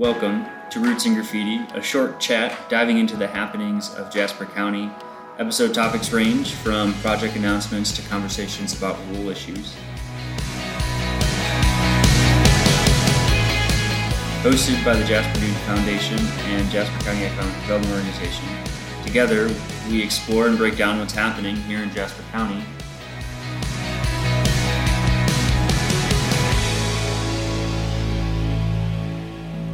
Welcome 0.00 0.46
to 0.70 0.80
Roots 0.80 1.04
and 1.04 1.14
Graffiti, 1.14 1.58
a 1.74 1.82
short 1.82 2.18
chat 2.18 2.70
diving 2.70 2.96
into 2.96 3.18
the 3.18 3.26
happenings 3.26 3.94
of 3.96 4.10
Jasper 4.10 4.46
County. 4.46 4.90
Episode 5.38 5.74
topics 5.74 6.10
range 6.10 6.54
from 6.54 6.94
project 7.02 7.36
announcements 7.36 7.92
to 7.96 8.02
conversations 8.08 8.74
about 8.78 8.98
rule 9.08 9.28
issues. 9.28 9.74
Hosted 14.40 14.82
by 14.86 14.96
the 14.96 15.04
Jasper 15.04 15.38
Newton 15.38 15.54
Foundation 15.66 16.18
and 16.46 16.70
Jasper 16.70 16.98
County 17.04 17.26
Economic 17.26 17.60
Development 17.60 17.94
Organization. 17.94 18.46
Together, 19.04 19.54
we 19.90 20.02
explore 20.02 20.46
and 20.46 20.56
break 20.56 20.78
down 20.78 20.98
what's 20.98 21.12
happening 21.12 21.56
here 21.56 21.82
in 21.82 21.90
Jasper 21.90 22.22
County 22.32 22.64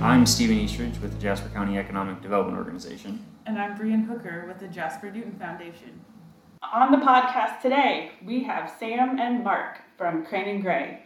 I'm 0.07 0.25
Stephen 0.25 0.57
Eastridge 0.57 1.01
with 1.01 1.15
the 1.15 1.19
Jasper 1.19 1.49
County 1.49 1.79
Economic 1.79 2.23
Development 2.23 2.57
Organization. 2.57 3.27
And 3.45 3.59
I'm 3.59 3.77
Brian 3.77 4.03
Hooker 4.03 4.45
with 4.47 4.61
the 4.61 4.69
Jasper 4.69 5.11
Newton 5.11 5.37
Foundation. 5.37 6.01
On 6.63 6.93
the 6.93 7.05
podcast 7.05 7.61
today, 7.61 8.13
we 8.25 8.45
have 8.45 8.73
Sam 8.79 9.19
and 9.19 9.43
Mark 9.43 9.81
from 9.99 10.25
Crane 10.25 10.49
and 10.49 10.63
Gray. 10.63 11.03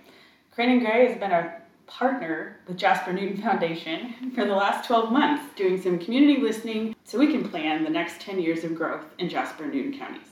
Crane 0.50 0.68
and 0.68 0.80
Gray 0.82 1.08
has 1.08 1.18
been 1.18 1.30
a 1.30 1.62
partner 1.86 2.60
with 2.68 2.76
Jasper 2.76 3.14
Newton 3.14 3.40
Foundation 3.40 4.32
for 4.34 4.44
the 4.44 4.54
last 4.54 4.86
12 4.86 5.10
months, 5.10 5.44
doing 5.56 5.80
some 5.80 5.98
community 5.98 6.38
listening 6.38 6.94
so 7.04 7.18
we 7.18 7.32
can 7.32 7.48
plan 7.48 7.82
the 7.82 7.88
next 7.88 8.20
10 8.20 8.38
years 8.38 8.64
of 8.64 8.74
growth 8.74 9.06
in 9.18 9.30
Jasper 9.30 9.64
Newton 9.64 9.98
counties. 9.98 10.28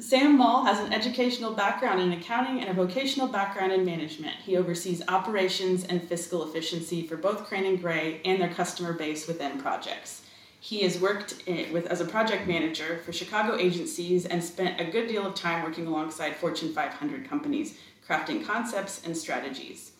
Sam 0.00 0.38
Mull 0.38 0.64
has 0.64 0.78
an 0.78 0.92
educational 0.92 1.52
background 1.52 2.00
in 2.00 2.12
accounting 2.12 2.60
and 2.60 2.70
a 2.70 2.74
vocational 2.74 3.28
background 3.28 3.72
in 3.72 3.84
management. 3.84 4.36
He 4.36 4.56
oversees 4.56 5.02
operations 5.08 5.84
and 5.84 6.02
fiscal 6.02 6.46
efficiency 6.48 7.06
for 7.06 7.16
both 7.16 7.44
Crane 7.44 7.66
and 7.66 7.80
Gray 7.80 8.20
and 8.24 8.40
their 8.40 8.52
customer 8.52 8.92
base 8.92 9.26
within 9.26 9.60
projects. 9.60 10.22
He 10.58 10.80
has 10.82 10.98
worked 10.98 11.42
with 11.46 11.86
as 11.86 12.00
a 12.00 12.06
project 12.06 12.46
manager 12.46 13.00
for 13.04 13.12
Chicago 13.12 13.56
agencies 13.56 14.24
and 14.24 14.42
spent 14.42 14.80
a 14.80 14.90
good 14.90 15.08
deal 15.08 15.26
of 15.26 15.34
time 15.34 15.62
working 15.62 15.86
alongside 15.86 16.36
Fortune 16.36 16.72
500 16.72 17.28
companies, 17.28 17.78
crafting 18.08 18.44
concepts 18.44 19.02
and 19.04 19.14
strategies. 19.14 19.92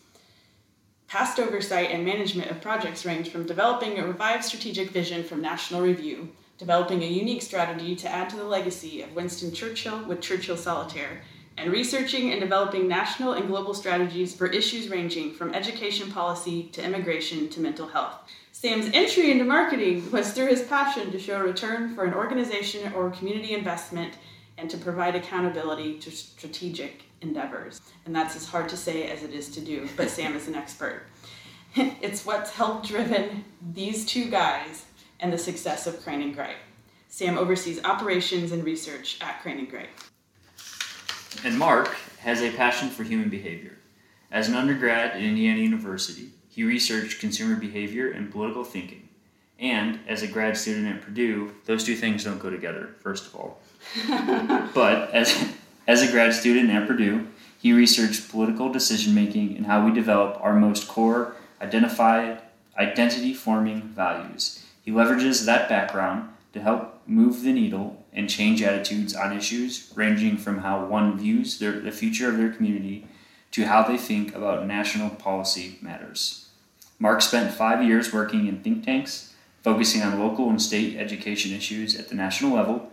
Past 1.07 1.39
oversight 1.39 1.91
and 1.91 2.03
management 2.03 2.49
of 2.49 2.61
projects 2.61 3.05
range 3.05 3.29
from 3.29 3.45
developing 3.45 3.99
a 3.99 4.07
revived 4.07 4.43
strategic 4.43 4.89
vision 4.89 5.23
from 5.23 5.41
National 5.41 5.81
Review 5.81 6.29
developing 6.57 7.03
a 7.03 7.07
unique 7.07 7.41
strategy 7.41 7.95
to 7.95 8.09
add 8.09 8.29
to 8.29 8.37
the 8.37 8.43
legacy 8.43 9.01
of 9.01 9.13
Winston 9.13 9.53
Churchill 9.53 10.03
with 10.05 10.21
Churchill 10.21 10.57
Solitaire, 10.57 11.21
and 11.57 11.71
researching 11.71 12.31
and 12.31 12.41
developing 12.41 12.87
national 12.87 13.33
and 13.33 13.47
global 13.47 13.73
strategies 13.73 14.35
for 14.35 14.47
issues 14.47 14.89
ranging 14.89 15.33
from 15.33 15.53
education 15.53 16.11
policy 16.11 16.63
to 16.73 16.83
immigration 16.83 17.49
to 17.49 17.61
mental 17.61 17.87
health. 17.87 18.15
Sam's 18.51 18.89
entry 18.93 19.31
into 19.31 19.43
marketing 19.43 20.09
was 20.11 20.31
through 20.31 20.47
his 20.47 20.63
passion 20.63 21.11
to 21.11 21.19
show 21.19 21.39
return 21.41 21.93
for 21.93 22.05
an 22.05 22.13
organization 22.13 22.91
or 22.93 23.09
community 23.11 23.53
investment 23.53 24.13
and 24.57 24.69
to 24.69 24.77
provide 24.77 25.15
accountability 25.15 25.99
to 25.99 26.11
strategic 26.11 27.03
endeavors. 27.21 27.81
And 28.05 28.15
that's 28.15 28.35
as 28.35 28.47
hard 28.47 28.69
to 28.69 28.77
say 28.77 29.09
as 29.09 29.23
it 29.23 29.33
is 29.33 29.49
to 29.51 29.61
do, 29.61 29.87
but 29.97 30.09
Sam 30.09 30.35
is 30.35 30.47
an 30.47 30.55
expert. 30.55 31.03
it's 31.75 32.25
what's 32.25 32.51
helped 32.51 32.87
driven 32.87 33.43
these 33.73 34.05
two 34.05 34.29
guys 34.29 34.84
and 35.19 35.31
the 35.31 35.37
success 35.37 35.87
of 35.87 36.01
Crane 36.03 36.21
and 36.21 36.35
Gray. 36.35 36.55
Sam 37.07 37.37
oversees 37.37 37.83
operations 37.83 38.51
and 38.51 38.63
research 38.63 39.17
at 39.21 39.41
Crane 39.41 39.59
and 39.59 39.69
Gray. 39.69 39.87
And 41.43 41.57
Mark 41.57 41.95
has 42.19 42.41
a 42.41 42.51
passion 42.51 42.89
for 42.89 43.03
human 43.03 43.29
behavior. 43.29 43.77
As 44.31 44.49
an 44.49 44.55
undergrad 44.55 45.11
at 45.11 45.21
Indiana 45.21 45.59
University, 45.59 46.31
he 46.49 46.63
researched 46.63 47.19
consumer 47.19 47.55
behavior 47.55 48.11
and 48.11 48.31
political 48.31 48.63
thinking. 48.63 49.07
And 49.59 49.99
as 50.07 50.23
a 50.23 50.27
grad 50.27 50.57
student 50.57 50.87
at 50.87 51.01
Purdue, 51.01 51.53
those 51.65 51.83
two 51.83 51.95
things 51.95 52.23
don't 52.23 52.39
go 52.39 52.49
together, 52.49 52.89
first 52.99 53.27
of 53.27 53.35
all. 53.35 53.61
but 54.73 55.13
as, 55.13 55.53
as 55.87 56.01
a 56.01 56.11
grad 56.11 56.33
student 56.33 56.69
at 56.69 56.87
Purdue, 56.87 57.27
he 57.61 57.71
researched 57.71 58.29
political 58.29 58.71
decision 58.71 59.15
making 59.15 59.55
and 59.55 59.65
how 59.65 59.85
we 59.85 59.93
develop 59.93 60.37
our 60.41 60.53
most 60.53 60.87
core 60.87 61.35
identified 61.61 62.41
identity 62.77 63.33
forming 63.33 63.81
values 63.81 64.64
he 64.85 64.91
leverages 64.91 65.45
that 65.45 65.67
background 65.67 66.29
to 66.53 66.61
help 66.61 67.01
move 67.07 67.41
the 67.41 67.51
needle 67.51 68.05
and 68.13 68.29
change 68.29 68.61
attitudes 68.61 69.15
on 69.15 69.35
issues 69.35 69.91
ranging 69.95 70.37
from 70.37 70.59
how 70.59 70.85
one 70.85 71.17
views 71.17 71.57
their, 71.57 71.79
the 71.79 71.91
future 71.91 72.29
of 72.29 72.37
their 72.37 72.51
community 72.51 73.07
to 73.51 73.65
how 73.65 73.81
they 73.83 73.97
think 73.97 74.35
about 74.35 74.67
national 74.67 75.09
policy 75.09 75.79
matters. 75.81 76.49
Mark 76.99 77.21
spent 77.21 77.53
five 77.53 77.83
years 77.83 78.13
working 78.13 78.47
in 78.47 78.61
think 78.61 78.85
tanks, 78.85 79.33
focusing 79.63 80.03
on 80.03 80.19
local 80.19 80.49
and 80.49 80.61
state 80.61 80.95
education 80.97 81.51
issues 81.51 81.99
at 81.99 82.09
the 82.09 82.15
national 82.15 82.55
level. 82.55 82.91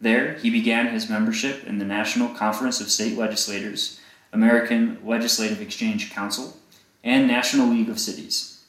There, 0.00 0.34
he 0.34 0.48
began 0.48 0.88
his 0.88 1.10
membership 1.10 1.64
in 1.66 1.78
the 1.78 1.84
National 1.84 2.28
Conference 2.28 2.80
of 2.80 2.90
State 2.90 3.18
Legislators, 3.18 4.00
American 4.32 4.98
Legislative 5.04 5.60
Exchange 5.60 6.12
Council, 6.12 6.56
and 7.02 7.26
National 7.26 7.68
League 7.68 7.88
of 7.88 7.98
Cities. 7.98 8.64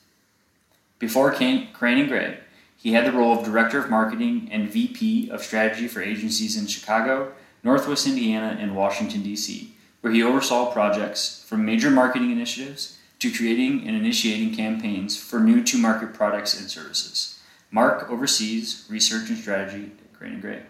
Before 1.00 1.32
Crane 1.32 1.70
and 1.82 2.08
Gray, 2.08 2.38
he 2.84 2.92
had 2.92 3.06
the 3.06 3.14
role 3.14 3.40
of 3.40 3.46
Director 3.46 3.80
of 3.80 3.90
Marketing 3.90 4.50
and 4.52 4.70
VP 4.70 5.30
of 5.30 5.42
Strategy 5.42 5.88
for 5.88 6.02
agencies 6.02 6.58
in 6.58 6.68
Chicago, 6.68 7.32
Northwest 7.64 8.06
Indiana, 8.06 8.58
and 8.60 8.76
Washington, 8.76 9.24
D.C., 9.24 9.74
where 10.02 10.12
he 10.12 10.22
oversaw 10.22 10.70
projects 10.70 11.46
from 11.48 11.64
major 11.64 11.90
marketing 11.90 12.30
initiatives 12.32 12.98
to 13.20 13.32
creating 13.32 13.88
and 13.88 13.96
initiating 13.96 14.54
campaigns 14.54 15.16
for 15.16 15.40
new 15.40 15.64
to 15.64 15.78
market 15.78 16.14
products 16.14 16.60
and 16.60 16.70
services. 16.70 17.40
Mark 17.72 18.10
oversees 18.10 18.86
research 18.90 19.30
and 19.30 19.38
strategy 19.38 19.90
at 20.04 20.20
Crane 20.20 20.34
and 20.34 20.42
Gray. 20.42 20.64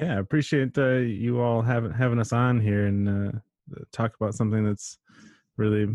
Yeah, 0.00 0.16
I 0.16 0.18
appreciate 0.18 0.76
uh, 0.76 0.94
you 0.96 1.40
all 1.40 1.62
having 1.62 1.92
having 1.92 2.18
us 2.18 2.32
on 2.32 2.58
here 2.58 2.86
and 2.86 3.08
uh, 3.08 3.78
talk 3.92 4.16
about 4.20 4.34
something 4.34 4.64
that's 4.64 4.98
really 5.56 5.86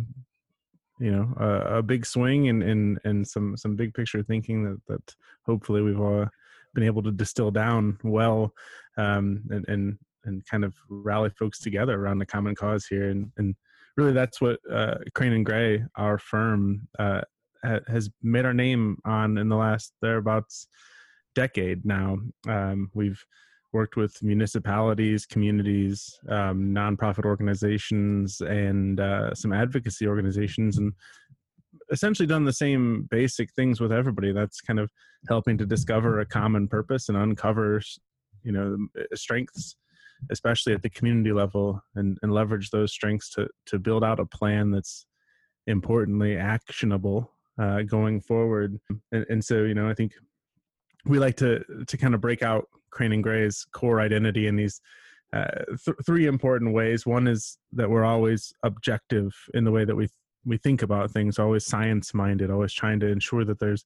you 1.00 1.12
know 1.12 1.34
a, 1.38 1.78
a 1.78 1.84
big 1.84 2.06
swing 2.06 2.50
and, 2.50 2.64
and 2.64 3.00
and 3.04 3.28
some 3.28 3.56
some 3.56 3.76
big 3.76 3.94
picture 3.94 4.24
thinking 4.24 4.64
that 4.64 4.82
that 4.88 5.16
hopefully 5.46 5.82
we've 5.82 6.00
all 6.00 6.28
been 6.74 6.84
able 6.84 7.04
to 7.04 7.12
distill 7.12 7.52
down 7.52 7.98
well 8.04 8.54
um, 8.98 9.44
and 9.50 9.66
and 9.68 9.98
and 10.28 10.46
kind 10.46 10.64
of 10.64 10.76
rally 10.90 11.30
folks 11.32 11.60
together 11.60 12.00
around 12.00 12.20
the 12.20 12.26
common 12.26 12.54
cause 12.54 12.86
here. 12.86 13.10
And 13.10 13.32
and 13.38 13.56
really 13.96 14.12
that's 14.12 14.40
what 14.40 14.60
uh, 14.72 14.96
Crane 15.16 15.34
and 15.34 15.46
Gray 15.46 15.84
our 15.96 16.20
firm 16.20 16.88
uh, 17.00 17.22
has 17.64 18.10
made 18.22 18.46
our 18.46 18.54
name 18.54 18.98
on 19.06 19.38
in 19.38 19.50
the 19.50 19.56
last 19.56 19.94
thereabouts 20.02 20.68
decade 21.34 21.86
now. 21.86 22.18
Um, 22.48 22.92
we've 22.94 23.24
worked 23.74 23.96
with 23.96 24.22
municipalities, 24.24 25.26
communities, 25.26 26.20
um, 26.30 26.74
nonprofit 26.74 27.26
organizations, 27.26 28.42
and 28.42 29.00
uh, 29.00 29.34
some 29.34 29.54
advocacy 29.54 30.08
organizations, 30.08 30.78
and 30.78 30.94
essentially 31.92 32.28
done 32.28 32.46
the 32.46 32.54
same 32.54 33.08
basic 33.10 33.52
things 33.54 33.80
with 33.80 33.92
everybody. 33.92 34.32
That's 34.32 34.62
kind 34.62 34.80
of 34.80 34.92
helping 35.28 35.58
to 35.58 35.66
discover 35.66 36.20
a 36.20 36.26
common 36.26 36.68
purpose 36.68 37.10
and 37.10 37.18
uncover, 37.18 37.82
you 38.44 38.52
know, 38.52 38.78
strengths, 39.14 39.76
especially 40.32 40.74
at 40.74 40.82
the 40.82 40.90
community 40.90 41.32
level, 41.32 41.82
and, 41.96 42.18
and 42.22 42.34
leverage 42.34 42.70
those 42.72 42.92
strengths 42.92 43.30
to 43.32 43.48
to 43.66 43.80
build 43.80 44.04
out 44.04 44.20
a 44.20 44.26
plan 44.26 44.72
that's 44.72 45.06
importantly 45.68 46.38
actionable 46.38 47.32
uh, 47.62 47.82
going 47.82 48.22
forward. 48.22 48.80
And, 49.12 49.26
and 49.30 49.44
so, 49.44 49.64
you 49.64 49.74
know, 49.74 49.90
I 49.90 49.94
think 49.94 50.14
we 51.06 51.20
like 51.20 51.36
to 51.38 51.64
to 51.88 51.98
kind 51.98 52.16
of 52.16 52.22
break 52.22 52.42
out 52.42 52.68
Crane 52.98 53.14
and 53.14 53.24
Gray's 53.24 53.64
core 53.74 54.02
identity 54.02 54.48
in 54.48 54.56
these 54.56 54.82
uh, 55.32 55.46
th- 55.86 55.98
three 56.04 56.26
important 56.26 56.74
ways. 56.74 57.06
One 57.06 57.28
is 57.28 57.60
that 57.74 57.88
we're 57.88 58.04
always 58.04 58.52
objective 58.64 59.36
in 59.54 59.64
the 59.64 59.72
way 59.72 59.86
that 59.86 59.96
we 59.96 60.10
we 60.46 60.58
think 60.58 60.82
about 60.82 61.12
things, 61.12 61.38
always 61.38 61.66
science 61.66 62.14
minded, 62.14 62.50
always 62.50 62.74
trying 62.74 63.00
to 63.02 63.08
ensure 63.08 63.46
that 63.46 63.60
there's 63.60 63.86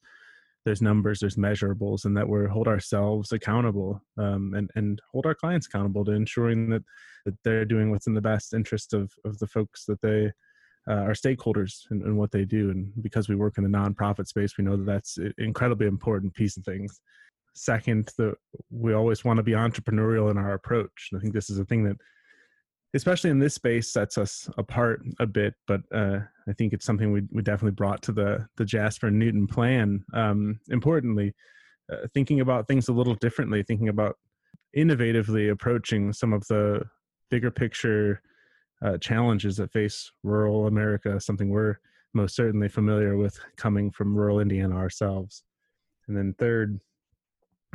there's 0.63 0.81
numbers, 0.81 1.19
there's 1.19 1.36
measurables, 1.36 2.06
and 2.06 2.15
that 2.15 2.30
we 2.30 2.47
hold 2.47 2.69
ourselves 2.69 3.33
accountable 3.33 4.01
um, 4.18 4.53
and 4.56 4.71
and 4.75 5.01
hold 5.12 5.25
our 5.25 5.36
clients 5.36 5.68
accountable 5.68 6.06
to 6.06 6.13
ensuring 6.13 6.69
that 6.69 6.83
that 7.25 7.36
they're 7.44 7.65
doing 7.65 7.91
what's 7.91 8.07
in 8.07 8.13
the 8.13 8.21
best 8.21 8.53
interest 8.53 8.94
of 8.94 9.12
of 9.25 9.38
the 9.39 9.47
folks 9.47 9.83
that 9.88 10.01
they 10.01 10.31
uh, 10.89 11.03
our 11.07 11.13
stakeholders 11.24 11.81
and, 11.91 12.01
and, 12.01 12.18
what 12.18 12.31
they 12.31 12.44
do. 12.44 12.71
And 12.71 12.91
because 13.03 13.30
we 13.30 13.36
work 13.36 13.59
in 13.59 13.63
the 13.63 13.77
nonprofit 13.77 14.25
space, 14.25 14.57
we 14.57 14.63
know 14.63 14.77
that 14.77 14.88
that's 14.88 15.18
an 15.18 15.31
incredibly 15.38 15.86
important 15.86 16.33
piece 16.33 16.57
of 16.57 16.63
things 16.63 17.00
second 17.53 18.09
that 18.18 18.36
we 18.69 18.94
always 18.94 19.24
want 19.24 19.38
to 19.38 19.44
be 19.44 19.51
entrepreneurial 19.51 20.31
in 20.31 20.38
our 20.38 20.53
approach 20.53 21.09
and 21.12 21.19
i 21.19 21.21
think 21.21 21.33
this 21.33 21.50
is 21.50 21.59
a 21.59 21.65
thing 21.65 21.83
that 21.83 21.98
especially 22.94 23.30
in 23.30 23.39
this 23.39 23.56
space 23.56 23.92
sets 23.92 24.18
us 24.18 24.50
apart 24.57 25.01
a 25.19 25.25
bit 25.25 25.53
but 25.68 25.81
uh, 25.94 26.19
i 26.48 26.53
think 26.53 26.74
it's 26.74 26.86
something 26.86 27.12
we, 27.12 27.21
we 27.31 27.42
definitely 27.42 27.71
brought 27.71 28.01
to 28.01 28.12
the 28.12 28.45
the 28.57 28.65
jasper 28.65 29.12
newton 29.12 29.48
plan 29.48 30.03
um, 30.13 30.59
importantly 30.69 31.33
uh, 31.92 32.07
thinking 32.13 32.39
about 32.39 32.68
things 32.68 32.88
a 32.88 32.94
little 32.94 33.15
differently 33.15 33.63
thinking 33.63 33.89
about 33.89 34.15
innovatively 34.77 35.51
approaching 35.51 36.13
some 36.13 36.31
of 36.31 36.45
the 36.48 36.81
bigger 37.30 37.51
picture 37.51 38.21
uh, 38.83 38.98
challenges 38.98 39.57
that 39.57 39.71
face 39.71 40.12
rural 40.24 40.68
america 40.68 41.19
something 41.19 41.50
we're 41.50 41.77
most 42.13 42.36
certainly 42.36 42.68
familiar 42.68 43.18
with 43.18 43.39
coming 43.56 43.92
from 43.92 44.15
rural 44.15 44.39
Indiana 44.39 44.75
ourselves. 44.75 45.44
And 46.07 46.18
then 46.18 46.36
third, 46.38 46.80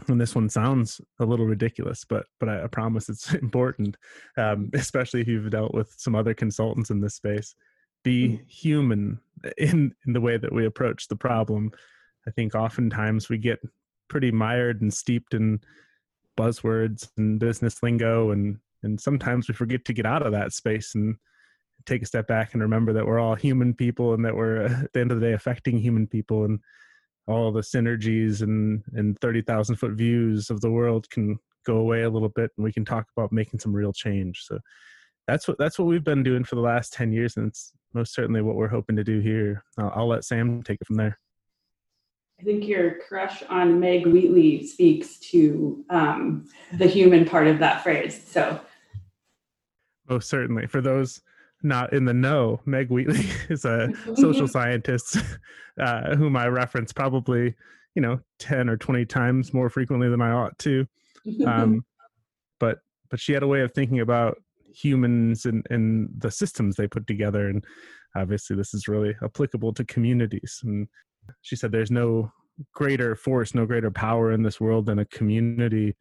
and 0.09 0.21
this 0.21 0.35
one 0.35 0.49
sounds 0.49 1.01
a 1.21 1.25
little 1.25 1.47
ridiculous, 1.47 2.05
but 2.05 2.27
but 2.39 2.49
I, 2.49 2.65
I 2.65 2.67
promise 2.67 3.09
it's 3.09 3.33
important, 3.43 3.97
um, 4.37 4.71
especially 4.75 5.21
if 5.21 5.29
you've 5.29 5.51
dealt 5.51 5.75
with 5.75 5.95
some 5.97 6.15
other 6.15 6.35
consultants 6.35 6.91
in 6.91 7.01
this 7.01 7.15
space. 7.15 7.55
Be 8.03 8.29
mm. 8.29 8.51
human 8.51 9.21
in 9.59 9.95
in 10.07 10.13
the 10.13 10.21
way 10.21 10.37
that 10.37 10.53
we 10.53 10.67
approach 10.67 11.09
the 11.09 11.17
problem. 11.17 11.73
I 12.27 12.31
think 12.31 12.55
oftentimes 12.55 13.29
we 13.29 13.39
get 13.39 13.61
pretty 14.09 14.31
mired 14.31 14.83
and 14.83 14.93
steeped 14.93 15.35
in 15.35 15.61
buzzwords 16.37 17.09
and 17.17 17.41
business 17.41 17.83
lingo, 17.83 18.31
and 18.31 18.59
and 18.83 19.01
sometimes 19.01 19.49
we 19.49 19.55
forget 19.55 19.85
to 19.87 19.93
get 19.93 20.07
out 20.07 20.25
of 20.25 20.33
that 20.33 20.53
space 20.53 20.95
and 20.95 21.17
take 21.85 22.03
a 22.03 22.07
step 22.07 22.27
back 22.27 22.53
and 22.53 22.63
remember 22.63 22.93
that 22.93 23.07
we're 23.07 23.21
all 23.21 23.35
human 23.35 23.73
people 23.75 24.15
and 24.15 24.25
that 24.25 24.35
we're 24.35 24.63
at 24.85 24.93
the 24.93 25.01
end 25.01 25.11
of 25.11 25.21
the 25.21 25.27
day 25.27 25.33
affecting 25.33 25.79
human 25.79 26.07
people 26.07 26.45
and 26.45 26.61
all 27.27 27.51
the 27.53 27.61
synergies 27.61 28.43
and 28.43 28.83
and 28.95 29.19
30,000 29.21 29.77
foot 29.77 29.93
views 29.93 30.51
of 30.51 30.61
the 30.61 30.71
world 30.71 31.09
can 31.11 31.39
go 31.65 31.79
away 31.79 32.03
a 32.03 32.11
little 32.11 32.29
bit 32.29 32.51
and 32.57 32.65
we 32.65 32.73
can 32.73 32.85
talk 32.85 33.07
about 33.17 33.33
making 33.33 33.59
some 33.59 33.75
real 33.75 33.93
change. 33.93 34.45
So 34.45 34.59
that's 35.27 35.49
what 35.49 35.59
that's 35.59 35.79
what 35.79 35.89
we've 35.89 36.05
been 36.05 36.23
doing 36.23 36.45
for 36.45 36.55
the 36.55 36.61
last 36.61 36.93
10 36.93 37.13
years 37.13 37.37
and 37.37 37.49
it's 37.49 37.73
most 37.93 38.15
certainly 38.15 38.43
what 38.43 38.57
we're 38.57 38.69
hoping 38.69 38.97
to 38.97 39.05
do 39.05 39.21
here. 39.21 39.65
I'll, 39.79 39.93
I'll 39.95 40.09
let 40.09 40.25
sam 40.25 40.63
take 40.63 40.81
it 40.81 40.87
from 40.87 40.97
there. 40.97 41.19
I 42.39 42.43
think 42.43 42.67
your 42.67 42.99
crush 43.09 43.43
on 43.45 43.81
Meg 43.81 44.07
Wheatley 44.07 44.67
speaks 44.67 45.19
to 45.31 45.85
um, 45.89 46.47
the 46.75 46.87
human 46.87 47.25
part 47.25 47.47
of 47.47 47.59
that 47.61 47.83
phrase. 47.83 48.23
So, 48.27 48.61
most 50.09 50.29
certainly, 50.29 50.67
for 50.67 50.83
those 50.83 51.23
not 51.67 51.93
in 51.93 52.05
the 52.05 52.15
know, 52.15 52.61
Meg 52.65 52.91
Wheatley 52.91 53.27
is 53.49 53.65
a 53.65 53.93
social 54.15 54.49
scientist 54.49 55.19
uh, 55.81 56.15
whom 56.15 56.37
I 56.37 56.47
reference 56.47 56.93
probably, 56.93 57.55
you 57.95 58.03
know, 58.03 58.21
10 58.39 58.69
or 58.69 58.77
20 58.77 59.05
times 59.07 59.53
more 59.53 59.69
frequently 59.69 60.09
than 60.09 60.23
I 60.23 60.31
ought 60.31 60.59
to. 60.61 60.87
Um, 61.45 61.85
but 62.61 62.79
but 63.11 63.21
she 63.21 63.33
had 63.33 63.43
a 63.43 63.49
way 63.49 63.63
of 63.63 63.73
thinking 63.73 64.01
about 64.01 64.39
humans 64.73 65.45
and, 65.45 65.67
and 65.71 66.09
the 66.19 66.31
systems 66.31 66.77
they 66.77 66.87
put 66.87 67.07
together. 67.07 67.49
And 67.49 67.65
obviously 68.15 68.57
this 68.57 68.75
is 68.75 68.89
really 68.89 69.15
applicable 69.23 69.73
to 69.75 69.85
communities. 69.85 70.61
And 70.63 70.87
she 71.43 71.57
said 71.57 71.73
there's 71.73 71.91
no 71.91 72.31
greater 72.73 73.17
force, 73.17 73.55
no 73.55 73.67
greater 73.67 73.91
power 73.91 74.33
in 74.33 74.43
this 74.43 74.61
world 74.61 74.87
than 74.87 75.01
a 75.01 75.05
community 75.07 75.97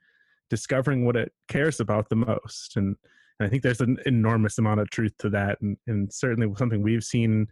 discovering 0.49 1.05
what 1.05 1.15
it 1.15 1.31
cares 1.47 1.79
about 1.79 2.09
the 2.09 2.15
most. 2.15 2.77
And 2.77 2.95
and 3.39 3.47
I 3.47 3.49
think 3.49 3.63
there's 3.63 3.81
an 3.81 3.97
enormous 4.05 4.57
amount 4.57 4.79
of 4.79 4.89
truth 4.89 5.13
to 5.19 5.29
that, 5.31 5.59
and, 5.61 5.77
and 5.87 6.11
certainly 6.11 6.53
something 6.55 6.81
we've 6.81 7.03
seen 7.03 7.47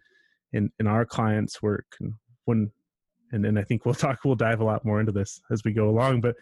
in 0.52 0.70
in 0.78 0.86
our 0.86 1.04
clients' 1.04 1.62
work. 1.62 1.86
And 2.00 2.14
when, 2.44 2.70
and 3.32 3.44
and 3.44 3.58
I 3.58 3.62
think 3.62 3.84
we'll 3.84 3.94
talk, 3.94 4.20
we'll 4.24 4.34
dive 4.34 4.60
a 4.60 4.64
lot 4.64 4.84
more 4.84 5.00
into 5.00 5.12
this 5.12 5.40
as 5.50 5.62
we 5.64 5.72
go 5.72 5.88
along. 5.88 6.20
But 6.20 6.36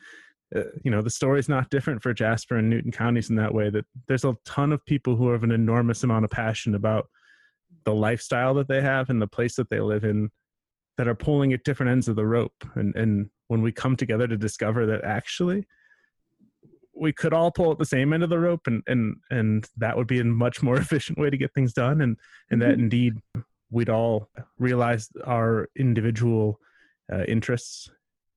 uh, 0.54 0.64
you 0.84 0.90
know, 0.90 1.02
the 1.02 1.10
story 1.10 1.40
is 1.40 1.48
not 1.48 1.70
different 1.70 2.02
for 2.02 2.12
Jasper 2.14 2.56
and 2.56 2.70
Newton 2.70 2.92
counties 2.92 3.30
in 3.30 3.36
that 3.36 3.54
way. 3.54 3.70
That 3.70 3.86
there's 4.06 4.24
a 4.24 4.36
ton 4.44 4.72
of 4.72 4.84
people 4.86 5.16
who 5.16 5.30
have 5.30 5.44
an 5.44 5.52
enormous 5.52 6.04
amount 6.04 6.24
of 6.24 6.30
passion 6.30 6.74
about 6.74 7.08
the 7.84 7.94
lifestyle 7.94 8.54
that 8.54 8.68
they 8.68 8.80
have 8.80 9.10
and 9.10 9.20
the 9.20 9.26
place 9.26 9.56
that 9.56 9.70
they 9.70 9.80
live 9.80 10.04
in 10.04 10.30
that 10.98 11.08
are 11.08 11.14
pulling 11.14 11.52
at 11.52 11.64
different 11.64 11.90
ends 11.90 12.06
of 12.06 12.16
the 12.16 12.26
rope 12.26 12.64
and 12.74 12.94
and 12.94 13.30
when 13.48 13.62
we 13.62 13.72
come 13.72 13.96
together 13.96 14.28
to 14.28 14.36
discover 14.36 14.86
that 14.86 15.04
actually 15.04 15.66
we 16.94 17.12
could 17.12 17.32
all 17.32 17.50
pull 17.50 17.72
at 17.72 17.78
the 17.78 17.84
same 17.84 18.12
end 18.12 18.22
of 18.22 18.30
the 18.30 18.38
rope 18.38 18.66
and 18.66 18.82
and 18.86 19.16
and 19.30 19.68
that 19.76 19.96
would 19.96 20.06
be 20.06 20.20
a 20.20 20.24
much 20.24 20.62
more 20.62 20.76
efficient 20.78 21.18
way 21.18 21.30
to 21.30 21.36
get 21.36 21.52
things 21.54 21.72
done. 21.72 22.00
And 22.00 22.16
and 22.50 22.60
that 22.62 22.72
mm-hmm. 22.72 22.84
indeed 22.84 23.14
we'd 23.70 23.88
all 23.88 24.28
realize 24.58 25.08
our 25.24 25.68
individual 25.76 26.58
uh, 27.12 27.24
interests 27.24 27.90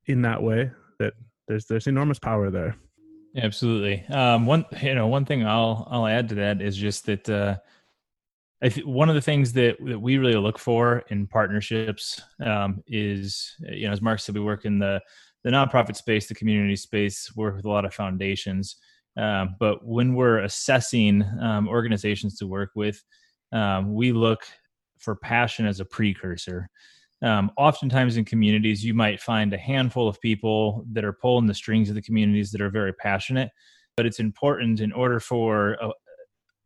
in 0.06 0.22
that 0.22 0.42
way 0.42 0.72
that 1.00 1.14
there's 1.48 1.66
there's 1.66 1.88
enormous 1.88 2.20
power 2.20 2.50
there. 2.50 2.76
Absolutely. 3.38 4.06
Um, 4.08 4.46
one 4.46 4.66
you 4.82 4.96
know 4.96 5.08
one 5.08 5.26
thing 5.26 5.46
i'll 5.46 5.88
i'll 5.92 6.08
add 6.08 6.30
to 6.30 6.36
that 6.36 6.62
is 6.62 6.78
just 6.78 7.06
that 7.08 7.30
uh, 7.30 7.58
I 8.62 8.70
th- 8.70 8.86
one 8.86 9.10
of 9.10 9.16
the 9.16 9.22
things 9.22 9.54
that, 9.54 9.78
that 9.86 10.00
we 10.00 10.18
really 10.18 10.36
look 10.36 10.58
for 10.58 11.04
in 11.10 11.28
partnerships 11.28 12.22
um, 12.44 12.84
is, 12.88 13.54
you 13.60 13.86
know, 13.86 13.92
as 13.92 14.02
Mark 14.02 14.20
said, 14.20 14.34
we 14.34 14.42
work 14.42 14.66
in 14.66 14.80
the 14.80 15.02
the 15.46 15.52
nonprofit 15.52 15.96
space, 15.96 16.28
the 16.28 16.34
community 16.34 16.76
space, 16.76 17.34
work 17.36 17.56
with 17.56 17.66
a 17.66 17.70
lot 17.70 17.86
of 17.86 17.94
foundations. 17.94 18.78
Um, 19.16 19.56
but 19.60 19.86
when 19.86 20.16
we're 20.16 20.40
assessing 20.40 21.24
um, 21.40 21.70
organizations 21.70 22.36
to 22.40 22.48
work 22.48 22.72
with, 22.76 23.02
um, 23.52 23.94
we 23.94 24.12
look 24.12 24.42
for 24.98 25.16
passion 25.16 25.68
as 25.68 25.80
a 25.80 25.86
precursor. 25.86 26.68
Um, 27.22 27.52
oftentimes 27.58 28.18
in 28.18 28.26
communities, 28.26 28.84
you 28.84 28.96
might 28.96 29.22
find 29.22 29.54
a 29.54 29.58
handful 29.58 30.08
of 30.08 30.20
people 30.20 30.84
that 30.92 31.06
are 31.06 31.14
pulling 31.14 31.46
the 31.46 31.54
strings 31.54 31.90
of 31.90 31.96
the 31.96 32.02
communities 32.02 32.52
that 32.52 32.60
are 32.60 32.72
very 32.72 32.92
passionate. 32.94 33.52
But 33.96 34.08
it's 34.08 34.20
important 34.20 34.82
in 34.82 34.92
order 34.92 35.20
for 35.20 35.74
a, 35.74 35.92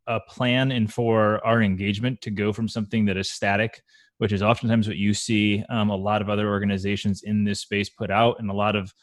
a 0.07 0.19
plan 0.21 0.71
and 0.71 0.91
for 0.91 1.45
our 1.45 1.61
engagement 1.61 2.21
to 2.21 2.31
go 2.31 2.53
from 2.53 2.69
something 2.69 3.05
that 3.05 3.17
is 3.17 3.29
static 3.29 3.83
which 4.19 4.31
is 4.31 4.43
oftentimes 4.43 4.87
what 4.87 4.97
you 4.97 5.13
see 5.13 5.63
um, 5.69 5.89
a 5.89 5.95
lot 5.95 6.21
of 6.21 6.29
other 6.29 6.47
organizations 6.49 7.23
in 7.23 7.43
this 7.43 7.61
space 7.61 7.89
put 7.89 8.11
out 8.11 8.35
and 8.39 8.49
a 8.49 8.53
lot 8.53 8.75
of 8.75 8.93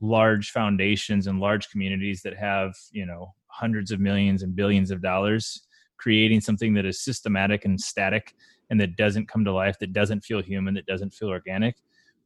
large 0.00 0.50
foundations 0.50 1.28
and 1.28 1.38
large 1.38 1.70
communities 1.70 2.20
that 2.22 2.36
have 2.36 2.74
you 2.90 3.06
know 3.06 3.32
hundreds 3.46 3.90
of 3.90 4.00
millions 4.00 4.42
and 4.42 4.56
billions 4.56 4.90
of 4.90 5.00
dollars 5.00 5.62
creating 6.02 6.40
something 6.40 6.74
that 6.74 6.84
is 6.84 7.00
systematic 7.00 7.64
and 7.64 7.80
static 7.80 8.34
and 8.70 8.80
that 8.80 8.96
doesn't 8.96 9.28
come 9.28 9.44
to 9.44 9.52
life 9.52 9.78
that 9.78 9.92
doesn't 9.92 10.24
feel 10.24 10.42
human 10.42 10.74
that 10.74 10.86
doesn't 10.86 11.14
feel 11.14 11.28
organic. 11.28 11.76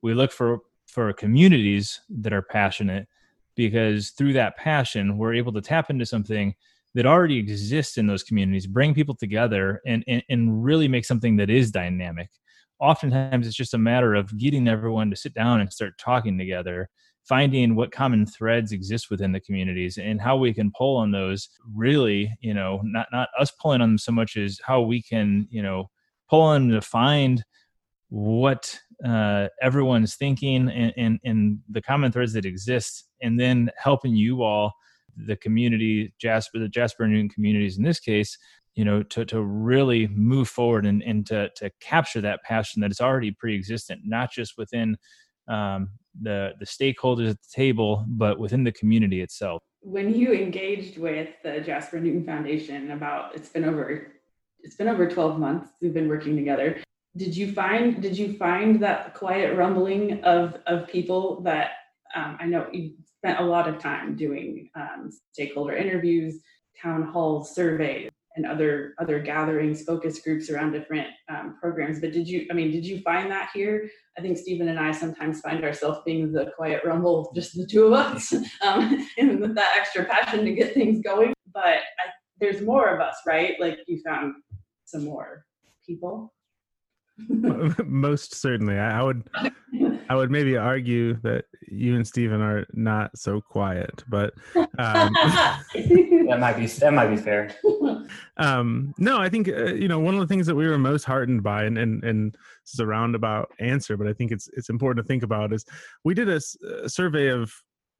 We 0.00 0.14
look 0.14 0.32
for 0.32 0.60
for 0.87 1.12
communities 1.12 2.00
that 2.08 2.32
are 2.32 2.43
passionate 2.43 3.06
because 3.56 4.10
through 4.10 4.32
that 4.32 4.56
passion 4.56 5.19
we're 5.19 5.34
able 5.34 5.52
to 5.52 5.60
tap 5.60 5.90
into 5.90 6.06
something 6.06 6.54
that 6.96 7.04
already 7.04 7.37
exists 7.37 7.98
in 7.98 8.06
those 8.06 8.22
communities, 8.22 8.66
bring 8.66 8.94
people 8.94 9.14
together 9.14 9.82
and, 9.87 10.02
and, 10.08 10.22
and 10.31 10.64
really 10.64 10.88
make 10.88 11.04
something 11.04 11.37
that 11.37 11.50
is 11.50 11.70
dynamic. 11.70 12.31
Oftentimes, 12.81 13.46
it's 13.46 13.54
just 13.54 13.75
a 13.75 13.78
matter 13.78 14.14
of 14.14 14.37
getting 14.38 14.66
everyone 14.66 15.10
to 15.10 15.16
sit 15.16 15.34
down 15.34 15.60
and 15.60 15.70
start 15.70 15.93
talking 15.98 16.38
together, 16.38 16.88
finding 17.28 17.76
what 17.76 17.93
common 17.93 18.25
threads 18.25 18.72
exist 18.72 19.10
within 19.10 19.31
the 19.31 19.40
communities 19.40 19.98
and 19.98 20.22
how 20.22 20.38
we 20.38 20.54
can 20.54 20.72
pull 20.75 20.96
on 20.96 21.10
those. 21.10 21.50
Really, 21.75 22.34
you 22.40 22.54
know, 22.54 22.81
not 22.82 23.08
not 23.12 23.28
us 23.38 23.52
pulling 23.60 23.82
on 23.82 23.90
them 23.90 23.98
so 23.98 24.12
much 24.12 24.38
as 24.38 24.58
how 24.64 24.81
we 24.81 25.02
can, 25.02 25.46
you 25.50 25.62
know, 25.62 25.90
pull 26.31 26.40
on 26.40 26.69
to 26.70 26.81
find 26.81 27.44
what 28.08 28.78
uh, 29.04 29.48
everyone's 29.60 30.16
thinking 30.16 30.70
and, 30.70 30.94
and, 30.96 31.19
and 31.24 31.58
the 31.69 31.82
common 31.82 32.10
threads 32.10 32.32
that 32.32 32.46
exist, 32.46 33.05
and 33.20 33.38
then 33.38 33.70
helping 33.76 34.17
you 34.17 34.43
all 34.43 34.72
the 35.17 35.37
community, 35.37 36.13
Jasper, 36.19 36.58
the 36.58 36.69
Jasper 36.69 37.06
Newton 37.06 37.29
communities 37.29 37.79
in 37.79 37.85
this 37.85 38.01
case, 38.01 38.37
you 38.75 38.85
know, 38.85 39.03
to, 39.03 39.25
to 39.25 39.43
really 39.43 40.06
move 40.08 40.49
forward 40.49 40.85
and, 40.85 41.03
and 41.03 41.27
to, 41.27 41.49
to 41.56 41.70
capture 41.81 42.20
that 42.20 42.43
passion 42.43 42.82
that 42.82 42.91
is 42.91 43.01
already 43.01 43.31
pre-existent, 43.31 44.03
not 44.05 44.31
just 44.31 44.55
within 44.58 44.96
um, 45.49 45.91
the, 46.20 46.53
the 46.58 46.67
stakeholders 46.67 47.31
at 47.31 47.41
the 47.41 47.49
table, 47.53 48.05
but 48.06 48.39
within 48.39 48.65
the 48.65 48.73
community 48.73 49.23
itself. 49.23 49.63
When 49.81 50.15
you 50.15 50.32
engaged 50.32 50.99
with 50.99 51.31
the 51.43 51.61
Jasper 51.61 52.01
Newton 52.01 52.25
Foundation 52.25 52.91
about, 52.91 53.35
it's 53.35 53.49
been 53.49 53.65
over, 53.65 54.13
it's 54.61 54.77
been 54.77 54.89
over 54.89 55.08
12 55.08 55.39
months 55.39 55.70
we've 55.81 55.94
been 55.94 56.08
working 56.08 56.37
together. 56.37 56.82
Did 57.17 57.35
you 57.35 57.53
find, 57.53 58.03
did 58.03 58.19
you 58.19 58.37
find 58.37 58.82
that 58.82 59.15
quiet 59.15 59.56
rumbling 59.56 60.23
of, 60.25 60.58
of 60.67 60.87
people 60.89 61.41
that 61.43 61.70
um, 62.15 62.37
I 62.41 62.46
know 62.46 62.67
you 62.73 62.94
spent 63.19 63.41
a 63.41 63.44
lot 63.44 63.69
of 63.69 63.79
time 63.79 64.17
doing 64.17 64.69
um, 64.75 65.11
stakeholder 65.32 65.75
interviews, 65.75 66.41
town 66.81 67.03
hall 67.03 67.44
surveys, 67.44 68.11
and 68.37 68.46
other 68.46 68.94
other 68.99 69.19
gatherings, 69.19 69.82
focus 69.82 70.20
groups 70.20 70.51
around 70.51 70.73
different 70.73 71.08
um, 71.29 71.56
programs. 71.61 72.01
But 72.01 72.13
did 72.13 72.29
you? 72.29 72.46
I 72.51 72.55
mean, 72.55 72.70
did 72.70 72.87
you 72.87 73.01
find 73.01 73.31
that 73.31 73.51
here? 73.53 73.89
I 74.19 74.20
think 74.20 74.39
Stephen 74.39 74.69
and 74.69 74.79
I 74.79 74.93
sometimes 74.93 75.41
find 75.41 75.65
ourselves 75.65 76.01
being 76.05 76.32
the 76.32 76.53
quiet 76.56 76.82
rumble, 76.85 77.32
just 77.35 77.56
the 77.56 77.67
two 77.67 77.87
of 77.87 77.93
us, 77.94 78.32
um, 78.63 79.08
and 79.19 79.41
with 79.41 79.55
that 79.55 79.75
extra 79.79 80.05
passion 80.05 80.44
to 80.44 80.53
get 80.53 80.75
things 80.75 81.01
going. 81.03 81.32
But 81.53 81.65
I, 81.65 82.11
there's 82.39 82.61
more 82.61 82.89
of 82.94 83.01
us, 83.01 83.17
right? 83.27 83.55
Like 83.58 83.79
you 83.87 84.01
found 84.05 84.35
some 84.85 85.05
more 85.05 85.44
people. 85.87 86.32
Most 87.87 88.35
certainly, 88.35 88.79
I 88.79 89.03
would. 89.03 89.29
I 90.08 90.15
would 90.15 90.31
maybe 90.31 90.56
argue 90.56 91.15
that 91.23 91.46
you 91.69 91.96
and 91.96 92.06
Stephen 92.06 92.41
are 92.41 92.65
not 92.73 93.17
so 93.17 93.41
quiet, 93.41 94.05
but 94.08 94.35
um, 94.55 95.13
that 95.15 96.37
might 96.39 96.56
be 96.56 96.67
that 96.67 96.93
might 96.93 97.08
be 97.08 97.17
fair. 97.17 97.51
Um, 98.37 98.94
no, 98.99 99.19
I 99.19 99.29
think 99.29 99.49
uh, 99.49 99.75
you 99.75 99.89
know 99.89 99.99
one 99.99 100.15
of 100.15 100.20
the 100.20 100.27
things 100.27 100.46
that 100.46 100.55
we 100.55 100.67
were 100.67 100.79
most 100.79 101.05
heartened 101.05 101.43
by, 101.43 101.65
and 101.65 101.79
and 101.79 102.05
and 102.05 102.32
this 102.35 102.75
is 102.75 102.81
a 102.81 102.87
roundabout 102.87 103.51
answer, 103.58 103.96
but 103.96 104.06
I 104.06 104.13
think 104.13 104.31
it's 104.31 104.49
it's 104.56 104.69
important 104.69 105.05
to 105.05 105.08
think 105.08 105.23
about 105.23 105.53
is 105.53 105.65
we 106.05 106.15
did 106.15 106.29
a, 106.29 106.41
a 106.85 106.89
survey 106.89 107.29
of 107.29 107.53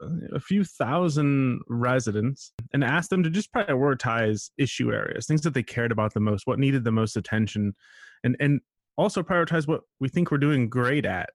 uh, 0.02 0.37
a 0.37 0.40
few 0.40 0.62
thousand 0.62 1.61
residents 1.68 2.52
and 2.73 2.85
asked 2.85 3.11
them 3.11 3.23
to 3.23 3.30
just 3.30 3.52
prioritize 3.52 4.50
issue 4.58 4.92
areas, 4.92 5.26
things 5.26 5.42
that 5.42 5.54
they 5.54 5.62
cared 5.62 5.90
about 5.90 6.14
the 6.14 6.20
most, 6.20 6.46
what 6.46 6.58
needed 6.58 6.85
the 6.85 6.92
most 6.92 7.16
attention, 7.16 7.75
and 8.23 8.37
and 8.38 8.61
also 8.96 9.22
prioritize 9.22 9.66
what 9.66 9.82
we 10.00 10.08
think 10.08 10.30
we're 10.30 10.38
doing 10.38 10.68
great 10.68 11.04
at. 11.04 11.30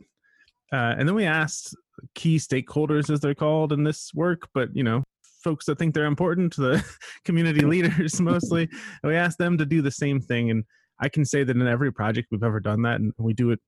Uh, 0.74 0.96
and 0.98 1.08
then 1.08 1.16
we 1.16 1.26
asked 1.26 1.76
key 2.16 2.38
stakeholders, 2.38 3.10
as 3.10 3.20
they're 3.20 3.36
called 3.36 3.74
in 3.74 3.84
this 3.84 4.12
work, 4.14 4.48
but 4.54 4.70
you 4.74 4.84
know, 4.84 5.04
folks 5.44 5.66
that 5.66 5.78
think 5.78 5.94
they're 5.94 6.06
important, 6.06 6.56
the 6.56 6.84
community 7.26 7.62
leaders 7.62 8.20
mostly. 8.22 8.64
And 9.04 9.12
we 9.12 9.16
asked 9.16 9.38
them 9.38 9.58
to 9.58 9.66
do 9.66 9.82
the 9.82 9.92
same 9.92 10.22
thing. 10.22 10.50
And 10.50 10.64
I 11.00 11.10
can 11.10 11.26
say 11.26 11.44
that 11.44 11.56
in 11.56 11.68
every 11.68 11.92
project 11.92 12.30
we've 12.32 12.44
ever 12.44 12.60
done 12.60 12.84
that, 12.84 13.00
and 13.02 13.12
we 13.18 13.34
do 13.34 13.52
it 13.52 13.60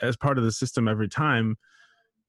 as 0.00 0.16
part 0.16 0.38
of 0.38 0.44
the 0.44 0.52
system 0.52 0.88
every 0.88 1.08
time, 1.08 1.56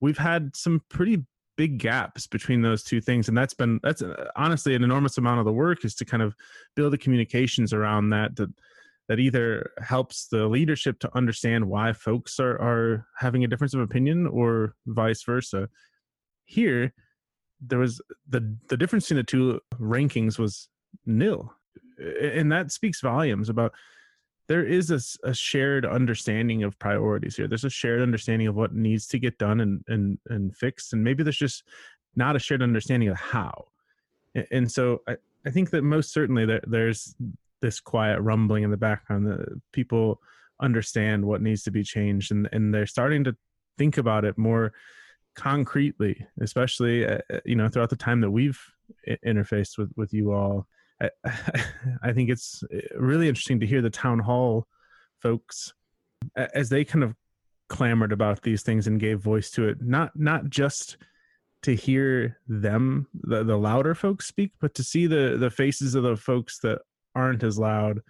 we've 0.02 0.18
had 0.18 0.56
some 0.56 0.82
pretty 0.90 1.26
big 1.56 1.78
gaps 1.78 2.26
between 2.26 2.62
those 2.62 2.84
two 2.84 3.02
things 3.02 3.28
and 3.28 3.38
that's 3.38 3.54
been 3.54 3.82
that's 3.84 4.02
uh, 4.02 4.30
honestly 4.38 4.76
an 4.76 4.82
enormous 4.82 5.18
amount 5.18 5.40
of 5.40 5.46
the 5.46 5.52
work 5.52 5.84
is 5.84 5.94
to 5.94 6.06
kind 6.06 6.24
of 6.24 6.34
build 6.74 6.94
the 6.94 6.98
communications 6.98 7.74
around 7.74 8.10
that 8.10 8.34
that 8.38 8.50
that 9.10 9.20
either 9.20 9.72
helps 9.82 10.28
the 10.28 10.48
leadership 10.48 11.00
to 11.00 11.18
understand 11.18 11.66
why 11.66 11.92
folks 11.92 12.40
are 12.40 12.60
are 12.62 13.08
having 13.18 13.44
a 13.44 13.48
difference 13.48 13.74
of 13.74 13.82
opinion 13.82 14.26
or 14.28 14.76
vice 14.88 15.24
versa 15.24 15.68
here 16.46 16.94
there 17.60 17.80
was 17.80 18.02
the 18.30 18.56
the 18.70 18.78
difference 18.78 19.06
between 19.06 19.18
the 19.18 19.24
two 19.24 19.60
rankings 19.80 20.40
was 20.40 20.70
nil 21.06 21.54
and 22.22 22.50
that 22.52 22.72
speaks 22.72 23.02
volumes 23.02 23.50
about 23.50 23.74
there 24.48 24.66
is 24.66 24.90
a, 24.90 25.30
a, 25.30 25.34
shared 25.34 25.86
understanding 25.86 26.64
of 26.64 26.78
priorities 26.80 27.36
here. 27.36 27.48
There's 27.48 27.66
a 27.66 27.70
shared 27.70 28.02
understanding 28.02 28.48
of 28.48 28.56
what 28.56 28.74
needs 28.74 29.06
to 29.10 29.20
get 29.20 29.38
done 29.38 29.62
and 29.62 29.84
and 29.88 30.18
and 30.28 30.58
fixed, 30.58 30.92
and 30.92 31.04
maybe 31.04 31.22
there's 31.22 31.38
just 31.38 31.64
not 32.16 32.36
a 32.36 32.40
shared 32.40 32.64
understanding 32.64 33.10
of 33.10 33.18
how. 33.18 33.68
And 34.52 34.70
so 34.70 35.02
I, 35.08 35.18
I 35.46 35.52
think 35.52 35.70
that 35.70 35.84
most 35.84 36.12
certainly 36.12 36.46
there, 36.46 36.62
there's 36.66 37.16
this 37.62 37.80
quiet 37.80 38.20
rumbling 38.22 38.64
in 38.64 38.72
the 38.72 38.78
background 38.78 39.28
that 39.28 39.62
people 39.74 40.20
understand 40.62 41.24
what 41.26 41.42
needs 41.42 41.64
to 41.64 41.72
be 41.72 41.84
changed, 41.84 42.32
and 42.32 42.50
and 42.52 42.74
they're 42.74 42.86
starting 42.86 43.24
to 43.26 43.36
think 43.78 43.98
about 43.98 44.26
it 44.26 44.38
more 44.38 44.74
concretely, 45.36 46.26
especially 46.42 47.06
uh, 47.06 47.20
uh 47.34 47.40
you 47.46 47.56
know 47.56 47.68
throughout 47.68 47.90
the 47.90 47.96
time 47.96 48.22
that 48.22 48.32
we've 48.32 48.60
interfaced 49.26 49.78
with 49.78 49.92
with 49.96 50.14
you 50.14 50.32
all. 50.32 50.68
I, 51.02 51.10
I 52.04 52.14
think 52.14 52.30
it's 52.30 52.64
eh, 52.74 52.82
really 52.98 53.28
interesting 53.28 53.60
to 53.62 53.68
hear 53.68 53.82
the 53.82 53.90
town 53.90 54.20
hall 54.20 54.68
folks 55.22 55.74
as 56.36 56.70
they 56.70 56.84
kind 56.84 57.04
of 57.04 57.16
clamored 57.70 58.12
about 58.12 58.42
these 58.42 58.64
things 58.64 58.88
and 58.88 59.00
gave 59.00 59.20
voice 59.20 59.52
to 59.52 59.68
it 59.68 59.78
not 59.82 60.12
not 60.16 60.50
just 60.50 60.98
to 61.62 61.76
hear 61.76 62.38
them 62.48 63.08
the, 63.14 63.44
the 63.44 63.58
louder 63.58 63.94
folks 63.94 64.26
speak 64.26 64.52
but 64.60 64.74
to 64.74 64.84
see 64.84 65.06
the 65.06 65.38
the 65.38 65.50
faces 65.50 65.94
of 65.94 66.04
the 66.04 66.16
folks 66.16 66.60
that 66.60 66.80
aren't 67.20 67.44
as 67.44 67.60
loud 67.60 68.02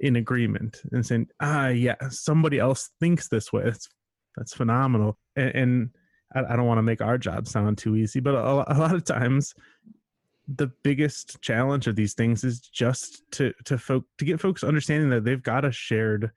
in 0.00 0.16
agreement 0.16 0.80
and 0.92 1.04
saying 1.06 1.28
ah 1.40 1.68
yeah 1.68 1.96
somebody 2.10 2.58
else 2.58 2.90
thinks 3.00 3.28
this 3.28 3.52
way. 3.52 3.64
That's 3.64 3.88
that's 4.36 4.54
phenomenal. 4.54 5.18
And, 5.36 5.54
and 5.54 5.90
I, 6.34 6.54
I, 6.54 6.56
don't 6.56 6.66
want 6.66 6.78
to 6.78 6.82
make 6.82 7.02
our 7.02 7.18
job 7.18 7.46
sound 7.46 7.78
too 7.78 7.96
easy 7.96 8.20
but 8.20 8.34
a, 8.34 8.74
a 8.74 8.78
lot 8.78 8.94
of 8.94 9.04
times 9.04 9.54
the 10.48 10.70
biggest 10.82 11.40
challenge 11.40 11.86
of 11.86 11.96
these 11.96 12.14
things 12.14 12.44
is 12.44 12.60
just 12.60 13.22
to 13.32 13.52
to 13.64 13.78
folk 13.78 14.04
to 14.18 14.24
get 14.24 14.40
folks 14.40 14.64
understanding 14.64 15.10
that 15.10 15.24
they've 15.24 15.42
got 15.42 15.64
a 15.64 15.72
shared 15.72 16.30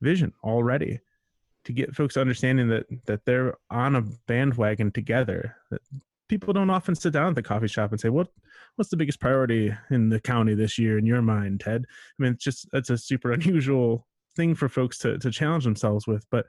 vision 0.00 0.32
already 0.44 1.00
to 1.64 1.72
get 1.72 1.94
folks 1.94 2.16
understanding 2.16 2.68
that 2.68 2.86
that 3.06 3.24
they're 3.24 3.54
on 3.70 3.96
a 3.96 4.02
bandwagon 4.26 4.90
together 4.90 5.56
that 5.70 5.80
people 6.28 6.52
don't 6.52 6.70
often 6.70 6.94
sit 6.94 7.12
down 7.12 7.28
at 7.28 7.34
the 7.34 7.42
coffee 7.42 7.68
shop 7.68 7.90
and 7.90 8.00
say 8.00 8.08
what 8.08 8.28
what's 8.76 8.90
the 8.90 8.96
biggest 8.96 9.20
priority 9.20 9.72
in 9.90 10.08
the 10.08 10.20
county 10.20 10.54
this 10.54 10.78
year 10.78 10.98
in 10.98 11.06
your 11.06 11.22
mind 11.22 11.60
ted 11.60 11.84
i 11.88 12.22
mean 12.22 12.32
it's 12.32 12.44
just 12.44 12.68
it's 12.72 12.90
a 12.90 12.98
super 12.98 13.32
unusual 13.38 14.06
thing 14.34 14.54
for 14.54 14.68
folks 14.68 14.98
to 14.98 15.18
to 15.18 15.30
challenge 15.30 15.64
themselves 15.64 16.06
with 16.06 16.26
but 16.30 16.46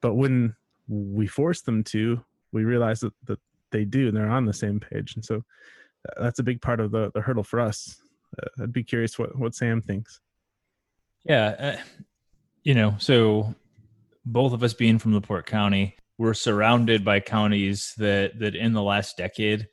but 0.00 0.14
when 0.14 0.54
we 0.88 1.26
force 1.26 1.62
them 1.62 1.82
to 1.82 2.20
we 2.52 2.64
realize 2.64 3.00
that, 3.00 3.12
that 3.24 3.38
they 3.72 3.84
do 3.84 4.08
and 4.08 4.16
they're 4.16 4.30
on 4.30 4.44
the 4.44 4.52
same 4.52 4.80
page 4.80 5.14
and 5.14 5.24
so 5.24 5.42
that's 6.18 6.38
a 6.38 6.42
big 6.42 6.60
part 6.60 6.80
of 6.80 6.90
the, 6.90 7.10
the 7.14 7.20
hurdle 7.20 7.44
for 7.44 7.60
us. 7.60 7.96
Uh, 8.40 8.62
I'd 8.62 8.72
be 8.72 8.84
curious 8.84 9.18
what, 9.18 9.36
what 9.38 9.54
Sam 9.54 9.80
thinks. 9.80 10.20
Yeah. 11.24 11.46
Uh, 11.58 11.76
you 12.62 12.74
know, 12.74 12.94
so 12.98 13.54
both 14.24 14.52
of 14.52 14.62
us 14.62 14.74
being 14.74 14.98
from 14.98 15.14
LaPorte 15.14 15.46
County, 15.46 15.96
we're 16.18 16.34
surrounded 16.34 17.04
by 17.04 17.20
counties 17.20 17.92
that, 17.98 18.38
that 18.38 18.54
in 18.54 18.72
the 18.72 18.82
last 18.82 19.16
decade, 19.16 19.66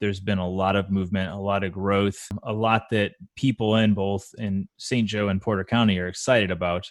there's 0.00 0.20
been 0.20 0.38
a 0.38 0.48
lot 0.48 0.76
of 0.76 0.90
movement, 0.90 1.32
a 1.32 1.36
lot 1.36 1.64
of 1.64 1.72
growth, 1.72 2.28
a 2.44 2.52
lot 2.52 2.84
that 2.90 3.12
people 3.34 3.76
in 3.76 3.94
both 3.94 4.32
in 4.38 4.68
St. 4.76 5.08
Joe 5.08 5.28
and 5.28 5.42
Porter 5.42 5.64
County 5.64 5.98
are 5.98 6.06
excited 6.06 6.50
about. 6.50 6.90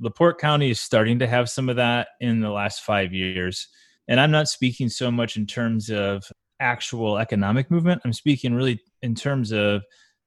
LaPorte 0.00 0.38
County 0.38 0.70
is 0.70 0.80
starting 0.80 1.20
to 1.20 1.26
have 1.26 1.48
some 1.48 1.68
of 1.68 1.76
that 1.76 2.08
in 2.20 2.40
the 2.40 2.50
last 2.50 2.82
five 2.82 3.12
years. 3.12 3.68
And 4.08 4.18
I'm 4.18 4.30
not 4.30 4.48
speaking 4.48 4.88
so 4.88 5.10
much 5.10 5.36
in 5.36 5.46
terms 5.46 5.90
of 5.90 6.24
actual 6.58 7.18
economic 7.18 7.70
movement. 7.70 8.02
I'm 8.04 8.12
speaking 8.12 8.54
really 8.54 8.80
in 9.02 9.14
terms 9.14 9.52
of 9.52 9.82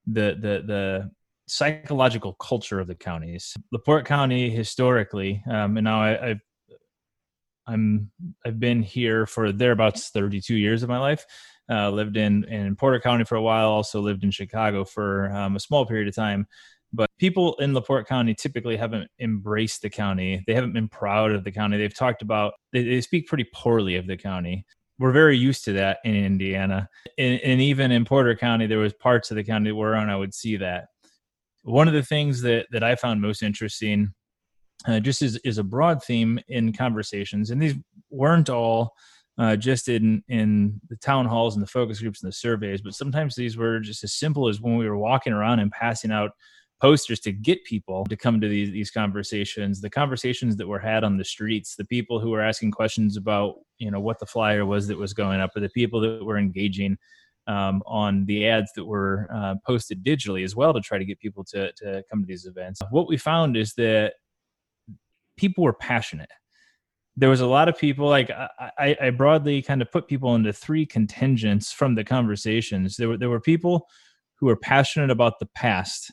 the 0.05 0.35
the 0.39 0.63
the 0.65 1.11
psychological 1.47 2.33
culture 2.33 2.79
of 2.79 2.87
the 2.87 2.95
counties. 2.95 3.53
LaPorte 3.71 4.05
County 4.05 4.49
historically, 4.49 5.43
um, 5.49 5.77
and 5.77 5.83
now 5.83 6.01
I, 6.01 6.29
I've 6.29 6.39
I'm 7.67 8.11
I've 8.45 8.59
been 8.59 8.81
here 8.81 9.25
for 9.25 9.51
thereabouts 9.51 10.09
32 10.09 10.55
years 10.55 10.83
of 10.83 10.89
my 10.89 10.99
life. 10.99 11.25
Uh, 11.69 11.89
lived 11.89 12.17
in 12.17 12.43
in 12.45 12.75
Porter 12.75 12.99
County 12.99 13.23
for 13.23 13.35
a 13.35 13.41
while. 13.41 13.69
Also 13.69 14.01
lived 14.01 14.23
in 14.23 14.31
Chicago 14.31 14.83
for 14.83 15.31
um, 15.31 15.55
a 15.55 15.59
small 15.59 15.85
period 15.85 16.07
of 16.07 16.15
time. 16.15 16.45
But 16.91 17.09
people 17.17 17.55
in 17.55 17.73
LaPorte 17.73 18.07
County 18.07 18.35
typically 18.35 18.77
haven't 18.77 19.09
embraced 19.19 19.81
the 19.81 19.89
county. 19.89 20.43
They 20.45 20.53
haven't 20.53 20.73
been 20.73 20.89
proud 20.89 21.31
of 21.31 21.43
the 21.43 21.51
county. 21.51 21.77
They've 21.77 21.93
talked 21.93 22.21
about 22.21 22.53
they, 22.71 22.83
they 22.83 23.01
speak 23.01 23.27
pretty 23.27 23.45
poorly 23.53 23.95
of 23.95 24.05
the 24.07 24.17
county 24.17 24.65
we're 24.99 25.11
very 25.11 25.37
used 25.37 25.65
to 25.65 25.73
that 25.73 25.99
in 26.03 26.15
Indiana, 26.15 26.87
and, 27.17 27.39
and, 27.41 27.61
even 27.61 27.91
in 27.91 28.05
Porter 28.05 28.35
County, 28.35 28.67
there 28.67 28.77
was 28.77 28.93
parts 28.93 29.31
of 29.31 29.35
the 29.35 29.43
county 29.43 29.71
where 29.71 29.95
I 29.95 30.15
would 30.15 30.33
see 30.33 30.57
that. 30.57 30.85
One 31.63 31.87
of 31.87 31.93
the 31.93 32.03
things 32.03 32.41
that 32.41 32.67
that 32.71 32.83
I 32.83 32.95
found 32.95 33.21
most 33.21 33.41
interesting, 33.41 34.13
uh, 34.87 34.99
just 34.99 35.21
as 35.21 35.37
is 35.43 35.57
a 35.57 35.63
broad 35.63 36.03
theme 36.03 36.39
in 36.47 36.73
conversations, 36.73 37.49
and 37.49 37.61
these 37.61 37.75
weren't 38.09 38.49
all 38.49 38.93
uh, 39.37 39.55
just 39.55 39.87
in 39.89 40.23
in 40.27 40.79
the 40.89 40.97
town 40.97 41.25
halls 41.25 41.55
and 41.55 41.63
the 41.63 41.67
focus 41.67 41.99
groups 41.99 42.21
and 42.21 42.31
the 42.31 42.35
surveys, 42.35 42.81
but 42.81 42.93
sometimes 42.93 43.35
these 43.35 43.57
were 43.57 43.79
just 43.79 44.03
as 44.03 44.13
simple 44.13 44.47
as 44.47 44.61
when 44.61 44.77
we 44.77 44.87
were 44.87 44.97
walking 44.97 45.33
around 45.33 45.59
and 45.59 45.71
passing 45.71 46.11
out 46.11 46.31
posters 46.81 47.21
to 47.21 47.31
get 47.31 47.63
people 47.63 48.03
to 48.03 48.17
come 48.17 48.41
to 48.41 48.49
these, 48.49 48.69
these 48.71 48.91
conversations 48.91 49.79
the 49.79 49.89
conversations 49.89 50.57
that 50.57 50.67
were 50.67 50.79
had 50.79 51.05
on 51.05 51.15
the 51.15 51.23
streets 51.23 51.77
the 51.77 51.85
people 51.85 52.19
who 52.19 52.29
were 52.29 52.41
asking 52.41 52.71
questions 52.71 53.15
about 53.15 53.55
you 53.77 53.89
know 53.89 54.01
what 54.01 54.19
the 54.19 54.25
flyer 54.25 54.65
was 54.65 54.85
that 54.85 54.97
was 54.97 55.13
going 55.13 55.39
up 55.39 55.55
or 55.55 55.61
the 55.61 55.69
people 55.69 56.01
that 56.01 56.21
were 56.25 56.37
engaging 56.37 56.97
um, 57.47 57.81
on 57.85 58.25
the 58.25 58.47
ads 58.47 58.71
that 58.73 58.85
were 58.85 59.27
uh, 59.33 59.55
posted 59.65 60.03
digitally 60.03 60.43
as 60.43 60.55
well 60.55 60.73
to 60.73 60.81
try 60.81 60.97
to 60.97 61.05
get 61.05 61.19
people 61.19 61.43
to, 61.45 61.71
to 61.73 62.03
come 62.09 62.21
to 62.21 62.25
these 62.25 62.45
events. 62.45 62.81
What 62.89 63.07
we 63.07 63.17
found 63.17 63.57
is 63.57 63.73
that 63.73 64.13
people 65.37 65.63
were 65.63 65.73
passionate. 65.73 66.29
There 67.15 67.29
was 67.29 67.41
a 67.41 67.47
lot 67.47 67.69
of 67.69 67.77
people 67.77 68.07
like 68.07 68.31
I, 68.31 68.97
I 68.99 69.09
broadly 69.11 69.61
kind 69.61 69.81
of 69.81 69.91
put 69.91 70.07
people 70.07 70.33
into 70.35 70.51
three 70.51 70.85
contingents 70.85 71.71
from 71.71 71.95
the 71.95 72.03
conversations. 72.03 72.97
There 72.97 73.09
were 73.09 73.17
there 73.17 73.29
were 73.29 73.39
people 73.39 73.87
who 74.39 74.47
were 74.47 74.55
passionate 74.55 75.11
about 75.11 75.39
the 75.39 75.45
past 75.55 76.11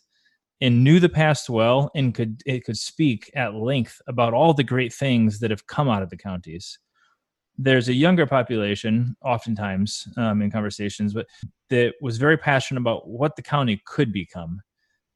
and 0.60 0.84
knew 0.84 1.00
the 1.00 1.08
past 1.08 1.48
well 1.48 1.90
and 1.94 2.14
could 2.14 2.42
it 2.44 2.64
could 2.64 2.76
speak 2.76 3.30
at 3.34 3.54
length 3.54 4.00
about 4.08 4.34
all 4.34 4.52
the 4.52 4.62
great 4.62 4.92
things 4.92 5.40
that 5.40 5.50
have 5.50 5.66
come 5.66 5.88
out 5.88 6.02
of 6.02 6.10
the 6.10 6.16
counties. 6.16 6.78
There's 7.56 7.88
a 7.88 7.94
younger 7.94 8.26
population 8.26 9.16
oftentimes 9.24 10.06
um, 10.18 10.42
in 10.42 10.50
conversations 10.50 11.14
but 11.14 11.26
that 11.70 11.94
was 12.02 12.18
very 12.18 12.36
passionate 12.36 12.80
about 12.80 13.08
what 13.08 13.36
the 13.36 13.42
county 13.42 13.80
could 13.86 14.12
become 14.12 14.60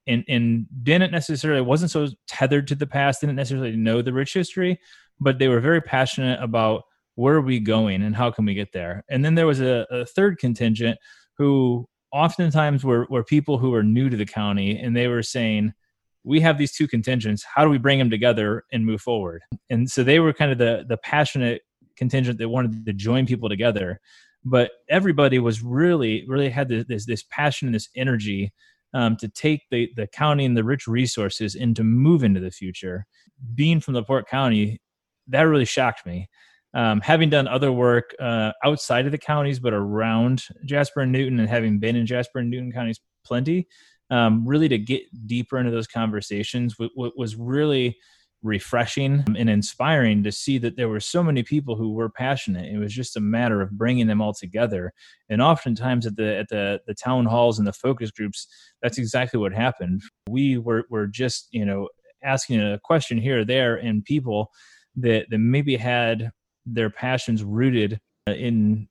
and 0.07 0.25
and 0.29 0.67
didn't 0.83 1.13
necessarily 1.13 1.61
wasn't 1.61 1.91
so 1.91 2.09
tethered 2.27 2.67
to 2.67 2.75
the 2.75 2.87
past 2.87 3.21
didn't 3.21 3.37
necessarily 3.37 3.77
know 3.77 4.03
the 4.03 4.13
rich 4.13 4.35
history 4.35 4.79
but 5.21 5.39
they 5.39 5.49
were 5.49 5.61
very 5.61 5.81
passionate 5.81 6.43
about 6.43 6.83
where 7.17 7.37
are 7.37 7.41
we 7.41 7.61
going 7.61 8.03
and 8.03 8.17
how 8.17 8.31
can 8.31 8.45
we 8.45 8.55
get 8.55 8.73
there 8.73 9.05
and 9.09 9.25
then 9.25 9.35
there 9.35 9.47
was 9.47 9.61
a, 9.61 9.87
a 9.91 10.05
third 10.05 10.39
contingent 10.39 10.99
who 11.37 11.89
oftentimes 12.15 12.85
were, 12.85 13.07
were 13.11 13.25
people 13.25 13.59
who 13.59 13.71
were 13.71 13.83
new 13.83 14.09
to 14.09 14.17
the 14.17 14.25
county 14.25 14.79
and 14.79 14.97
they 14.97 15.09
were 15.09 15.23
saying, 15.23 15.75
we 16.23 16.41
have 16.41 16.57
these 16.57 16.73
two 16.73 16.87
contingents. 16.87 17.45
How 17.45 17.65
do 17.65 17.71
we 17.71 17.77
bring 17.77 17.99
them 17.99 18.09
together 18.09 18.65
and 18.73 18.87
move 18.87 19.03
forward? 19.03 19.43
And 19.69 19.91
so 19.91 20.05
they 20.05 20.21
were 20.21 20.33
kind 20.33 20.53
of 20.53 20.59
the, 20.59 20.85
the 20.89 20.97
passionate 20.97 21.63
contingent 21.97 22.39
that 22.39 22.49
wanted 22.49 22.87
to 22.87 22.93
join 22.93 23.27
people 23.27 23.49
together. 23.49 24.01
But 24.45 24.71
everybody 24.89 25.41
was 25.41 25.63
really, 25.63 26.25
really 26.29 26.51
had 26.51 26.69
this, 26.69 27.05
this 27.05 27.25
passion 27.25 27.67
and 27.67 27.75
this 27.75 27.89
energy 27.97 28.53
um, 28.95 29.17
to 29.17 29.29
take 29.29 29.63
the, 29.71 29.91
the 29.97 30.07
county 30.07 30.45
and 30.45 30.57
the 30.57 30.65
rich 30.65 30.87
resources 30.87 31.55
and 31.55 31.77
to 31.77 31.85
move 31.85 32.25
into 32.25 32.41
the 32.41 32.51
future. 32.51 33.07
Being 33.55 33.81
from 33.81 33.95
LaPorte 33.95 34.29
County, 34.29 34.81
that 35.29 35.43
really 35.43 35.65
shocked 35.65 36.07
me 36.07 36.29
um, 36.75 37.01
having 37.01 37.31
done 37.31 37.47
other 37.47 37.73
work 37.73 38.15
uh, 38.21 38.53
outside 38.65 39.07
of 39.07 39.13
the 39.13 39.19
counties 39.19 39.61
but 39.61 39.73
around 39.73 40.43
Jasper 40.65 41.01
and 41.01 41.13
Newton 41.13 41.39
and 41.39 41.49
having 41.49 41.79
been 41.79 41.97
in 41.97 42.05
Jasper 42.05 42.41
and 42.41 42.51
Newton 42.51 42.73
counties 42.73 43.01
plenty, 43.25 43.69
um, 44.11 44.47
really 44.47 44.69
to 44.69 44.79
get 44.79 45.03
deeper 45.27 45.59
into 45.59 45.71
those 45.71 45.87
conversations 45.87 46.77
w- 46.77 46.91
w- 46.95 47.13
was 47.17 47.37
really 47.37 47.97
refreshing 48.45 49.25
and 49.37 49.49
inspiring 49.49 50.23
to 50.23 50.31
see 50.31 50.59
that 50.59 50.77
there 50.77 50.89
were 50.89 51.01
so 51.01 51.23
many 51.23 51.43
people 51.43 51.75
who 51.75 51.93
were 51.93 52.11
passionate. 52.11 52.71
It 52.71 52.79
was 52.79 52.93
just 52.93 53.17
a 53.17 53.21
matter 53.21 53.63
of 53.63 53.73
bringing 53.73 54.07
them 54.07 54.21
all 54.21 54.35
together. 54.35 54.93
And 55.29 55.43
oftentimes 55.43 56.07
at 56.07 56.17
the 56.17 56.37
at 56.37 56.49
the 56.49 56.81
the 56.87 56.95
town 56.95 57.25
halls 57.25 57.59
and 57.59 57.67
the 57.67 57.73
focus 57.73 58.11
groups, 58.11 58.47
that's 58.83 58.99
exactly 58.99 59.41
what 59.41 59.53
happened. 59.53 60.03
We 60.29 60.59
were 60.59 60.85
were 60.91 61.07
just 61.07 61.49
you 61.51 61.65
know 61.65 61.89
asking 62.23 62.61
a 62.61 62.79
question 62.85 63.19
here 63.19 63.41
or 63.41 63.45
there, 63.45 63.77
and 63.77 64.05
people 64.05 64.51
that 64.97 65.27
that 65.31 65.39
maybe 65.39 65.77
had 65.77 66.31
their 66.67 66.91
passions 66.91 67.43
rooted 67.43 67.99
in 68.27 68.89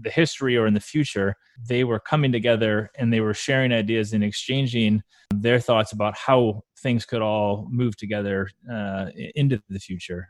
the 0.00 0.10
history 0.10 0.56
or 0.56 0.66
in 0.66 0.74
the 0.74 0.80
future, 0.80 1.34
they 1.66 1.84
were 1.84 2.00
coming 2.00 2.32
together 2.32 2.90
and 2.98 3.12
they 3.12 3.20
were 3.20 3.34
sharing 3.34 3.72
ideas 3.72 4.12
and 4.12 4.22
exchanging 4.22 5.02
their 5.34 5.60
thoughts 5.60 5.92
about 5.92 6.16
how 6.16 6.62
things 6.82 7.04
could 7.04 7.22
all 7.22 7.66
move 7.70 7.96
together 7.96 8.48
uh, 8.70 9.06
into 9.34 9.60
the 9.68 9.78
future. 9.78 10.28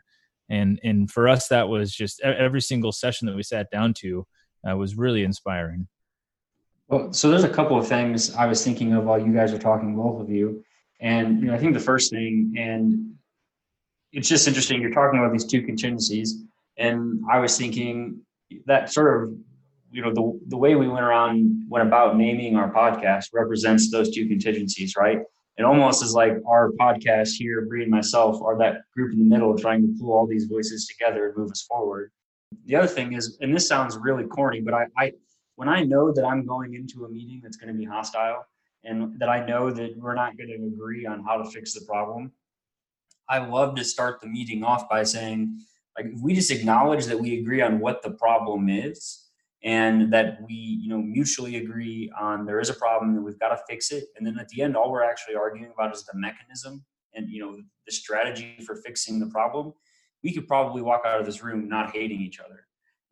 And 0.49 0.79
and 0.83 1.09
for 1.11 1.27
us, 1.27 1.47
that 1.49 1.69
was 1.69 1.93
just 1.93 2.21
every 2.21 2.61
single 2.61 2.91
session 2.91 3.27
that 3.27 3.35
we 3.35 3.43
sat 3.43 3.69
down 3.69 3.93
to 3.95 4.25
uh, 4.67 4.75
was 4.75 4.95
really 4.95 5.23
inspiring. 5.23 5.87
Well, 6.87 7.13
so 7.13 7.29
there's 7.29 7.43
a 7.43 7.49
couple 7.49 7.77
of 7.77 7.87
things 7.87 8.33
I 8.35 8.47
was 8.47 8.63
thinking 8.63 8.93
of 8.93 9.03
while 9.03 9.19
you 9.19 9.31
guys 9.31 9.51
were 9.51 9.59
talking, 9.59 9.95
both 9.95 10.21
of 10.21 10.29
you. 10.29 10.63
And 10.99 11.39
you 11.39 11.47
know, 11.47 11.53
I 11.53 11.59
think 11.59 11.75
the 11.75 11.79
first 11.79 12.11
thing, 12.11 12.55
and 12.57 13.13
it's 14.11 14.27
just 14.27 14.47
interesting, 14.47 14.81
you're 14.81 14.91
talking 14.91 15.19
about 15.19 15.31
these 15.31 15.45
two 15.45 15.61
contingencies, 15.61 16.43
and 16.77 17.23
I 17.31 17.39
was 17.39 17.57
thinking 17.57 18.21
that 18.65 18.91
sort 18.91 19.23
of 19.23 19.37
you 19.91 20.01
know 20.01 20.13
the 20.13 20.39
the 20.47 20.57
way 20.57 20.75
we 20.75 20.87
went 20.87 21.03
around 21.03 21.65
went 21.67 21.87
about 21.87 22.17
naming 22.17 22.55
our 22.55 22.71
podcast 22.71 23.27
represents 23.33 23.91
those 23.91 24.13
two 24.13 24.27
contingencies, 24.27 24.95
right? 24.95 25.19
It 25.57 25.63
almost 25.63 26.03
is 26.03 26.13
like 26.13 26.33
our 26.47 26.71
podcast 26.79 27.33
here, 27.33 27.65
Bree 27.65 27.83
and 27.83 27.91
myself, 27.91 28.41
are 28.41 28.57
that 28.59 28.81
group 28.95 29.11
in 29.11 29.19
the 29.19 29.25
middle 29.25 29.57
trying 29.57 29.81
to 29.81 29.93
pull 29.99 30.13
all 30.13 30.25
these 30.25 30.45
voices 30.45 30.87
together 30.87 31.27
and 31.27 31.37
move 31.37 31.51
us 31.51 31.63
forward. 31.63 32.11
The 32.65 32.75
other 32.75 32.87
thing 32.87 33.13
is, 33.13 33.37
and 33.41 33.53
this 33.53 33.67
sounds 33.67 33.97
really 33.97 34.23
corny, 34.23 34.61
but 34.61 34.73
I, 34.73 34.87
I 34.97 35.11
when 35.55 35.67
I 35.67 35.83
know 35.83 36.13
that 36.13 36.23
I'm 36.23 36.45
going 36.45 36.75
into 36.75 37.05
a 37.05 37.09
meeting 37.09 37.41
that's 37.43 37.57
going 37.57 37.73
to 37.73 37.77
be 37.77 37.83
hostile 37.83 38.45
and 38.85 39.19
that 39.19 39.27
I 39.27 39.45
know 39.45 39.69
that 39.69 39.97
we're 39.97 40.15
not 40.15 40.37
going 40.37 40.49
to 40.49 40.67
agree 40.67 41.05
on 41.05 41.23
how 41.25 41.37
to 41.37 41.49
fix 41.49 41.73
the 41.73 41.85
problem, 41.85 42.31
I 43.27 43.39
love 43.39 43.75
to 43.75 43.83
start 43.83 44.21
the 44.21 44.27
meeting 44.27 44.63
off 44.63 44.87
by 44.87 45.03
saying, 45.03 45.59
like, 45.97 46.05
if 46.05 46.21
we 46.21 46.33
just 46.33 46.51
acknowledge 46.51 47.05
that 47.07 47.19
we 47.19 47.39
agree 47.39 47.61
on 47.61 47.79
what 47.79 48.01
the 48.01 48.11
problem 48.11 48.69
is, 48.69 49.28
and 49.63 50.11
that 50.13 50.39
we 50.47 50.53
you 50.53 50.89
know 50.89 51.01
mutually 51.01 51.57
agree 51.57 52.11
on 52.19 52.45
there 52.45 52.59
is 52.59 52.69
a 52.69 52.73
problem 52.73 53.15
that 53.15 53.21
we've 53.21 53.39
got 53.39 53.49
to 53.49 53.59
fix 53.67 53.91
it. 53.91 54.05
And 54.17 54.25
then 54.25 54.37
at 54.39 54.47
the 54.49 54.61
end 54.61 54.75
all 54.75 54.91
we're 54.91 55.03
actually 55.03 55.35
arguing 55.35 55.71
about 55.73 55.93
is 55.93 56.05
the 56.05 56.17
mechanism 56.17 56.83
and 57.13 57.29
you 57.29 57.41
know 57.41 57.57
the 57.85 57.91
strategy 57.91 58.57
for 58.65 58.75
fixing 58.75 59.19
the 59.19 59.27
problem. 59.27 59.73
We 60.23 60.33
could 60.33 60.47
probably 60.47 60.81
walk 60.81 61.03
out 61.05 61.19
of 61.19 61.25
this 61.25 61.43
room 61.43 61.67
not 61.67 61.91
hating 61.95 62.21
each 62.21 62.39
other. 62.39 62.65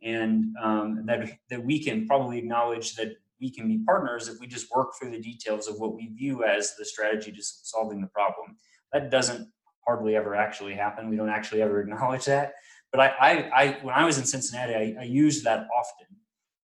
And 0.03 0.55
um, 0.61 1.03
that 1.05 1.29
that 1.49 1.63
we 1.63 1.83
can 1.83 2.07
probably 2.07 2.37
acknowledge 2.37 2.95
that 2.95 3.15
we 3.41 3.51
can 3.51 3.67
be 3.67 3.83
partners 3.85 4.27
if 4.27 4.39
we 4.39 4.47
just 4.47 4.71
work 4.73 4.93
through 4.97 5.11
the 5.11 5.19
details 5.19 5.67
of 5.67 5.79
what 5.79 5.95
we 5.95 6.07
view 6.07 6.43
as 6.43 6.75
the 6.75 6.85
strategy 6.85 7.31
to 7.31 7.43
solving 7.43 8.01
the 8.01 8.07
problem. 8.07 8.55
That 8.93 9.11
doesn't 9.11 9.47
hardly 9.85 10.15
ever 10.15 10.35
actually 10.35 10.73
happen. 10.73 11.09
We 11.09 11.17
don't 11.17 11.29
actually 11.29 11.61
ever 11.61 11.81
acknowledge 11.81 12.25
that. 12.25 12.53
But 12.91 13.01
I, 13.01 13.07
I, 13.19 13.31
I 13.63 13.77
when 13.81 13.95
I 13.95 14.05
was 14.05 14.17
in 14.17 14.25
Cincinnati, 14.25 14.73
I, 14.73 15.01
I 15.01 15.03
used 15.03 15.43
that 15.43 15.67
often 15.77 16.07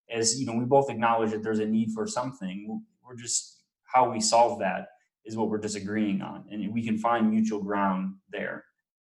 as 0.10 0.39
you 0.39 0.45
know 0.45 0.55
we 0.55 0.65
both 0.65 0.89
acknowledge 0.89 1.31
that 1.31 1.43
there's 1.43 1.60
a 1.60 1.65
need 1.65 1.91
for 1.91 2.07
something 2.07 2.83
we're 3.05 3.15
just 3.15 3.63
how 3.86 4.12
we 4.12 4.19
solve 4.19 4.60
that 4.60 4.88
is 5.25 5.38
what 5.38 5.50
we're 5.50 5.57
disagreeing 5.57 6.22
on 6.22 6.45
and 6.51 6.74
we 6.74 6.83
can 6.83 6.98
find 6.98 7.29
mutual 7.29 7.62
ground 7.62 8.15
there. 8.31 8.65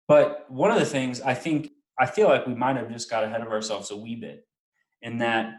But 0.08 0.46
one 0.50 0.72
of 0.72 0.78
the 0.78 0.86
things 0.86 1.22
i 1.22 1.34
think 1.34 1.72
i 2.00 2.06
feel 2.06 2.28
like 2.28 2.46
we 2.46 2.54
might 2.54 2.76
have 2.76 2.92
just 2.92 3.10
got 3.10 3.24
ahead 3.24 3.42
of 3.42 3.48
ourselves 3.48 3.92
a 3.92 3.98
wee 3.98 4.16
bit 4.16 4.48
in 5.02 5.18
that 5.18 5.54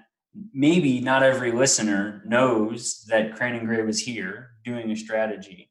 maybe 0.53 1.01
not 1.01 1.23
every 1.23 1.53
listener 1.53 2.23
knows 2.27 3.05
that 3.09 3.35
crane 3.35 3.55
and 3.55 3.67
gray 3.67 3.83
was 3.83 4.01
here 4.01 4.51
doing 4.65 4.91
a 4.91 4.97
strategy 4.97 5.71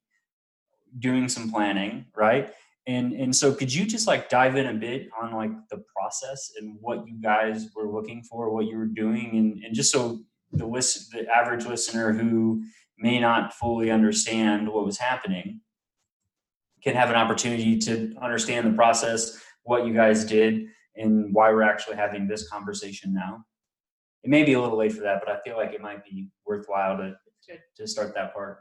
doing 0.99 1.29
some 1.29 1.51
planning 1.51 2.05
right 2.15 2.53
and 2.87 3.13
and 3.13 3.35
so 3.35 3.53
could 3.53 3.73
you 3.73 3.85
just 3.85 4.07
like 4.07 4.29
dive 4.29 4.55
in 4.55 4.67
a 4.67 4.73
bit 4.73 5.09
on 5.19 5.33
like 5.33 5.51
the 5.69 5.83
process 5.95 6.51
and 6.59 6.77
what 6.81 7.07
you 7.07 7.19
guys 7.21 7.69
were 7.75 7.91
looking 7.91 8.21
for 8.23 8.51
what 8.51 8.65
you 8.65 8.77
were 8.77 8.85
doing? 8.85 9.31
And, 9.37 9.63
and 9.63 9.73
just 9.73 9.91
so 9.91 10.19
the 10.51 10.67
list 10.67 11.11
the 11.11 11.27
average 11.27 11.65
listener 11.65 12.13
who 12.13 12.63
may 12.97 13.19
not 13.19 13.53
fully 13.53 13.89
understand 13.89 14.71
what 14.71 14.85
was 14.85 14.99
happening 14.99 15.61
can 16.83 16.95
have 16.95 17.09
an 17.09 17.15
opportunity 17.15 17.79
to 17.79 18.13
understand 18.21 18.67
the 18.67 18.75
process 18.75 19.41
what 19.63 19.87
you 19.87 19.93
guys 19.93 20.23
did 20.23 20.67
and 20.95 21.33
why 21.33 21.51
we're 21.51 21.63
actually 21.63 21.95
having 21.95 22.27
this 22.27 22.47
conversation 22.47 23.11
now. 23.11 23.43
It 24.23 24.29
may 24.29 24.43
be 24.43 24.53
a 24.53 24.61
little 24.61 24.77
late 24.77 24.93
for 24.93 25.01
that 25.01 25.21
but 25.25 25.29
i 25.29 25.39
feel 25.41 25.57
like 25.57 25.73
it 25.73 25.81
might 25.81 26.05
be 26.05 26.29
worthwhile 26.45 26.97
to 26.97 27.15
to 27.75 27.87
start 27.87 28.13
that 28.15 28.33
part 28.33 28.59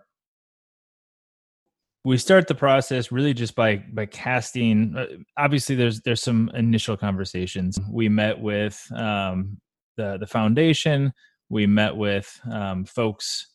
we 2.04 2.18
start 2.18 2.46
the 2.46 2.54
process 2.54 3.10
really 3.10 3.32
just 3.32 3.54
by 3.54 3.76
by 3.92 4.06
casting 4.06 4.94
uh, 4.96 5.06
obviously 5.38 5.74
there's 5.74 6.00
there's 6.02 6.22
some 6.22 6.50
initial 6.54 6.96
conversations. 6.96 7.78
We 7.90 8.08
met 8.08 8.38
with 8.38 8.80
um, 8.94 9.58
the 9.96 10.18
the 10.18 10.26
foundation. 10.26 11.12
We 11.48 11.66
met 11.66 11.96
with 11.96 12.38
um, 12.50 12.84
folks 12.84 13.48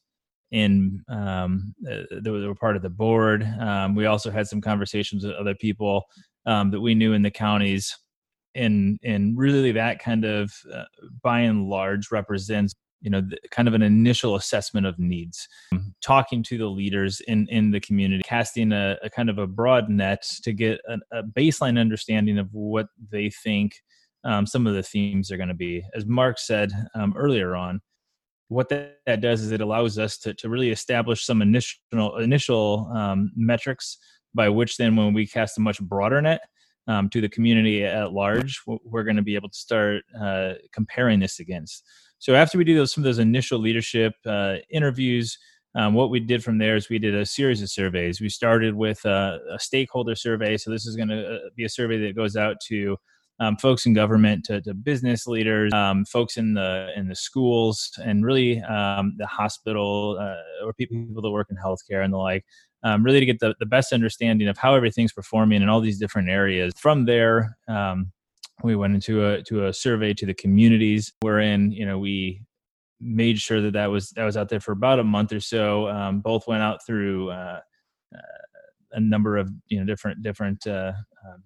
in 0.51 1.03
um, 1.09 1.75
uh, 1.89 2.01
that 2.21 2.31
were 2.31 2.55
part 2.55 2.75
of 2.75 2.81
the 2.81 2.89
board. 2.89 3.43
Um, 3.59 3.93
we 3.93 4.07
also 4.07 4.31
had 4.31 4.47
some 4.47 4.61
conversations 4.61 5.23
with 5.23 5.35
other 5.35 5.53
people 5.53 6.05
um, 6.45 6.71
that 6.71 6.81
we 6.81 6.95
knew 6.95 7.13
in 7.13 7.21
the 7.21 7.31
counties. 7.31 7.95
And 8.55 8.97
and 9.03 9.37
really 9.37 9.71
that 9.73 9.99
kind 9.99 10.25
of 10.25 10.51
uh, 10.73 10.85
by 11.21 11.41
and 11.41 11.67
large 11.69 12.11
represents 12.11 12.73
you 13.01 13.09
know 13.09 13.21
the, 13.21 13.37
kind 13.51 13.67
of 13.67 13.73
an 13.73 13.81
initial 13.81 14.35
assessment 14.35 14.85
of 14.85 14.99
needs. 14.99 15.47
Talking 16.01 16.43
to 16.43 16.57
the 16.57 16.67
leaders 16.67 17.21
in 17.27 17.47
in 17.49 17.71
the 17.71 17.79
community 17.79 18.23
casting 18.25 18.71
a, 18.71 18.97
a 19.03 19.09
kind 19.09 19.29
of 19.29 19.37
a 19.37 19.47
broad 19.47 19.89
net 19.89 20.23
to 20.43 20.53
get 20.53 20.79
a, 20.87 20.97
a 21.19 21.23
baseline 21.23 21.79
understanding 21.79 22.37
of 22.37 22.47
what 22.51 22.87
they 23.11 23.29
think 23.29 23.73
um, 24.23 24.45
some 24.45 24.67
of 24.67 24.73
the 24.73 24.83
themes 24.83 25.31
are 25.31 25.37
going 25.37 25.49
to 25.49 25.55
be. 25.55 25.83
As 25.95 26.05
mark 26.05 26.39
said 26.39 26.71
um, 26.95 27.13
earlier 27.17 27.55
on 27.55 27.81
what 28.49 28.67
that, 28.69 28.97
that, 29.05 29.21
does 29.21 29.41
is 29.41 29.51
it 29.51 29.61
allows 29.61 29.97
us 29.97 30.17
to, 30.17 30.33
to 30.33 30.49
really 30.49 30.71
establish 30.71 31.23
some 31.23 31.41
initial 31.41 32.17
initial 32.17 32.91
um, 32.93 33.31
metrics 33.35 33.97
by 34.33 34.49
which 34.49 34.77
then 34.77 34.95
when 34.95 35.13
we 35.13 35.25
cast 35.25 35.57
a 35.57 35.61
much 35.61 35.79
broader 35.79 36.21
net 36.21 36.41
um, 36.87 37.09
to 37.09 37.21
the 37.21 37.29
community 37.29 37.85
at 37.85 38.11
large 38.11 38.59
we're 38.65 39.03
going 39.03 39.15
to 39.15 39.21
be 39.21 39.35
able 39.35 39.49
to 39.49 39.57
start 39.57 40.03
uh, 40.19 40.53
comparing 40.73 41.19
this 41.19 41.39
against 41.39 41.83
so 42.19 42.35
after 42.35 42.57
we 42.57 42.63
do 42.63 42.75
those 42.75 42.93
some 42.93 43.01
of 43.01 43.05
those 43.05 43.19
initial 43.19 43.59
leadership 43.59 44.13
uh, 44.25 44.57
interviews, 44.69 45.37
um, 45.75 45.93
what 45.93 46.09
we 46.09 46.19
did 46.19 46.43
from 46.43 46.57
there 46.57 46.75
is 46.75 46.89
we 46.89 46.99
did 46.99 47.15
a 47.15 47.25
series 47.25 47.61
of 47.61 47.69
surveys. 47.69 48.19
We 48.19 48.29
started 48.29 48.75
with 48.75 49.03
a, 49.05 49.39
a 49.51 49.59
stakeholder 49.59 50.15
survey. 50.15 50.57
So 50.57 50.71
this 50.71 50.85
is 50.85 50.95
going 50.95 51.09
to 51.09 51.35
uh, 51.35 51.39
be 51.55 51.63
a 51.63 51.69
survey 51.69 51.97
that 52.05 52.15
goes 52.15 52.35
out 52.35 52.57
to 52.67 52.97
um, 53.39 53.55
folks 53.55 53.85
in 53.85 53.93
government, 53.93 54.43
to, 54.45 54.61
to 54.61 54.73
business 54.73 55.25
leaders, 55.25 55.71
um, 55.73 56.03
folks 56.05 56.37
in 56.37 56.55
the 56.55 56.89
in 56.95 57.07
the 57.07 57.15
schools, 57.15 57.91
and 58.03 58.25
really 58.25 58.61
um, 58.63 59.13
the 59.17 59.27
hospital 59.27 60.17
uh, 60.19 60.65
or 60.65 60.73
people, 60.73 60.97
people 61.07 61.21
that 61.21 61.31
work 61.31 61.47
in 61.49 61.57
healthcare 61.57 62.03
and 62.03 62.13
the 62.13 62.17
like. 62.17 62.45
Um, 62.81 63.03
really 63.03 63.19
to 63.19 63.25
get 63.25 63.39
the, 63.39 63.55
the 63.59 63.65
best 63.65 63.91
understanding 63.91 64.47
of 64.47 64.57
how 64.57 64.73
everything's 64.73 65.11
performing 65.11 65.61
in 65.61 65.67
all 65.67 65.81
these 65.81 65.99
different 65.99 66.29
areas. 66.29 66.73
From 66.77 67.05
there, 67.05 67.57
um, 67.67 68.13
we 68.63 68.75
went 68.75 68.93
into 68.93 69.25
a 69.25 69.43
to 69.43 69.67
a 69.67 69.73
survey 69.73 70.13
to 70.13 70.25
the 70.25 70.33
communities 70.33 71.13
wherein 71.21 71.71
you 71.71 71.85
know 71.85 71.97
we 71.99 72.41
made 72.99 73.39
sure 73.39 73.61
that 73.61 73.73
that 73.73 73.87
was 73.87 74.09
that 74.11 74.25
was 74.25 74.37
out 74.37 74.49
there 74.49 74.59
for 74.59 74.73
about 74.73 74.99
a 74.99 75.03
month 75.03 75.31
or 75.31 75.39
so. 75.39 75.87
Um, 75.87 76.19
both 76.19 76.47
went 76.47 76.61
out 76.61 76.85
through 76.85 77.29
uh, 77.31 77.59
uh, 78.15 78.19
a 78.91 78.99
number 78.99 79.37
of 79.37 79.49
you 79.67 79.79
know 79.79 79.85
different 79.85 80.21
different 80.21 80.65
uh, 80.67 80.93
um, 81.25 81.43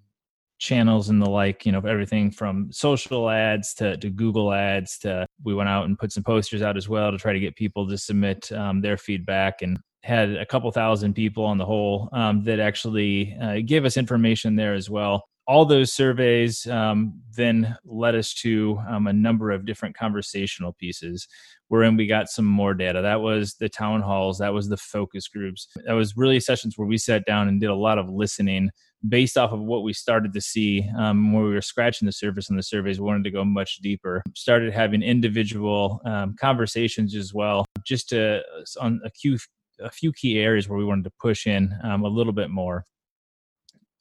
channels 0.59 1.09
and 1.09 1.21
the 1.21 1.29
like 1.29 1.65
you 1.65 1.71
know 1.71 1.79
everything 1.79 2.31
from 2.31 2.71
social 2.71 3.29
ads 3.29 3.73
to, 3.73 3.97
to 3.97 4.09
google 4.09 4.53
ads 4.53 4.97
to 4.97 5.25
we 5.43 5.53
went 5.53 5.67
out 5.67 5.83
and 5.83 5.99
put 5.99 6.11
some 6.11 6.23
posters 6.23 6.61
out 6.61 6.77
as 6.77 6.87
well 6.87 7.11
to 7.11 7.17
try 7.17 7.33
to 7.33 7.39
get 7.39 7.53
people 7.57 7.85
to 7.85 7.97
submit 7.97 8.49
um, 8.53 8.79
their 8.79 8.95
feedback 8.95 9.61
and 9.61 9.77
had 10.03 10.29
a 10.31 10.45
couple 10.45 10.71
thousand 10.71 11.13
people 11.15 11.43
on 11.43 11.57
the 11.57 11.65
whole 11.65 12.07
um, 12.13 12.43
that 12.45 12.59
actually 12.61 13.37
uh, 13.41 13.59
gave 13.65 13.83
us 13.83 13.97
information 13.97 14.55
there 14.55 14.73
as 14.73 14.89
well 14.89 15.25
all 15.45 15.65
those 15.65 15.91
surveys 15.91 16.65
um, 16.67 17.19
then 17.35 17.75
led 17.85 18.15
us 18.15 18.33
to 18.33 18.79
um, 18.89 19.07
a 19.07 19.13
number 19.13 19.51
of 19.51 19.65
different 19.65 19.97
conversational 19.97 20.73
pieces 20.73 21.27
wherein 21.67 21.97
we 21.97 22.07
got 22.07 22.29
some 22.29 22.45
more 22.45 22.73
data. 22.73 23.01
That 23.01 23.21
was 23.21 23.55
the 23.55 23.67
town 23.67 24.01
halls. 24.01 24.37
That 24.37 24.53
was 24.53 24.69
the 24.69 24.77
focus 24.77 25.27
groups. 25.27 25.67
That 25.85 25.93
was 25.93 26.15
really 26.15 26.39
sessions 26.39 26.77
where 26.77 26.87
we 26.87 26.97
sat 26.97 27.25
down 27.25 27.47
and 27.47 27.59
did 27.59 27.69
a 27.69 27.75
lot 27.75 27.97
of 27.97 28.09
listening 28.09 28.69
based 29.09 29.37
off 29.37 29.51
of 29.51 29.59
what 29.59 29.83
we 29.83 29.91
started 29.91 30.31
to 30.33 30.39
see 30.39 30.89
um, 30.97 31.33
when 31.33 31.43
we 31.43 31.49
were 31.49 31.61
scratching 31.61 32.05
the 32.05 32.11
surface 32.11 32.49
in 32.49 32.55
the 32.55 32.63
surveys 32.63 32.99
we 32.99 33.05
wanted 33.05 33.25
to 33.25 33.31
go 33.31 33.43
much 33.43 33.77
deeper. 33.77 34.23
Started 34.33 34.73
having 34.73 35.01
individual 35.01 35.99
um, 36.05 36.35
conversations 36.39 37.15
as 37.15 37.33
well 37.33 37.65
just 37.85 38.09
to 38.09 38.41
on 38.79 39.01
a 39.03 39.09
few 39.09 39.37
a 39.79 39.89
few 39.89 40.13
key 40.13 40.39
areas 40.39 40.69
where 40.69 40.77
we 40.77 40.85
wanted 40.85 41.03
to 41.03 41.11
push 41.19 41.47
in 41.47 41.75
um, 41.83 42.03
a 42.03 42.07
little 42.07 42.31
bit 42.33 42.49
more. 42.49 42.85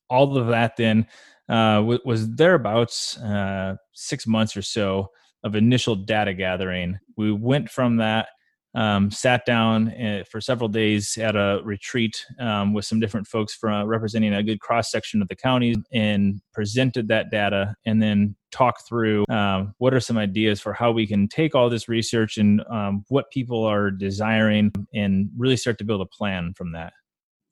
All 0.09 0.37
of 0.37 0.48
that 0.48 0.76
then 0.76 1.07
uh, 1.48 1.83
was 2.05 2.31
thereabouts 2.35 3.18
uh, 3.18 3.76
six 3.92 4.26
months 4.26 4.57
or 4.57 4.62
so 4.62 5.09
of 5.44 5.57
initial 5.57 5.96
data 5.96 6.35
gathering. 6.35 6.98
We 7.16 7.33
went 7.33 7.68
from 7.68 7.96
that 7.96 8.28
um, 8.74 9.11
sat 9.11 9.44
down 9.44 9.88
uh, 9.88 10.24
for 10.31 10.40
several 10.40 10.68
days 10.68 11.18
at 11.18 11.37
a 11.37 11.61
retreat 11.64 12.24
um, 12.40 12.72
with 12.72 12.85
some 12.85 13.00
different 13.00 13.26
folks 13.26 13.55
from 13.55 13.87
representing 13.87 14.33
a 14.33 14.42
good 14.42 14.61
cross 14.61 14.90
section 14.90 15.20
of 15.20 15.28
the 15.28 15.37
county 15.37 15.74
and 15.92 16.40
presented 16.55 17.09
that 17.09 17.31
data 17.31 17.74
and 17.85 18.02
then 18.02 18.35
talk 18.50 18.87
through 18.87 19.24
um, 19.28 19.74
what 19.78 19.92
are 19.92 20.00
some 20.00 20.16
ideas 20.16 20.61
for 20.61 20.72
how 20.72 20.90
we 20.90 21.07
can 21.07 21.28
take 21.28 21.55
all 21.55 21.68
this 21.68 21.88
research 21.88 22.38
and 22.38 22.62
um, 22.70 23.05
what 23.09 23.31
people 23.31 23.62
are 23.64 23.90
desiring 23.90 24.72
and 24.94 25.28
really 25.37 25.57
start 25.57 25.78
to 25.78 25.85
build 25.85 26.00
a 26.00 26.07
plan 26.07 26.55
from 26.57 26.72
that 26.72 26.92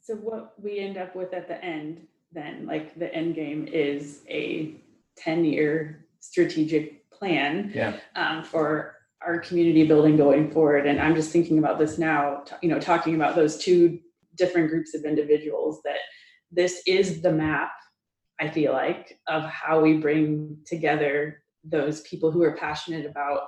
so 0.00 0.14
what 0.14 0.55
we 0.62 0.79
end 0.79 0.96
up 0.96 1.14
with 1.14 1.35
at 1.35 1.48
the 1.48 1.62
end 1.62 2.07
then 2.32 2.66
like 2.66 2.98
the 2.98 3.12
end 3.14 3.34
game 3.34 3.68
is 3.70 4.22
a 4.28 4.74
10 5.16 5.44
year 5.44 6.06
strategic 6.20 7.10
plan 7.10 7.72
yeah. 7.74 7.98
um, 8.16 8.42
for 8.42 8.96
our 9.22 9.38
community 9.38 9.86
building 9.86 10.16
going 10.16 10.50
forward. 10.50 10.86
And 10.86 11.00
I'm 11.00 11.14
just 11.14 11.30
thinking 11.30 11.58
about 11.58 11.78
this 11.78 11.98
now, 11.98 12.44
you 12.62 12.70
know, 12.70 12.80
talking 12.80 13.14
about 13.14 13.36
those 13.36 13.58
two 13.58 13.98
different 14.36 14.70
groups 14.70 14.94
of 14.94 15.04
individuals 15.04 15.80
that 15.84 15.98
this 16.50 16.82
is 16.86 17.20
the 17.20 17.32
map, 17.32 17.70
I 18.40 18.48
feel 18.48 18.72
like, 18.72 19.18
of 19.28 19.44
how 19.44 19.80
we 19.80 19.98
bring 19.98 20.56
together 20.66 21.42
those 21.62 22.00
people 22.02 22.30
who 22.30 22.42
are 22.42 22.56
passionate 22.56 23.04
about 23.04 23.42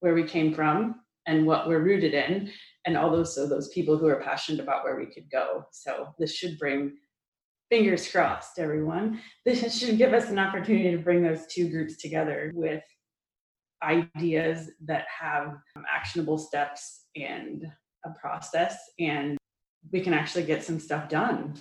where 0.00 0.14
we 0.14 0.24
came 0.24 0.52
from 0.52 0.96
and 1.26 1.46
what 1.46 1.68
we're 1.68 1.80
rooted 1.82 2.14
in, 2.14 2.50
and 2.86 2.96
also 2.96 3.46
those 3.46 3.68
people 3.68 3.96
who 3.96 4.08
are 4.08 4.20
passionate 4.20 4.60
about 4.60 4.82
where 4.82 4.96
we 4.96 5.06
could 5.06 5.30
go. 5.30 5.64
So 5.70 6.08
this 6.18 6.34
should 6.34 6.58
bring 6.58 6.96
fingers 7.70 8.10
crossed, 8.10 8.58
everyone. 8.58 9.20
This 9.44 9.78
should 9.78 9.98
give 9.98 10.12
us 10.12 10.30
an 10.30 10.38
opportunity 10.38 10.90
to 10.90 10.98
bring 10.98 11.22
those 11.22 11.46
two 11.46 11.68
groups 11.68 11.96
together 11.96 12.52
with 12.54 12.82
ideas 13.82 14.70
that 14.84 15.06
have 15.20 15.56
actionable 15.90 16.38
steps 16.38 17.04
and 17.16 17.64
a 18.04 18.10
process 18.20 18.76
and 18.98 19.38
we 19.92 20.00
can 20.00 20.12
actually 20.12 20.42
get 20.42 20.64
some 20.64 20.80
stuff 20.80 21.08
done 21.08 21.54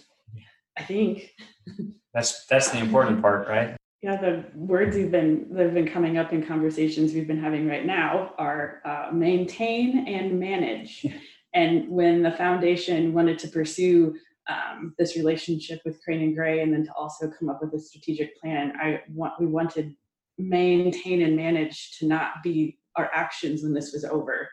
i 0.78 0.84
think. 0.84 1.34
That's 2.14 2.48
that's 2.48 2.72
the 2.72 2.80
important 2.80 3.22
part 3.22 3.48
right? 3.48 3.78
Yeah 4.02 4.20
the 4.20 4.46
words 4.56 4.98
you've 4.98 5.12
been 5.12 5.48
that 5.52 5.66
have 5.66 5.74
been 5.76 5.88
coming 5.88 6.18
up 6.18 6.34
in 6.34 6.44
conversations 6.44 7.14
we've 7.14 7.28
been 7.28 7.42
having 7.42 7.68
right 7.68 7.86
now 7.86 8.34
are 8.40 8.82
uh, 8.86 9.10
maintain 9.14 10.08
and 10.08 10.40
manage. 10.40 11.06
And 11.54 11.88
when 11.90 12.24
the 12.24 12.32
foundation 12.32 13.14
wanted 13.14 13.38
to 13.40 13.48
pursue 13.50 14.16
um, 14.50 14.94
this 14.98 15.16
relationship 15.16 15.82
with 15.86 16.02
crane 16.04 16.22
and 16.22 16.36
gray 16.36 16.62
and 16.62 16.74
then 16.74 16.86
to 16.86 16.94
also 16.94 17.30
come 17.30 17.50
up 17.50 17.62
with 17.62 17.74
a 17.74 17.80
strategic 17.80 18.40
plan 18.40 18.74
i 18.82 19.02
want 19.14 19.34
we 19.40 19.46
wanted 19.46 19.96
maintain 20.38 21.24
and 21.24 21.36
manage 21.36 21.98
to 21.98 22.08
not 22.08 22.44
be 22.44 22.78
our 22.96 23.10
actions 23.14 23.64
when 23.64 23.74
this 23.74 23.94
was 23.94 24.04
over. 24.06 24.50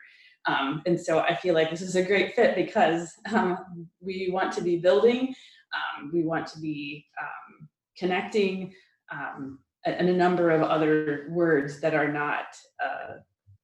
Um, 0.47 0.83
and 0.85 0.99
so 0.99 1.19
I 1.19 1.35
feel 1.35 1.55
like 1.55 1.69
this 1.69 1.81
is 1.81 1.95
a 1.95 2.03
great 2.03 2.35
fit 2.35 2.55
because 2.55 3.11
um, 3.33 3.87
we 3.99 4.29
want 4.31 4.53
to 4.53 4.61
be 4.61 4.77
building, 4.77 5.33
um, 5.73 6.11
we 6.13 6.23
want 6.23 6.47
to 6.47 6.59
be 6.59 7.05
um, 7.19 7.67
connecting, 7.97 8.73
um, 9.11 9.59
and 9.85 10.09
a 10.09 10.13
number 10.13 10.49
of 10.49 10.63
other 10.63 11.27
words 11.29 11.79
that 11.79 11.93
are 11.93 12.11
not 12.11 12.45
uh, 12.83 13.17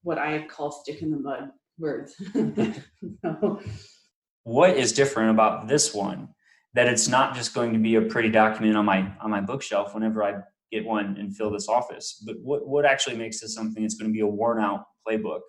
what 0.03 0.19
I 0.19 0.45
call 0.47 0.71
stick 0.71 1.01
in 1.01 1.09
the 1.09 1.17
mud 1.17 1.49
words. 1.79 2.15
so. 3.23 3.59
What 4.43 4.77
is 4.77 4.91
different 4.91 5.31
about 5.31 5.67
this 5.67 5.93
one? 5.93 6.29
That 6.73 6.87
it's 6.87 7.07
not 7.07 7.35
just 7.35 7.53
going 7.53 7.73
to 7.73 7.79
be 7.79 7.95
a 7.95 8.01
pretty 8.01 8.29
document 8.29 8.77
on 8.77 8.85
my 8.85 9.11
on 9.21 9.29
my 9.29 9.41
bookshelf 9.41 9.93
whenever 9.93 10.23
I 10.23 10.41
get 10.71 10.85
one 10.85 11.17
and 11.19 11.35
fill 11.35 11.51
this 11.51 11.67
office. 11.67 12.23
But 12.25 12.37
what 12.41 12.67
what 12.67 12.85
actually 12.85 13.17
makes 13.17 13.41
this 13.41 13.53
something 13.53 13.83
that's 13.83 13.95
going 13.95 14.09
to 14.09 14.13
be 14.13 14.21
a 14.21 14.27
worn 14.27 14.59
out 14.59 14.85
playbook 15.07 15.41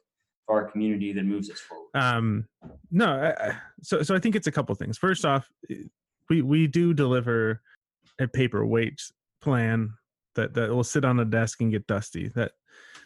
for 0.47 0.61
our 0.61 0.71
community 0.71 1.13
that 1.13 1.25
moves 1.25 1.49
us 1.49 1.61
forward? 1.61 1.89
Um, 1.95 2.47
no, 2.91 3.07
I, 3.07 3.57
so 3.83 4.03
so 4.03 4.15
I 4.15 4.19
think 4.19 4.35
it's 4.35 4.49
a 4.49 4.53
couple 4.53 4.75
things. 4.75 4.99
First 4.99 5.25
off, 5.25 5.49
we 6.29 6.43
we 6.43 6.67
do 6.67 6.93
deliver 6.93 7.63
a 8.19 8.27
paperweight 8.27 9.01
plan 9.41 9.95
that 10.35 10.55
that 10.55 10.71
will 10.71 10.85
sit 10.85 11.05
on 11.05 11.21
a 11.21 11.25
desk 11.25 11.61
and 11.61 11.71
get 11.71 11.87
dusty. 11.87 12.29
That 12.29 12.53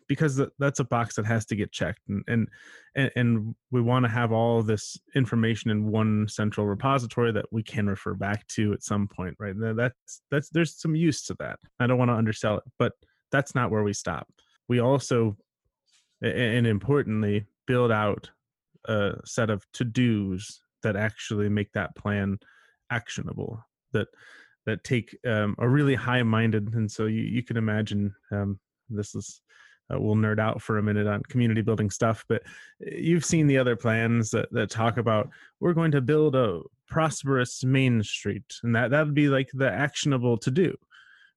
because 0.08 0.40
that's 0.58 0.80
a 0.80 0.84
box 0.84 1.16
that 1.16 1.26
has 1.26 1.46
to 1.46 1.56
get 1.56 1.72
checked 1.72 2.00
and 2.08 2.48
and 2.94 3.10
and, 3.14 3.54
we 3.70 3.80
want 3.82 4.04
to 4.04 4.10
have 4.10 4.32
all 4.32 4.62
this 4.62 4.96
information 5.14 5.70
in 5.70 5.90
one 5.90 6.26
central 6.28 6.66
repository 6.66 7.32
that 7.32 7.44
we 7.50 7.62
can 7.62 7.86
refer 7.86 8.14
back 8.14 8.46
to 8.46 8.72
at 8.72 8.82
some 8.82 9.08
point 9.08 9.34
right? 9.38 9.54
That's 9.58 10.22
that's 10.30 10.48
there's 10.50 10.80
some 10.80 10.94
use 10.94 11.24
to 11.26 11.36
that. 11.40 11.58
I 11.80 11.86
don't 11.86 11.98
want 11.98 12.10
to 12.10 12.14
undersell 12.14 12.58
it 12.58 12.64
but 12.78 12.92
that's 13.32 13.54
not 13.54 13.70
where 13.70 13.82
we 13.82 13.92
stop. 13.92 14.28
We 14.68 14.80
also 14.80 15.36
and 16.22 16.66
importantly 16.66 17.44
build 17.66 17.92
out 17.92 18.30
a 18.86 19.14
set 19.24 19.50
of 19.50 19.66
to-dos 19.72 20.60
that 20.82 20.96
actually 20.96 21.48
make 21.48 21.72
that 21.72 21.94
plan 21.96 22.38
actionable 22.90 23.62
that 23.92 24.08
that 24.64 24.82
take 24.84 25.16
um, 25.26 25.54
a 25.58 25.68
really 25.68 25.94
high-minded 25.94 26.74
and 26.74 26.90
so 26.90 27.06
you, 27.06 27.22
you 27.22 27.42
can 27.42 27.56
imagine 27.56 28.14
um, 28.32 28.58
this 28.88 29.14
is 29.14 29.40
uh, 29.92 30.00
we'll 30.00 30.14
nerd 30.14 30.38
out 30.38 30.60
for 30.60 30.78
a 30.78 30.82
minute 30.82 31.06
on 31.06 31.22
community 31.24 31.62
building 31.62 31.90
stuff 31.90 32.24
but 32.28 32.42
eh, 32.86 32.96
you've 32.96 33.24
seen 33.24 33.46
the 33.46 33.58
other 33.58 33.76
plans 33.76 34.30
that, 34.30 34.50
that 34.52 34.70
talk 34.70 34.96
about 34.96 35.28
we're 35.60 35.72
going 35.72 35.90
to 35.90 36.00
build 36.00 36.34
a 36.34 36.60
prosperous 36.88 37.64
main 37.64 38.02
street 38.02 38.54
and 38.62 38.74
that 38.74 38.90
that 38.90 39.04
would 39.04 39.14
be 39.14 39.28
like 39.28 39.50
the 39.54 39.70
actionable 39.70 40.36
to 40.36 40.50
do 40.50 40.76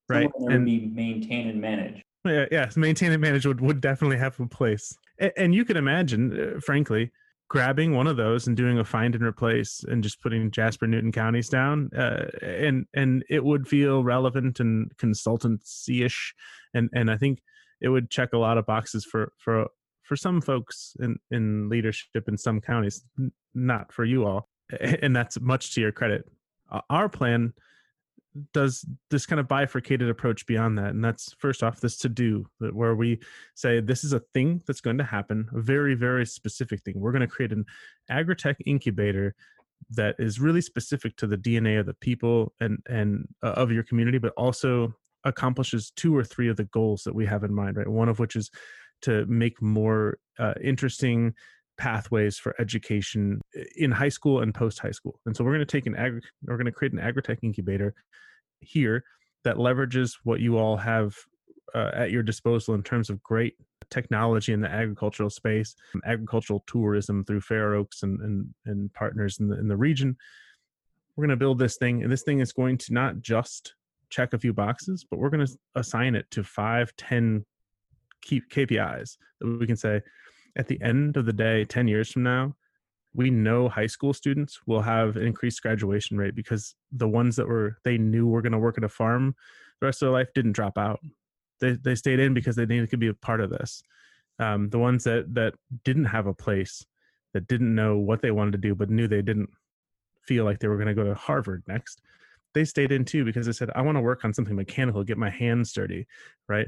right? 0.09 0.29
and 0.47 0.65
be 0.65 0.87
maintain 0.87 1.47
and 1.47 1.61
manage. 1.61 2.03
Yeah 2.25 2.45
yes 2.51 2.75
maintain 2.75 3.11
and 3.11 3.21
manage 3.21 3.45
would, 3.45 3.61
would 3.61 3.79
definitely 3.79 4.17
have 4.17 4.39
a 4.39 4.47
place. 4.47 4.97
And, 5.19 5.31
and 5.37 5.55
you 5.55 5.63
can 5.63 5.77
imagine 5.77 6.55
uh, 6.57 6.59
frankly 6.59 7.11
grabbing 7.47 7.95
one 7.95 8.05
of 8.05 8.17
those 8.17 8.45
and 8.45 8.55
doing 8.55 8.77
a 8.77 8.85
find 8.85 9.15
and 9.15 9.23
replace 9.23 9.83
and 9.87 10.03
just 10.03 10.21
putting 10.21 10.51
Jasper 10.51 10.85
Newton 10.85 11.11
counties 11.11 11.49
down 11.49 11.89
uh, 11.97 12.25
and 12.41 12.85
and 12.93 13.23
it 13.29 13.43
would 13.43 13.67
feel 13.67 14.03
relevant 14.03 14.59
and 14.59 14.91
consultancy 14.97 16.03
ish 16.03 16.33
and 16.73 16.89
and 16.93 17.09
I 17.09 17.17
think 17.17 17.41
it 17.81 17.89
would 17.89 18.09
check 18.09 18.33
a 18.33 18.37
lot 18.37 18.57
of 18.57 18.65
boxes 18.65 19.05
for 19.05 19.33
for 19.37 19.67
for 20.03 20.15
some 20.15 20.41
folks 20.41 20.95
in 20.99 21.17
in 21.31 21.69
leadership 21.69 22.27
in 22.27 22.37
some 22.37 22.59
counties 22.59 23.03
not 23.53 23.91
for 23.91 24.05
you 24.05 24.25
all 24.25 24.49
and 24.79 25.15
that's 25.15 25.39
much 25.39 25.73
to 25.73 25.81
your 25.81 25.91
credit. 25.91 26.25
Our 26.89 27.09
plan 27.09 27.53
does 28.53 28.85
this 29.09 29.25
kind 29.25 29.39
of 29.39 29.47
bifurcated 29.47 30.07
approach 30.07 30.45
beyond 30.45 30.77
that 30.77 30.91
and 30.91 31.03
that's 31.03 31.33
first 31.39 31.63
off 31.63 31.81
this 31.81 31.97
to 31.97 32.07
do 32.07 32.45
where 32.59 32.95
we 32.95 33.19
say 33.55 33.81
this 33.81 34.03
is 34.03 34.13
a 34.13 34.21
thing 34.35 34.61
that's 34.67 34.81
going 34.81 34.99
to 34.99 35.03
happen 35.03 35.47
a 35.53 35.59
very 35.59 35.95
very 35.95 36.25
specific 36.25 36.83
thing. 36.83 36.99
We're 36.99 37.11
going 37.11 37.21
to 37.21 37.27
create 37.27 37.51
an 37.51 37.65
agritech 38.09 38.55
incubator 38.67 39.33
that 39.91 40.15
is 40.19 40.39
really 40.39 40.61
specific 40.61 41.15
to 41.15 41.25
the 41.25 41.37
dna 41.37 41.79
of 41.79 41.85
the 41.85 41.93
people 41.95 42.53
and 42.59 42.79
and 42.87 43.27
uh, 43.41 43.51
of 43.51 43.71
your 43.71 43.83
community 43.83 44.17
but 44.17 44.33
also 44.35 44.93
accomplishes 45.23 45.91
two 45.95 46.15
or 46.15 46.23
three 46.23 46.49
of 46.49 46.57
the 46.57 46.65
goals 46.65 47.03
that 47.03 47.15
we 47.15 47.25
have 47.25 47.43
in 47.43 47.53
mind, 47.53 47.77
right? 47.77 47.87
One 47.87 48.09
of 48.09 48.19
which 48.19 48.35
is 48.35 48.49
to 49.01 49.25
make 49.25 49.61
more 49.61 50.17
uh, 50.37 50.53
interesting 50.61 51.33
pathways 51.77 52.37
for 52.37 52.53
education 52.59 53.39
in 53.77 53.91
high 53.91 54.09
school 54.09 54.41
and 54.41 54.53
post 54.53 54.79
high 54.79 54.91
school. 54.91 55.19
And 55.25 55.35
so 55.35 55.43
we're 55.43 55.53
going 55.53 55.59
to 55.59 55.65
take 55.65 55.87
an 55.87 55.95
agri- 55.95 56.21
we're 56.43 56.57
going 56.57 56.65
to 56.65 56.71
create 56.71 56.93
an 56.93 56.99
agritech 56.99 57.39
incubator 57.41 57.93
here 58.59 59.03
that 59.45 59.55
leverages 59.55 60.17
what 60.23 60.41
you 60.41 60.57
all 60.57 60.75
have 60.75 61.15
uh, 61.73 61.91
at 61.93 62.11
your 62.11 62.23
disposal 62.23 62.75
in 62.75 62.83
terms 62.83 63.09
of 63.09 63.23
great 63.23 63.55
technology 63.89 64.53
in 64.53 64.61
the 64.61 64.69
agricultural 64.69 65.29
space, 65.29 65.75
agricultural 66.05 66.63
tourism 66.67 67.23
through 67.23 67.41
Fair 67.41 67.75
Oaks 67.75 68.03
and, 68.03 68.19
and, 68.21 68.53
and 68.65 68.93
partners 68.93 69.39
in 69.39 69.47
the, 69.47 69.57
in 69.57 69.67
the 69.67 69.77
region. 69.77 70.17
We're 71.15 71.23
going 71.23 71.29
to 71.29 71.37
build 71.37 71.59
this 71.59 71.77
thing, 71.77 72.03
and 72.03 72.11
this 72.11 72.23
thing 72.23 72.39
is 72.39 72.53
going 72.53 72.77
to 72.79 72.93
not 72.93 73.21
just 73.21 73.75
check 74.09 74.33
a 74.33 74.39
few 74.39 74.53
boxes, 74.53 75.05
but 75.09 75.19
we're 75.19 75.29
going 75.29 75.45
to 75.45 75.57
assign 75.75 76.15
it 76.15 76.29
to 76.31 76.43
five, 76.43 76.95
10 76.97 77.45
key 78.21 78.41
KPIs 78.51 79.17
that 79.39 79.59
we 79.59 79.67
can 79.67 79.77
say 79.77 80.01
at 80.57 80.67
the 80.67 80.81
end 80.81 81.15
of 81.17 81.25
the 81.25 81.33
day, 81.33 81.65
10 81.65 81.87
years 81.87 82.11
from 82.11 82.23
now, 82.23 82.55
we 83.13 83.29
know 83.29 83.69
high 83.69 83.87
school 83.87 84.13
students 84.13 84.59
will 84.67 84.81
have 84.81 85.15
an 85.15 85.25
increased 85.25 85.61
graduation 85.61 86.17
rate 86.17 86.35
because 86.35 86.75
the 86.91 87.07
ones 87.07 87.35
that 87.35 87.47
were 87.47 87.77
they 87.83 87.97
knew 87.97 88.27
were 88.27 88.41
going 88.41 88.51
to 88.51 88.59
work 88.59 88.77
at 88.77 88.83
a 88.83 88.89
farm 88.89 89.35
the 89.79 89.85
rest 89.85 90.01
of 90.01 90.07
their 90.07 90.13
life 90.13 90.29
didn't 90.33 90.53
drop 90.53 90.77
out. 90.77 90.99
They 91.61 91.73
they 91.73 91.95
stayed 91.95 92.19
in 92.19 92.33
because 92.33 92.55
they 92.55 92.65
needed 92.65 92.89
to 92.91 92.97
be 92.97 93.07
a 93.07 93.13
part 93.13 93.41
of 93.41 93.49
this. 93.49 93.81
Um, 94.39 94.69
the 94.69 94.79
ones 94.79 95.03
that 95.05 95.33
that 95.35 95.55
didn't 95.83 96.05
have 96.05 96.27
a 96.27 96.33
place, 96.33 96.85
that 97.33 97.47
didn't 97.47 97.73
know 97.73 97.97
what 97.97 98.21
they 98.21 98.31
wanted 98.31 98.51
to 98.53 98.57
do, 98.57 98.75
but 98.75 98.89
knew 98.89 99.07
they 99.07 99.21
didn't 99.21 99.49
feel 100.23 100.45
like 100.45 100.59
they 100.59 100.67
were 100.67 100.77
going 100.77 100.87
to 100.87 100.93
go 100.93 101.03
to 101.03 101.15
Harvard 101.15 101.63
next, 101.67 102.01
they 102.53 102.65
stayed 102.65 102.91
in 102.91 103.05
too 103.05 103.23
because 103.23 103.45
they 103.45 103.51
said 103.51 103.69
i 103.75 103.81
want 103.81 103.97
to 103.97 104.01
work 104.01 104.25
on 104.25 104.33
something 104.33 104.55
mechanical 104.55 105.03
get 105.03 105.17
my 105.17 105.29
hands 105.29 105.71
dirty 105.73 106.07
right 106.47 106.67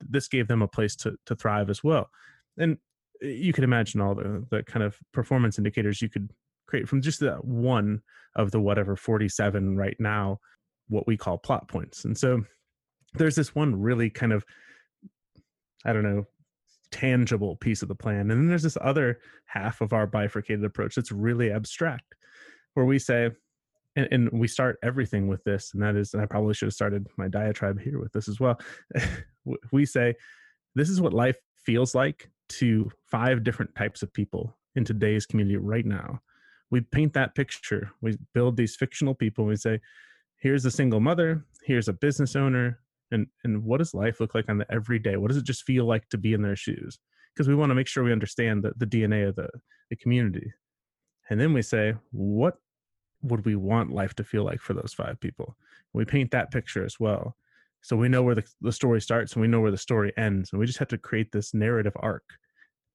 this 0.00 0.28
gave 0.28 0.48
them 0.48 0.62
a 0.62 0.68
place 0.68 0.96
to 0.96 1.14
to 1.26 1.34
thrive 1.36 1.70
as 1.70 1.82
well 1.84 2.10
and 2.58 2.76
eh, 3.22 3.28
you 3.28 3.52
can 3.52 3.64
imagine 3.64 4.00
all 4.00 4.14
the 4.14 4.44
the 4.50 4.62
kind 4.64 4.82
of 4.82 4.98
performance 5.12 5.58
indicators 5.58 6.02
you 6.02 6.08
could 6.08 6.30
create 6.66 6.88
from 6.88 7.02
just 7.02 7.20
that 7.20 7.44
one 7.44 8.00
of 8.34 8.50
the 8.50 8.60
whatever 8.60 8.96
47 8.96 9.76
right 9.76 9.96
now 9.98 10.38
what 10.88 11.06
we 11.06 11.16
call 11.16 11.38
plot 11.38 11.68
points. 11.68 12.04
And 12.04 12.16
so 12.16 12.44
there's 13.14 13.34
this 13.34 13.54
one 13.54 13.80
really 13.80 14.10
kind 14.10 14.32
of, 14.32 14.44
I 15.84 15.92
don't 15.92 16.02
know, 16.02 16.26
tangible 16.90 17.56
piece 17.56 17.82
of 17.82 17.88
the 17.88 17.94
plan. 17.94 18.30
And 18.30 18.30
then 18.30 18.48
there's 18.48 18.62
this 18.62 18.78
other 18.80 19.20
half 19.46 19.80
of 19.80 19.92
our 19.92 20.06
bifurcated 20.06 20.64
approach 20.64 20.94
that's 20.94 21.10
really 21.10 21.50
abstract, 21.50 22.14
where 22.74 22.86
we 22.86 22.98
say, 22.98 23.30
and, 23.96 24.08
and, 24.10 24.30
we 24.32 24.48
start 24.48 24.78
everything 24.82 25.28
with 25.28 25.44
this, 25.44 25.74
and 25.74 25.82
that 25.82 25.96
is, 25.96 26.14
and 26.14 26.22
I 26.22 26.26
probably 26.26 26.54
should 26.54 26.66
have 26.66 26.74
started 26.74 27.06
my 27.16 27.28
diatribe 27.28 27.80
here 27.80 28.00
with 28.00 28.12
this 28.12 28.28
as 28.28 28.40
well. 28.40 28.58
we 29.72 29.84
say, 29.84 30.14
this 30.74 30.88
is 30.88 31.00
what 31.00 31.12
life 31.12 31.36
feels 31.64 31.94
like 31.94 32.30
to 32.48 32.90
five 33.04 33.44
different 33.44 33.74
types 33.74 34.02
of 34.02 34.12
people 34.12 34.56
in 34.74 34.84
today's 34.84 35.26
community 35.26 35.56
right 35.56 35.84
now. 35.84 36.20
We 36.70 36.80
paint 36.80 37.12
that 37.14 37.34
picture. 37.34 37.90
We 38.00 38.16
build 38.32 38.56
these 38.56 38.76
fictional 38.76 39.14
people. 39.14 39.44
We 39.44 39.56
say, 39.56 39.80
here's 40.38 40.64
a 40.64 40.70
single 40.70 41.00
mother, 41.00 41.44
here's 41.64 41.88
a 41.88 41.92
business 41.92 42.34
owner, 42.34 42.80
and 43.10 43.26
and 43.44 43.62
what 43.62 43.78
does 43.78 43.94
life 43.94 44.20
look 44.20 44.34
like 44.34 44.48
on 44.48 44.58
the 44.58 44.72
everyday? 44.72 45.16
What 45.16 45.28
does 45.28 45.36
it 45.36 45.44
just 45.44 45.64
feel 45.64 45.84
like 45.84 46.08
to 46.08 46.18
be 46.18 46.32
in 46.32 46.42
their 46.42 46.56
shoes? 46.56 46.98
Because 47.34 47.48
we 47.48 47.54
want 47.54 47.70
to 47.70 47.74
make 47.74 47.86
sure 47.86 48.04
we 48.04 48.12
understand 48.12 48.62
the, 48.62 48.72
the 48.76 48.86
DNA 48.86 49.28
of 49.28 49.36
the, 49.36 49.48
the 49.90 49.96
community. 49.96 50.52
And 51.30 51.40
then 51.40 51.52
we 51.52 51.62
say, 51.62 51.94
what 52.10 52.56
would 53.22 53.44
we 53.44 53.56
want 53.56 53.92
life 53.92 54.14
to 54.14 54.24
feel 54.24 54.44
like 54.44 54.60
for 54.60 54.74
those 54.74 54.94
five 54.94 55.18
people? 55.20 55.56
We 55.92 56.04
paint 56.04 56.30
that 56.32 56.50
picture 56.50 56.84
as 56.84 56.98
well. 56.98 57.36
So 57.82 57.96
we 57.96 58.08
know 58.08 58.22
where 58.22 58.34
the, 58.34 58.44
the 58.60 58.72
story 58.72 59.00
starts 59.00 59.32
and 59.32 59.42
we 59.42 59.48
know 59.48 59.60
where 59.60 59.70
the 59.70 59.78
story 59.78 60.12
ends. 60.16 60.52
And 60.52 60.60
we 60.60 60.66
just 60.66 60.78
have 60.78 60.88
to 60.88 60.98
create 60.98 61.32
this 61.32 61.52
narrative 61.52 61.94
arc 61.96 62.24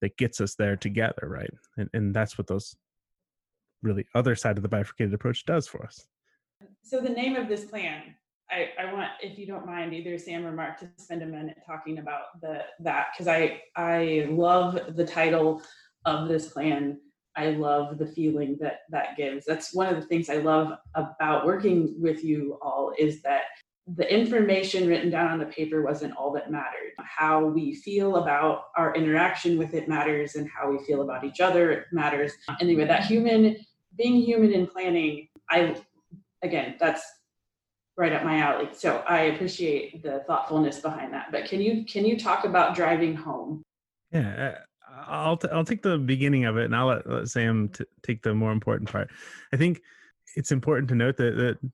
that 0.00 0.16
gets 0.16 0.40
us 0.40 0.54
there 0.54 0.76
together, 0.76 1.22
right? 1.24 1.50
And, 1.76 1.90
and 1.92 2.14
that's 2.14 2.38
what 2.38 2.46
those 2.46 2.76
really 3.82 4.06
other 4.14 4.34
side 4.34 4.56
of 4.56 4.62
the 4.62 4.68
bifurcated 4.68 5.12
approach 5.14 5.44
does 5.44 5.66
for 5.66 5.84
us. 5.84 6.06
So 6.82 7.00
the 7.00 7.10
name 7.10 7.36
of 7.36 7.48
this 7.48 7.64
plan, 7.64 8.14
I, 8.50 8.70
I 8.78 8.92
want, 8.92 9.10
if 9.20 9.38
you 9.38 9.46
don't 9.46 9.66
mind, 9.66 9.92
either 9.92 10.16
Sam 10.18 10.46
or 10.46 10.52
Mark 10.52 10.78
to 10.80 10.88
spend 10.96 11.22
a 11.22 11.26
minute 11.26 11.58
talking 11.66 11.98
about 11.98 12.40
the 12.40 12.62
that 12.80 13.08
because 13.12 13.28
I 13.28 13.60
I 13.76 14.26
love 14.30 14.96
the 14.96 15.04
title 15.04 15.62
of 16.06 16.28
this 16.28 16.48
plan 16.52 16.98
I 17.38 17.50
love 17.50 17.98
the 17.98 18.06
feeling 18.06 18.58
that 18.60 18.80
that 18.90 19.16
gives. 19.16 19.46
That's 19.46 19.72
one 19.72 19.86
of 19.86 20.00
the 20.00 20.06
things 20.06 20.28
I 20.28 20.38
love 20.38 20.76
about 20.96 21.46
working 21.46 21.94
with 21.96 22.24
you 22.24 22.58
all 22.60 22.92
is 22.98 23.22
that 23.22 23.42
the 23.94 24.12
information 24.12 24.88
written 24.88 25.08
down 25.08 25.30
on 25.30 25.38
the 25.38 25.46
paper 25.46 25.82
wasn't 25.82 26.16
all 26.16 26.32
that 26.32 26.50
mattered. 26.50 26.92
How 26.98 27.44
we 27.46 27.76
feel 27.76 28.16
about 28.16 28.64
our 28.76 28.92
interaction 28.94 29.56
with 29.56 29.72
it 29.72 29.88
matters, 29.88 30.34
and 30.34 30.48
how 30.48 30.68
we 30.70 30.84
feel 30.84 31.02
about 31.02 31.24
each 31.24 31.40
other 31.40 31.86
matters. 31.92 32.32
Anyway, 32.60 32.84
that 32.84 33.04
human, 33.04 33.56
being 33.96 34.16
human 34.16 34.52
in 34.52 34.66
planning, 34.66 35.28
I, 35.48 35.76
again, 36.42 36.74
that's 36.80 37.02
right 37.96 38.12
up 38.12 38.24
my 38.24 38.38
alley. 38.40 38.68
So 38.72 39.02
I 39.08 39.22
appreciate 39.22 40.02
the 40.02 40.24
thoughtfulness 40.26 40.80
behind 40.80 41.12
that. 41.14 41.30
But 41.30 41.46
can 41.46 41.60
you 41.60 41.84
can 41.84 42.04
you 42.04 42.18
talk 42.18 42.44
about 42.44 42.74
driving 42.74 43.14
home? 43.14 43.62
Yeah, 44.12 44.58
I'll 45.06 45.36
t- 45.36 45.48
I'll 45.52 45.64
take 45.64 45.82
the 45.82 45.98
beginning 45.98 46.44
of 46.44 46.56
it, 46.56 46.64
and 46.64 46.76
I'll 46.76 46.86
let, 46.86 47.08
let 47.08 47.28
Sam 47.28 47.68
t- 47.68 47.84
take 48.02 48.22
the 48.22 48.34
more 48.34 48.52
important 48.52 48.90
part. 48.90 49.10
I 49.52 49.56
think 49.56 49.82
it's 50.36 50.52
important 50.52 50.88
to 50.88 50.94
note 50.94 51.16
that 51.16 51.36
that 51.36 51.70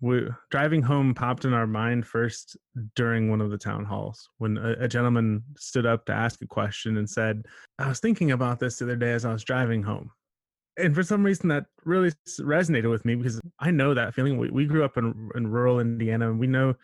we 0.00 0.26
driving 0.50 0.82
home 0.82 1.14
popped 1.14 1.44
in 1.44 1.52
our 1.52 1.66
mind 1.66 2.06
first 2.06 2.56
during 2.96 3.30
one 3.30 3.40
of 3.40 3.50
the 3.50 3.58
town 3.58 3.84
halls 3.84 4.30
when 4.38 4.56
a, 4.56 4.84
a, 4.84 4.88
gentleman 4.88 5.42
stood 5.58 5.84
up 5.84 6.06
to 6.06 6.12
ask 6.12 6.40
a 6.42 6.46
question 6.46 6.96
and 6.96 7.08
said, 7.08 7.44
"I 7.78 7.88
was 7.88 8.00
thinking 8.00 8.30
about 8.32 8.60
this 8.60 8.78
the 8.78 8.86
other 8.86 8.96
day 8.96 9.12
as 9.12 9.24
I 9.24 9.32
was 9.32 9.44
driving 9.44 9.82
home." 9.82 10.10
And 10.78 10.94
for 10.94 11.02
some 11.02 11.22
reason, 11.22 11.48
that 11.48 11.66
really 11.84 12.12
resonated 12.40 12.90
with 12.90 13.04
me 13.04 13.14
because 13.16 13.40
I 13.58 13.70
know 13.70 13.92
that 13.92 14.14
feeling. 14.14 14.38
We, 14.38 14.50
we 14.50 14.64
grew 14.64 14.84
up 14.84 14.96
in, 14.96 15.30
in 15.34 15.46
rural 15.46 15.80
Indiana, 15.80 16.30
and 16.30 16.40
we 16.40 16.46
know 16.46 16.74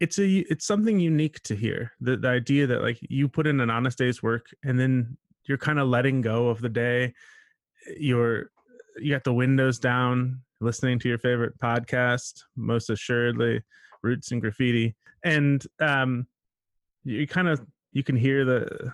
it's 0.00 0.18
a 0.18 0.38
it's 0.50 0.66
something 0.66 1.00
unique 1.00 1.42
to 1.44 1.54
hear 1.54 1.92
the, 2.00 2.16
the 2.16 2.28
idea 2.28 2.66
that 2.66 2.82
like 2.82 2.98
you 3.02 3.28
put 3.28 3.46
in 3.46 3.60
an 3.60 3.70
honest 3.70 3.98
day's 3.98 4.22
work 4.22 4.46
and 4.64 4.78
then 4.78 5.16
you're 5.44 5.58
kind 5.58 5.78
of 5.78 5.88
letting 5.88 6.20
go 6.20 6.48
of 6.48 6.60
the 6.60 6.68
day. 6.68 7.14
You're 7.96 8.50
you 8.98 9.12
got 9.12 9.24
the 9.24 9.32
windows 9.32 9.78
down 9.78 10.42
listening 10.60 10.98
to 10.98 11.08
your 11.08 11.18
favorite 11.18 11.58
podcast 11.58 12.42
most 12.56 12.90
assuredly 12.90 13.62
roots 14.02 14.32
and 14.32 14.40
graffiti 14.40 14.94
and 15.22 15.66
um 15.80 16.26
you 17.04 17.26
kind 17.26 17.48
of 17.48 17.60
you 17.92 18.02
can 18.02 18.16
hear 18.16 18.44
the 18.44 18.92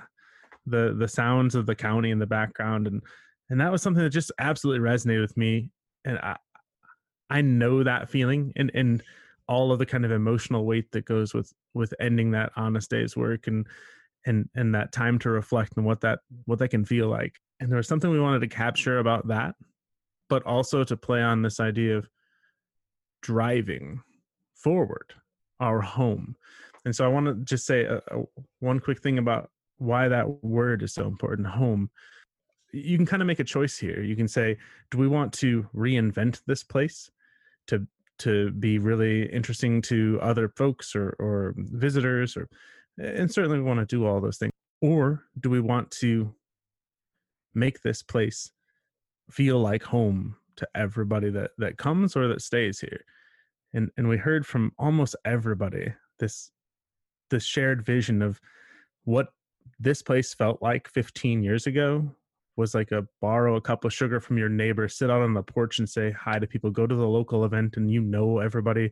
the 0.66 0.94
the 0.98 1.06
sounds 1.06 1.54
of 1.54 1.66
the 1.66 1.74
county 1.74 2.10
in 2.10 2.18
the 2.18 2.26
background 2.26 2.86
and 2.86 3.00
and 3.50 3.60
that 3.60 3.70
was 3.70 3.80
something 3.80 4.02
that 4.02 4.10
just 4.10 4.32
absolutely 4.38 4.84
resonated 4.84 5.20
with 5.20 5.36
me 5.36 5.70
and 6.04 6.18
i 6.18 6.36
i 7.30 7.40
know 7.40 7.82
that 7.82 8.08
feeling 8.08 8.52
and 8.56 8.70
and 8.74 9.02
all 9.52 9.70
of 9.70 9.78
the 9.78 9.84
kind 9.84 10.06
of 10.06 10.10
emotional 10.10 10.64
weight 10.64 10.90
that 10.92 11.04
goes 11.04 11.34
with 11.34 11.52
with 11.74 11.92
ending 12.00 12.30
that 12.30 12.50
honest 12.56 12.88
day's 12.88 13.14
work 13.14 13.46
and 13.46 13.66
and 14.24 14.48
and 14.54 14.74
that 14.74 14.92
time 14.92 15.18
to 15.18 15.28
reflect 15.28 15.76
and 15.76 15.84
what 15.84 16.00
that 16.00 16.20
what 16.46 16.58
that 16.58 16.68
can 16.68 16.86
feel 16.86 17.08
like. 17.08 17.34
And 17.60 17.70
there 17.70 17.76
was 17.76 17.86
something 17.86 18.10
we 18.10 18.18
wanted 18.18 18.40
to 18.40 18.48
capture 18.48 18.98
about 18.98 19.28
that 19.28 19.54
but 20.30 20.42
also 20.46 20.82
to 20.82 20.96
play 20.96 21.20
on 21.20 21.42
this 21.42 21.60
idea 21.60 21.98
of 21.98 22.08
driving 23.20 24.00
forward 24.54 25.12
our 25.60 25.82
home. 25.82 26.34
And 26.86 26.96
so 26.96 27.04
i 27.04 27.08
want 27.08 27.26
to 27.26 27.34
just 27.44 27.66
say 27.66 27.84
a, 27.84 27.96
a, 27.96 28.22
one 28.60 28.80
quick 28.80 29.02
thing 29.02 29.18
about 29.18 29.50
why 29.76 30.08
that 30.08 30.42
word 30.42 30.82
is 30.82 30.94
so 30.94 31.06
important 31.06 31.46
home. 31.46 31.90
You 32.72 32.96
can 32.96 33.04
kind 33.04 33.20
of 33.20 33.26
make 33.26 33.40
a 33.40 33.44
choice 33.44 33.76
here. 33.76 34.02
You 34.02 34.16
can 34.16 34.26
say 34.26 34.56
do 34.90 34.96
we 34.96 35.06
want 35.06 35.34
to 35.34 35.68
reinvent 35.76 36.40
this 36.46 36.64
place 36.64 37.10
to 37.66 37.86
to 38.22 38.50
be 38.52 38.78
really 38.78 39.26
interesting 39.32 39.82
to 39.82 40.18
other 40.22 40.48
folks 40.48 40.94
or, 40.94 41.16
or 41.18 41.54
visitors 41.56 42.37
or 42.37 42.48
and 42.98 43.32
certainly 43.32 43.58
we 43.58 43.64
want 43.64 43.80
to 43.80 43.87
do 43.87 44.06
all 44.06 44.20
those 44.20 44.38
things. 44.38 44.52
Or 44.80 45.24
do 45.40 45.50
we 45.50 45.61
want 45.61 45.90
to 45.92 46.35
make 47.54 47.80
this 47.82 48.02
place 48.02 48.50
feel 49.30 49.58
like 49.61 49.82
home 49.82 50.37
to 50.56 50.68
everybody 50.74 51.30
that 51.30 51.52
that 51.58 51.78
comes 51.78 52.16
or 52.16 52.28
that 52.28 52.42
stays 52.42 52.80
here? 52.80 53.04
And 53.72 53.90
and 53.96 54.08
we 54.08 54.16
heard 54.16 54.46
from 54.46 54.72
almost 54.78 55.16
everybody 55.24 55.92
this 56.18 56.50
this 57.30 57.44
shared 57.44 57.82
vision 57.82 58.20
of 58.20 58.40
what 59.04 59.28
this 59.80 60.02
place 60.02 60.35
felt 60.35 60.61
like 60.61 60.88
15 60.88 61.42
years 61.42 61.66
ago 61.66 62.14
was 62.56 62.74
like 62.74 62.92
a 62.92 63.06
borrow 63.20 63.56
a 63.56 63.60
cup 63.60 63.84
of 63.84 63.92
sugar 63.92 64.20
from 64.20 64.38
your 64.38 64.48
neighbor, 64.48 64.88
sit 64.88 65.10
out 65.10 65.22
on 65.22 65.34
the 65.34 65.42
porch 65.42 65.78
and 65.78 65.88
say 65.88 66.12
hi 66.12 66.38
to 66.38 66.46
people, 66.46 66.70
go 66.70 66.86
to 66.86 66.94
the 66.94 67.06
local 67.06 67.44
event 67.44 67.76
and 67.76 67.90
you 67.90 68.00
know 68.00 68.38
everybody 68.38 68.90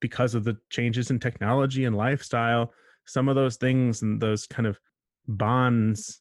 because 0.00 0.34
of 0.34 0.44
the 0.44 0.56
changes 0.70 1.10
in 1.10 1.18
technology 1.18 1.84
and 1.84 1.96
lifestyle. 1.96 2.72
Some 3.06 3.28
of 3.28 3.36
those 3.36 3.56
things 3.56 4.02
and 4.02 4.20
those 4.20 4.46
kind 4.46 4.66
of 4.66 4.78
bonds 5.28 6.20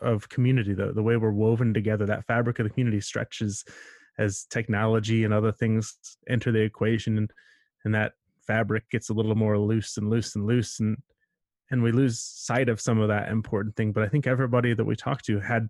of 0.00 0.28
community, 0.28 0.72
the, 0.72 0.92
the 0.92 1.02
way 1.02 1.16
we're 1.16 1.30
woven 1.30 1.74
together, 1.74 2.06
that 2.06 2.26
fabric 2.26 2.58
of 2.58 2.64
the 2.64 2.70
community 2.70 3.00
stretches 3.00 3.64
as 4.18 4.46
technology 4.50 5.24
and 5.24 5.32
other 5.32 5.52
things 5.52 5.96
enter 6.28 6.52
the 6.52 6.60
equation 6.60 7.18
and, 7.18 7.30
and 7.84 7.94
that 7.94 8.12
fabric 8.46 8.88
gets 8.90 9.08
a 9.08 9.12
little 9.12 9.34
more 9.34 9.58
loose 9.58 9.96
and 9.96 10.10
loose 10.10 10.34
and 10.34 10.46
loose 10.46 10.80
and 10.80 10.96
and 11.72 11.82
we 11.82 11.90
lose 11.90 12.20
sight 12.20 12.68
of 12.68 12.80
some 12.80 13.00
of 13.00 13.08
that 13.08 13.28
important 13.30 13.74
thing 13.74 13.90
but 13.90 14.04
i 14.04 14.08
think 14.08 14.26
everybody 14.26 14.72
that 14.72 14.84
we 14.84 14.94
talked 14.94 15.24
to 15.24 15.40
had 15.40 15.68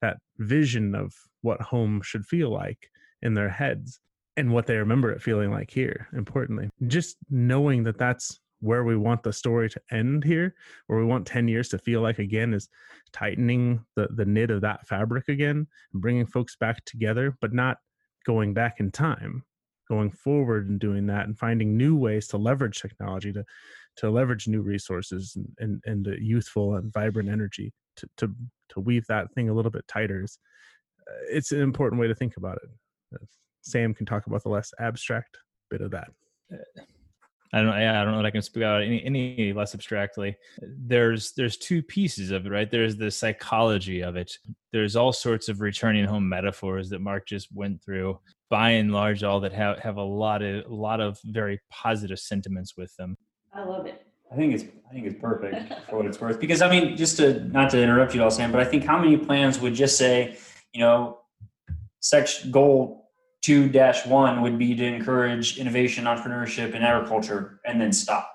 that 0.00 0.18
vision 0.38 0.94
of 0.94 1.14
what 1.42 1.60
home 1.60 2.02
should 2.02 2.26
feel 2.26 2.50
like 2.50 2.90
in 3.22 3.34
their 3.34 3.48
heads 3.48 4.00
and 4.36 4.52
what 4.52 4.66
they 4.66 4.76
remember 4.76 5.10
it 5.10 5.22
feeling 5.22 5.50
like 5.50 5.70
here 5.70 6.08
importantly. 6.14 6.68
Just 6.86 7.16
knowing 7.30 7.84
that 7.84 7.98
that's 7.98 8.40
where 8.60 8.84
we 8.84 8.96
want 8.96 9.22
the 9.22 9.32
story 9.32 9.68
to 9.68 9.80
end 9.90 10.22
here 10.22 10.54
where 10.86 10.98
we 10.98 11.04
want 11.04 11.26
10 11.26 11.48
years 11.48 11.68
to 11.68 11.78
feel 11.78 12.00
like 12.00 12.20
again 12.20 12.54
is 12.54 12.68
tightening 13.12 13.84
the 13.96 14.06
the 14.14 14.24
knit 14.24 14.52
of 14.52 14.60
that 14.60 14.86
fabric 14.86 15.28
again 15.28 15.66
bringing 15.94 16.24
folks 16.24 16.54
back 16.54 16.82
together 16.84 17.36
but 17.40 17.52
not 17.52 17.78
going 18.24 18.54
back 18.54 18.78
in 18.78 18.88
time 18.92 19.44
going 19.92 20.10
forward 20.10 20.70
and 20.70 20.80
doing 20.80 21.06
that 21.06 21.26
and 21.26 21.38
finding 21.38 21.76
new 21.76 21.94
ways 21.94 22.26
to 22.26 22.38
leverage 22.38 22.80
technology 22.80 23.30
to 23.30 23.44
to 23.94 24.08
leverage 24.08 24.48
new 24.48 24.62
resources 24.62 25.36
and, 25.36 25.46
and, 25.58 25.82
and 25.84 26.06
the 26.06 26.16
youthful 26.18 26.76
and 26.76 26.90
vibrant 26.94 27.28
energy 27.28 27.70
to, 27.94 28.08
to, 28.16 28.34
to 28.70 28.80
weave 28.80 29.04
that 29.06 29.30
thing 29.34 29.50
a 29.50 29.52
little 29.52 29.70
bit 29.70 29.86
tighter 29.86 30.24
is 30.24 30.38
uh, 31.06 31.12
it's 31.28 31.52
an 31.52 31.60
important 31.60 32.00
way 32.00 32.08
to 32.08 32.14
think 32.14 32.38
about 32.38 32.56
it. 32.64 32.70
Uh, 33.14 33.26
Sam 33.60 33.92
can 33.92 34.06
talk 34.06 34.26
about 34.26 34.42
the 34.42 34.48
less 34.48 34.72
abstract 34.80 35.36
bit 35.70 35.82
of 35.82 35.90
that. 35.90 36.08
I 37.52 37.58
don't 37.58 37.66
know. 37.66 37.76
Yeah, 37.76 38.00
I 38.00 38.04
don't 38.04 38.12
know 38.12 38.22
that 38.22 38.26
I 38.26 38.30
can 38.30 38.40
speak 38.40 38.62
about 38.62 38.82
any 38.82 39.04
any 39.04 39.52
less 39.52 39.74
abstractly. 39.74 40.34
There's 40.62 41.32
there's 41.32 41.58
two 41.58 41.82
pieces 41.82 42.30
of 42.30 42.46
it, 42.46 42.50
right? 42.50 42.70
There's 42.70 42.96
the 42.96 43.10
psychology 43.10 44.00
of 44.00 44.16
it. 44.16 44.32
There's 44.72 44.96
all 44.96 45.12
sorts 45.12 45.50
of 45.50 45.60
returning 45.60 46.06
home 46.06 46.26
metaphors 46.26 46.88
that 46.90 47.00
Mark 47.00 47.26
just 47.28 47.48
went 47.52 47.84
through. 47.84 48.18
By 48.52 48.72
and 48.72 48.92
large, 48.92 49.22
all 49.22 49.40
that 49.40 49.54
have 49.54 49.78
have 49.78 49.96
a 49.96 50.02
lot 50.02 50.42
of 50.42 50.66
a 50.66 50.74
lot 50.74 51.00
of 51.00 51.18
very 51.24 51.58
positive 51.70 52.18
sentiments 52.18 52.76
with 52.76 52.94
them. 52.96 53.16
I 53.54 53.64
love 53.64 53.86
it. 53.86 54.06
I 54.30 54.36
think 54.36 54.52
it's 54.52 54.64
I 54.90 54.92
think 54.92 55.06
it's 55.06 55.18
perfect 55.18 55.72
for 55.88 55.96
what 55.96 56.04
it's 56.04 56.20
worth. 56.20 56.38
Because 56.38 56.60
I 56.60 56.68
mean, 56.68 56.94
just 56.94 57.16
to 57.16 57.44
not 57.44 57.70
to 57.70 57.82
interrupt 57.82 58.14
you 58.14 58.22
all, 58.22 58.30
Sam, 58.30 58.52
but 58.52 58.60
I 58.60 58.66
think 58.66 58.84
how 58.84 58.98
many 58.98 59.16
plans 59.16 59.58
would 59.58 59.72
just 59.72 59.96
say, 59.96 60.36
you 60.74 60.80
know, 60.80 61.20
section 62.00 62.50
goal 62.50 63.08
two 63.40 63.70
dash 63.70 64.04
one 64.04 64.42
would 64.42 64.58
be 64.58 64.74
to 64.74 64.84
encourage 64.84 65.56
innovation, 65.58 66.04
entrepreneurship, 66.04 66.74
and 66.74 66.84
agriculture, 66.84 67.58
and 67.64 67.80
then 67.80 67.90
stop, 67.90 68.30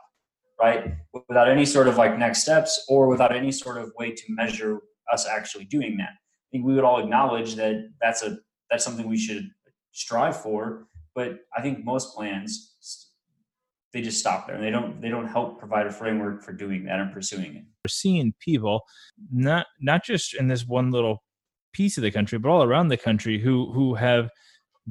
right? 0.59 0.95
Without 1.29 1.47
any 1.47 1.63
sort 1.63 1.87
of 1.87 1.97
like 1.97 2.17
next 2.17 2.41
steps 2.41 2.85
or 2.89 3.07
without 3.07 3.35
any 3.35 3.51
sort 3.51 3.77
of 3.77 3.91
way 3.99 4.13
to 4.13 4.23
measure 4.29 4.79
us 5.13 5.27
actually 5.27 5.65
doing 5.65 5.95
that. 5.97 6.09
I 6.09 6.47
think 6.51 6.65
we 6.65 6.73
would 6.73 6.83
all 6.83 6.99
acknowledge 6.99 7.53
that 7.57 7.87
that's 8.01 8.23
a 8.23 8.39
that's 8.71 8.83
something 8.83 9.07
we 9.07 9.19
should 9.19 9.51
strive 9.97 10.41
for. 10.41 10.87
But 11.15 11.39
I 11.57 11.61
think 11.61 11.83
most 11.83 12.15
plans 12.15 12.73
they 13.93 14.01
just 14.01 14.19
stop 14.19 14.45
there 14.45 14.55
and 14.55 14.63
they 14.63 14.69
don't 14.69 15.01
they 15.01 15.09
don't 15.09 15.27
help 15.27 15.57
provide 15.57 15.87
a 15.87 15.91
framework 15.91 16.43
for 16.43 16.53
doing 16.53 16.85
that 16.85 16.99
and 16.99 17.11
pursuing 17.11 17.55
it. 17.55 17.63
We're 17.83 17.89
seeing 17.89 18.33
people 18.39 18.81
not 19.31 19.67
not 19.81 20.03
just 20.03 20.35
in 20.35 20.47
this 20.47 20.67
one 20.67 20.91
little 20.91 21.23
piece 21.73 21.97
of 21.97 22.03
the 22.03 22.11
country, 22.11 22.37
but 22.37 22.49
all 22.49 22.63
around 22.63 22.89
the 22.89 22.97
country 22.97 23.39
who 23.39 23.71
who 23.71 23.95
have 23.95 24.29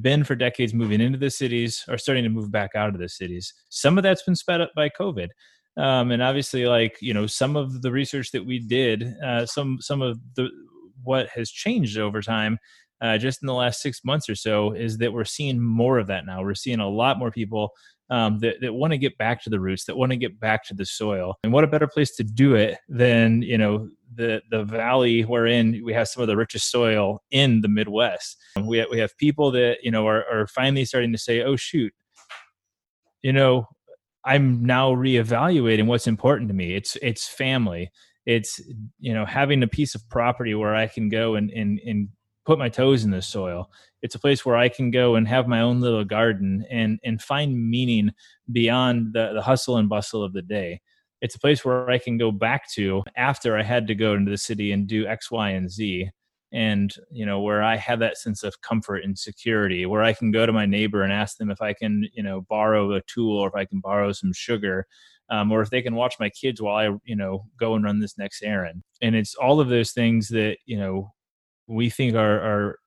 been 0.01 0.25
for 0.25 0.35
decades 0.35 0.75
moving 0.75 1.01
into 1.01 1.19
the 1.19 1.31
cities 1.31 1.85
are 1.89 1.99
starting 1.99 2.25
to 2.25 2.31
move 2.31 2.51
back 2.51 2.71
out 2.75 2.95
of 2.95 2.99
the 2.99 3.09
cities. 3.09 3.55
Some 3.69 3.97
of 3.97 4.03
that's 4.03 4.23
been 4.23 4.37
sped 4.37 4.61
up 4.61 4.73
by 4.75 4.91
COVID. 4.91 5.29
Um, 5.79 6.11
and 6.11 6.23
obviously, 6.23 6.67
like 6.67 6.97
you 7.01 7.13
know, 7.13 7.27
some 7.27 7.55
of 7.55 7.83
the 7.83 7.93
research 7.93 8.31
that 8.33 8.45
we 8.45 8.59
did, 8.59 9.15
uh, 9.25 9.45
some 9.47 9.79
some 9.81 10.03
of 10.03 10.19
the 10.35 10.49
what 11.05 11.29
has 11.29 11.51
changed 11.51 11.99
over 11.99 12.23
time 12.23 12.59
uh, 13.01 13.19
just 13.19 13.43
in 13.43 13.47
the 13.47 13.55
last 13.55 13.81
six 13.81 14.05
months 14.05 14.29
or 14.29 14.35
so 14.35 14.73
is 14.73 14.99
that 14.99 15.13
we're 15.13 15.25
seeing 15.25 15.61
more 15.61 15.99
of 15.99 16.07
that 16.07 16.27
now. 16.27 16.43
We're 16.43 16.55
seeing 16.55 16.81
a 16.81 16.89
lot 16.89 17.19
more 17.19 17.31
people 17.31 17.71
um, 18.09 18.39
that, 18.39 18.57
that 18.61 18.73
want 18.73 18.93
to 18.93 18.99
get 18.99 19.19
back 19.19 19.43
to 19.43 19.51
the 19.51 19.59
roots, 19.59 19.85
that 19.87 19.97
want 19.97 20.13
to 20.13 20.17
get 20.17 20.39
back 20.39 20.65
to 20.67 20.75
the 20.75 20.87
soil. 20.87 21.35
And 21.43 21.53
what 21.53 21.65
a 21.65 21.67
better 21.67 21.89
place 21.89 22.15
to 22.17 22.25
do 22.25 22.55
it 22.55 22.79
than, 22.89 23.43
you 23.43 23.59
know, 23.59 23.89
the, 24.15 24.41
the 24.51 24.63
valley 24.63 25.23
wherein 25.23 25.83
we 25.85 25.93
have 25.93 26.09
some 26.09 26.23
of 26.23 26.29
the 26.29 26.37
richest 26.37 26.71
soil 26.71 27.21
in 27.31 27.61
the 27.63 27.69
Midwest. 27.69 28.37
We 28.63 28.87
we 28.91 28.99
have 29.01 29.17
people 29.19 29.51
that, 29.51 29.79
you 29.83 29.91
know, 29.91 30.07
are, 30.07 30.25
are 30.33 30.47
finally 30.47 30.85
starting 30.85 31.13
to 31.13 31.19
say, 31.19 31.43
oh, 31.43 31.57
shoot, 31.57 31.93
you 33.23 33.33
know, 33.33 33.67
I'm 34.25 34.65
now 34.65 34.93
reevaluating 34.93 35.87
what's 35.87 36.07
important 36.07 36.49
to 36.49 36.55
me. 36.55 36.75
It's, 36.75 36.97
it's 37.03 37.29
family. 37.29 37.91
It's, 38.25 38.61
you 38.99 39.15
know, 39.15 39.25
having 39.25 39.63
a 39.63 39.69
piece 39.69 39.95
of 39.95 40.09
property 40.09 40.55
where 40.55 40.75
I 40.75 40.87
can 40.87 41.09
go 41.09 41.35
and, 41.35 41.51
and, 41.51 41.81
and 41.85 42.09
put 42.47 42.59
my 42.59 42.69
toes 42.69 43.05
in 43.05 43.11
the 43.11 43.21
soil. 43.21 43.71
It's 44.03 44.15
a 44.15 44.21
place 44.21 44.47
where 44.47 44.57
I 44.57 44.69
can 44.69 44.91
go 44.91 45.17
and 45.17 45.27
have 45.27 45.49
my 45.49 45.61
own 45.61 45.81
little 45.81 46.05
garden 46.05 46.65
and 46.71 46.99
and 47.05 47.21
find 47.21 47.71
meaning 47.71 48.13
beyond 48.51 49.13
the, 49.13 49.33
the 49.35 49.43
hustle 49.43 49.77
and 49.77 49.89
bustle 49.89 50.23
of 50.23 50.33
the 50.33 50.43
day. 50.43 50.81
It's 51.21 51.35
a 51.35 51.41
place 51.41 51.65
where 51.65 51.91
I 51.91 51.99
can 51.99 52.19
go 52.19 52.31
back 52.31 52.71
to 52.73 53.03
after 53.17 53.57
I 53.57 53.63
had 53.63 53.87
to 53.89 53.95
go 53.95 54.15
into 54.15 54.31
the 54.31 54.39
city 54.39 54.73
and 54.73 54.87
do 54.87 55.07
X, 55.07 55.31
Y, 55.31 55.51
and 55.51 55.71
Z. 55.71 56.11
And, 56.53 56.95
you 57.11 57.27
know, 57.27 57.41
where 57.41 57.63
I 57.63 57.77
have 57.77 57.99
that 57.99 58.17
sense 58.17 58.45
of 58.45 58.61
comfort 58.63 59.03
and 59.03 59.19
security, 59.19 59.85
where 59.85 60.03
I 60.03 60.13
can 60.13 60.31
go 60.31 60.47
to 60.47 60.53
my 60.53 60.65
neighbor 60.65 61.03
and 61.03 61.13
ask 61.13 61.37
them 61.37 61.51
if 61.51 61.61
I 61.61 61.73
can, 61.73 62.09
you 62.15 62.23
know, 62.23 62.43
borrow 62.49 62.93
a 62.93 63.03
tool 63.03 63.37
or 63.39 63.49
if 63.49 63.55
I 63.55 63.65
can 63.65 63.81
borrow 63.81 64.13
some 64.13 64.33
sugar. 64.33 64.87
Um, 65.29 65.51
or 65.51 65.61
if 65.61 65.71
they 65.71 65.83
can 65.83 65.97
watch 65.97 66.15
my 66.21 66.31
kids 66.31 66.63
while 66.63 66.77
I, 66.77 66.97
you 67.05 67.17
know, 67.17 67.47
go 67.59 67.75
and 67.75 67.85
run 67.85 67.99
this 67.99 68.17
next 68.17 68.45
errand. 68.45 68.85
And 69.03 69.17
it's 69.17 69.35
all 69.35 69.59
of 69.59 69.69
those 69.69 69.91
things 69.91 70.29
that, 70.29 70.59
you 70.67 70.79
know, 70.79 71.11
we 71.67 71.91
think 71.91 72.15
are, 72.15 72.41
are 72.41 72.79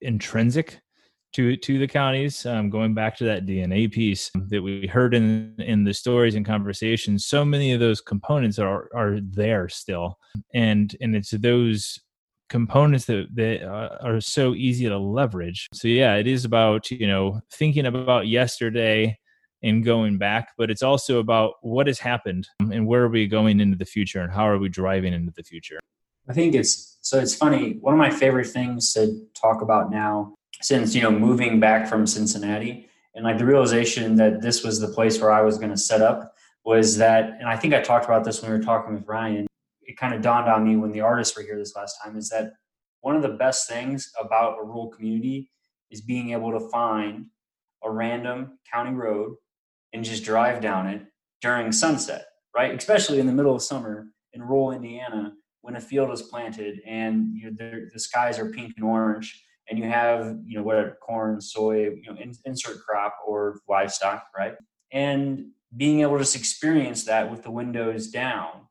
intrinsic 0.00 0.80
to 1.32 1.56
to 1.56 1.78
the 1.78 1.88
counties. 1.88 2.44
Um, 2.46 2.70
going 2.70 2.94
back 2.94 3.16
to 3.18 3.24
that 3.24 3.46
DNA 3.46 3.90
piece 3.90 4.30
that 4.48 4.62
we 4.62 4.86
heard 4.86 5.14
in 5.14 5.54
in 5.58 5.84
the 5.84 5.94
stories 5.94 6.34
and 6.34 6.46
conversations, 6.46 7.26
so 7.26 7.44
many 7.44 7.72
of 7.72 7.80
those 7.80 8.00
components 8.00 8.58
are 8.58 8.88
are 8.94 9.18
there 9.20 9.68
still, 9.68 10.18
and 10.54 10.94
and 11.00 11.16
it's 11.16 11.30
those 11.30 11.98
components 12.48 13.06
that 13.06 13.26
that 13.34 13.62
uh, 13.62 13.96
are 14.02 14.20
so 14.20 14.54
easy 14.54 14.88
to 14.88 14.98
leverage. 14.98 15.68
So 15.72 15.88
yeah, 15.88 16.16
it 16.16 16.26
is 16.26 16.44
about 16.44 16.90
you 16.90 17.06
know 17.06 17.40
thinking 17.50 17.86
about 17.86 18.28
yesterday 18.28 19.18
and 19.64 19.84
going 19.84 20.18
back, 20.18 20.48
but 20.58 20.70
it's 20.70 20.82
also 20.82 21.20
about 21.20 21.54
what 21.62 21.86
has 21.86 21.98
happened 21.98 22.48
and 22.58 22.86
where 22.86 23.04
are 23.04 23.08
we 23.08 23.26
going 23.28 23.60
into 23.60 23.76
the 23.76 23.84
future 23.84 24.20
and 24.20 24.32
how 24.32 24.46
are 24.46 24.58
we 24.58 24.68
driving 24.68 25.12
into 25.12 25.32
the 25.36 25.44
future. 25.44 25.78
I 26.28 26.32
think 26.32 26.54
it's 26.54 26.98
so 27.00 27.18
it's 27.18 27.34
funny. 27.34 27.78
One 27.80 27.94
of 27.94 27.98
my 27.98 28.10
favorite 28.10 28.46
things 28.46 28.92
to 28.94 29.26
talk 29.34 29.60
about 29.60 29.90
now, 29.90 30.34
since 30.60 30.94
you 30.94 31.02
know 31.02 31.10
moving 31.10 31.58
back 31.58 31.88
from 31.88 32.06
Cincinnati, 32.06 32.88
and 33.14 33.24
like 33.24 33.38
the 33.38 33.44
realization 33.44 34.16
that 34.16 34.40
this 34.40 34.62
was 34.62 34.80
the 34.80 34.88
place 34.88 35.20
where 35.20 35.32
I 35.32 35.42
was 35.42 35.58
going 35.58 35.70
to 35.70 35.76
set 35.76 36.00
up 36.00 36.34
was 36.64 36.96
that, 36.98 37.36
and 37.40 37.48
I 37.48 37.56
think 37.56 37.74
I 37.74 37.80
talked 37.80 38.04
about 38.04 38.24
this 38.24 38.40
when 38.40 38.50
we 38.50 38.56
were 38.56 38.62
talking 38.62 38.94
with 38.94 39.06
Ryan. 39.06 39.46
It 39.82 39.96
kind 39.96 40.14
of 40.14 40.22
dawned 40.22 40.48
on 40.48 40.64
me 40.64 40.76
when 40.76 40.92
the 40.92 41.00
artists 41.00 41.36
were 41.36 41.42
here 41.42 41.58
this 41.58 41.74
last 41.74 41.98
time 42.02 42.16
is 42.16 42.28
that 42.28 42.52
one 43.00 43.16
of 43.16 43.22
the 43.22 43.30
best 43.30 43.68
things 43.68 44.12
about 44.18 44.58
a 44.60 44.64
rural 44.64 44.88
community 44.88 45.50
is 45.90 46.00
being 46.00 46.30
able 46.30 46.52
to 46.52 46.68
find 46.70 47.26
a 47.82 47.90
random 47.90 48.58
county 48.72 48.94
road 48.94 49.34
and 49.92 50.04
just 50.04 50.24
drive 50.24 50.60
down 50.60 50.86
it 50.86 51.02
during 51.40 51.72
sunset, 51.72 52.26
right? 52.54 52.72
Especially 52.72 53.18
in 53.18 53.26
the 53.26 53.32
middle 53.32 53.56
of 53.56 53.62
summer 53.62 54.06
in 54.32 54.40
rural 54.40 54.70
Indiana 54.70 55.34
when 55.62 55.76
a 55.76 55.80
field 55.80 56.10
is 56.10 56.22
planted 56.22 56.80
and 56.86 57.34
you 57.34 57.50
know, 57.50 57.86
the 57.92 57.98
skies 57.98 58.38
are 58.38 58.50
pink 58.50 58.74
and 58.76 58.84
orange 58.84 59.44
and 59.68 59.78
you 59.78 59.84
have 59.86 60.36
you 60.44 60.58
know 60.58 60.62
whatever 60.62 60.98
corn 61.00 61.40
soy 61.40 61.84
you 61.84 62.02
know 62.06 62.16
in, 62.20 62.32
insert 62.44 62.84
crop 62.84 63.16
or 63.26 63.60
livestock 63.68 64.26
right? 64.36 64.54
And 64.92 65.46
being 65.76 66.00
able 66.00 66.18
to 66.18 66.24
just 66.24 66.36
experience 66.36 67.04
that 67.04 67.30
with 67.30 67.42
the 67.42 67.50
windows 67.50 68.08
down 68.08 68.62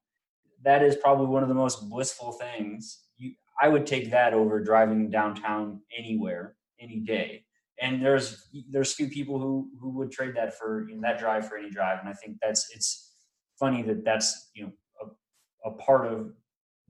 that 0.63 0.83
is 0.83 0.95
probably 0.95 1.25
one 1.25 1.43
of 1.43 1.49
the 1.49 1.55
most 1.55 1.89
blissful 1.89 2.33
things. 2.33 2.99
You, 3.17 3.33
i 3.61 3.67
would 3.67 3.85
take 3.85 4.11
that 4.11 4.33
over 4.33 4.63
driving 4.63 5.09
downtown 5.09 5.81
anywhere 5.97 6.55
any 6.79 6.99
day. 6.99 7.45
And 7.81 8.03
there's 8.03 8.47
there's 8.69 8.93
few 8.93 9.07
people 9.07 9.39
who 9.39 9.69
who 9.79 9.89
would 9.97 10.11
trade 10.11 10.35
that 10.35 10.57
for 10.57 10.87
you 10.87 10.95
know, 10.95 11.01
that 11.01 11.19
drive 11.19 11.47
for 11.47 11.57
any 11.57 11.69
drive. 11.69 11.99
And 11.99 12.09
i 12.09 12.13
think 12.13 12.37
that's 12.41 12.69
it's 12.75 13.15
funny 13.59 13.81
that 13.83 14.03
that's 14.03 14.51
you 14.53 14.63
know 14.63 14.71
a, 15.01 15.69
a 15.69 15.73
part 15.73 16.05
of 16.05 16.31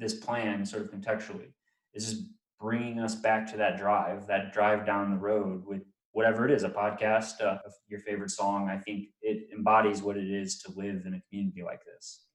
this 0.01 0.15
plan 0.15 0.65
sort 0.65 0.83
of 0.83 0.91
contextually 0.91 1.53
is 1.93 2.09
just 2.09 2.23
bringing 2.59 2.99
us 2.99 3.15
back 3.15 3.49
to 3.51 3.57
that 3.57 3.77
drive 3.77 4.27
that 4.27 4.51
drive 4.51 4.85
down 4.85 5.11
the 5.11 5.17
road 5.17 5.63
with 5.65 5.83
whatever 6.11 6.43
it 6.45 6.51
is 6.51 6.63
a 6.63 6.69
podcast 6.69 7.41
uh, 7.41 7.57
your 7.87 7.99
favorite 8.01 8.31
song. 8.31 8.69
I 8.69 8.77
think 8.77 9.07
it 9.21 9.47
embodies 9.53 10.01
what 10.01 10.17
it 10.17 10.29
is 10.29 10.59
to 10.63 10.71
live 10.71 11.05
in 11.05 11.13
a 11.13 11.21
community 11.29 11.63
like 11.63 11.81
this. 11.85 12.25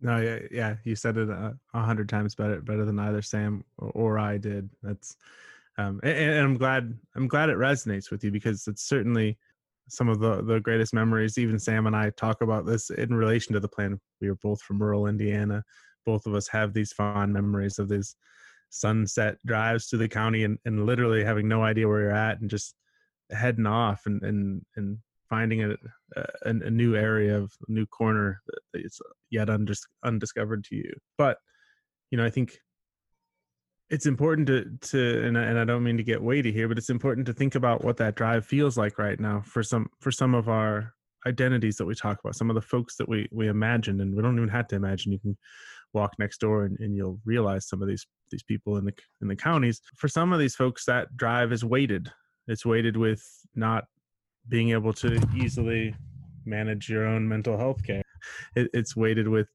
No 0.00 0.18
yeah 0.18 0.38
yeah 0.50 0.76
you 0.84 0.96
said 0.96 1.16
it 1.16 1.28
a 1.28 1.54
hundred 1.72 2.08
times 2.08 2.34
better 2.34 2.60
better 2.60 2.84
than 2.84 2.98
either 2.98 3.22
sam 3.22 3.64
or 3.78 4.18
i 4.18 4.38
did. 4.38 4.70
That's 4.82 5.16
um 5.78 6.00
and, 6.02 6.18
and 6.18 6.40
i'm 6.40 6.56
glad 6.56 6.98
i'm 7.14 7.28
glad 7.28 7.50
it 7.50 7.58
resonates 7.58 8.10
with 8.10 8.24
you 8.24 8.30
because 8.30 8.66
it's 8.66 8.82
certainly 8.82 9.38
some 9.88 10.08
of 10.08 10.18
the 10.18 10.42
the 10.42 10.60
greatest 10.60 10.94
memories. 10.94 11.38
Even 11.38 11.58
sam 11.58 11.86
and 11.86 11.94
i 11.94 12.10
talk 12.10 12.40
about 12.40 12.66
this 12.66 12.90
in 12.90 13.14
relation 13.14 13.52
to 13.52 13.60
the 13.60 13.68
plan. 13.68 14.00
We 14.20 14.28
were 14.28 14.38
both 14.42 14.62
from 14.62 14.82
rural 14.82 15.06
indiana 15.06 15.62
both 16.04 16.26
of 16.26 16.34
us 16.34 16.48
have 16.48 16.72
these 16.72 16.92
fond 16.92 17.32
memories 17.32 17.78
of 17.78 17.88
these 17.88 18.16
sunset 18.70 19.36
drives 19.46 19.88
to 19.88 19.96
the 19.96 20.08
county 20.08 20.44
and, 20.44 20.58
and 20.64 20.86
literally 20.86 21.24
having 21.24 21.46
no 21.46 21.62
idea 21.62 21.86
where 21.86 22.00
you're 22.00 22.10
at 22.10 22.40
and 22.40 22.50
just 22.50 22.74
heading 23.30 23.66
off 23.66 24.02
and 24.06 24.22
and 24.22 24.62
and 24.76 24.98
finding 25.28 25.64
a 25.64 25.76
a, 26.16 26.24
a 26.44 26.70
new 26.70 26.96
area 26.96 27.36
of 27.36 27.52
new 27.68 27.86
corner 27.86 28.40
that 28.46 28.60
is 28.74 29.00
yet 29.30 29.48
undis- 29.48 29.86
undiscovered 30.04 30.64
to 30.64 30.76
you. 30.76 30.92
But 31.16 31.38
you 32.10 32.18
know 32.18 32.24
i 32.24 32.30
think 32.30 32.58
it's 33.90 34.06
important 34.06 34.46
to 34.46 34.64
to 34.80 35.26
and 35.26 35.36
I, 35.36 35.42
and 35.42 35.58
I 35.58 35.64
don't 35.64 35.82
mean 35.82 35.96
to 35.96 36.04
get 36.04 36.22
weighty 36.22 36.52
here 36.52 36.68
but 36.68 36.78
it's 36.78 36.90
important 36.90 37.26
to 37.26 37.32
think 37.32 37.56
about 37.56 37.84
what 37.84 37.96
that 37.96 38.14
drive 38.14 38.46
feels 38.46 38.78
like 38.78 38.98
right 38.98 39.18
now 39.18 39.42
for 39.44 39.62
some 39.62 39.88
for 40.00 40.12
some 40.12 40.34
of 40.34 40.48
our 40.48 40.94
identities 41.26 41.76
that 41.76 41.86
we 41.86 41.94
talk 41.94 42.20
about 42.20 42.36
some 42.36 42.50
of 42.50 42.54
the 42.54 42.62
folks 42.62 42.96
that 42.96 43.08
we 43.08 43.28
we 43.32 43.48
imagine 43.48 44.00
and 44.00 44.14
we 44.14 44.22
don't 44.22 44.36
even 44.36 44.48
have 44.48 44.68
to 44.68 44.76
imagine. 44.76 45.12
You 45.12 45.18
can 45.18 45.36
walk 45.94 46.12
next 46.18 46.38
door 46.38 46.64
and, 46.64 46.78
and 46.80 46.96
you'll 46.96 47.20
realize 47.24 47.66
some 47.68 47.80
of 47.80 47.88
these 47.88 48.06
these 48.30 48.42
people 48.42 48.76
in 48.76 48.84
the 48.84 48.92
in 49.22 49.28
the 49.28 49.36
counties. 49.36 49.80
For 49.96 50.08
some 50.08 50.32
of 50.32 50.38
these 50.38 50.54
folks 50.54 50.84
that 50.86 51.16
drive 51.16 51.52
is 51.52 51.64
weighted. 51.64 52.10
It's 52.46 52.66
weighted 52.66 52.96
with 52.96 53.22
not 53.54 53.84
being 54.48 54.70
able 54.70 54.92
to 54.92 55.18
easily 55.34 55.94
manage 56.44 56.90
your 56.90 57.06
own 57.06 57.26
mental 57.26 57.56
health 57.56 57.82
care. 57.82 58.02
It, 58.54 58.68
it's 58.74 58.94
weighted 58.94 59.28
with 59.28 59.48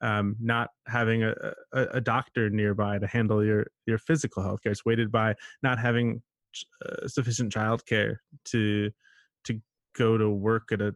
um, 0.00 0.36
not 0.40 0.70
having 0.86 1.24
a, 1.24 1.34
a, 1.72 1.82
a, 1.94 2.00
doctor 2.00 2.50
nearby 2.50 2.98
to 2.98 3.06
handle 3.06 3.44
your 3.44 3.66
your 3.86 3.98
physical 3.98 4.42
health 4.42 4.62
care. 4.62 4.72
It's 4.72 4.84
weighted 4.84 5.10
by 5.10 5.34
not 5.62 5.78
having 5.78 6.22
uh, 6.84 7.08
sufficient 7.08 7.52
child 7.52 7.86
care 7.86 8.20
to 8.46 8.90
to 9.44 9.60
go 9.96 10.18
to 10.18 10.28
work 10.28 10.70
at 10.70 10.82
a 10.82 10.94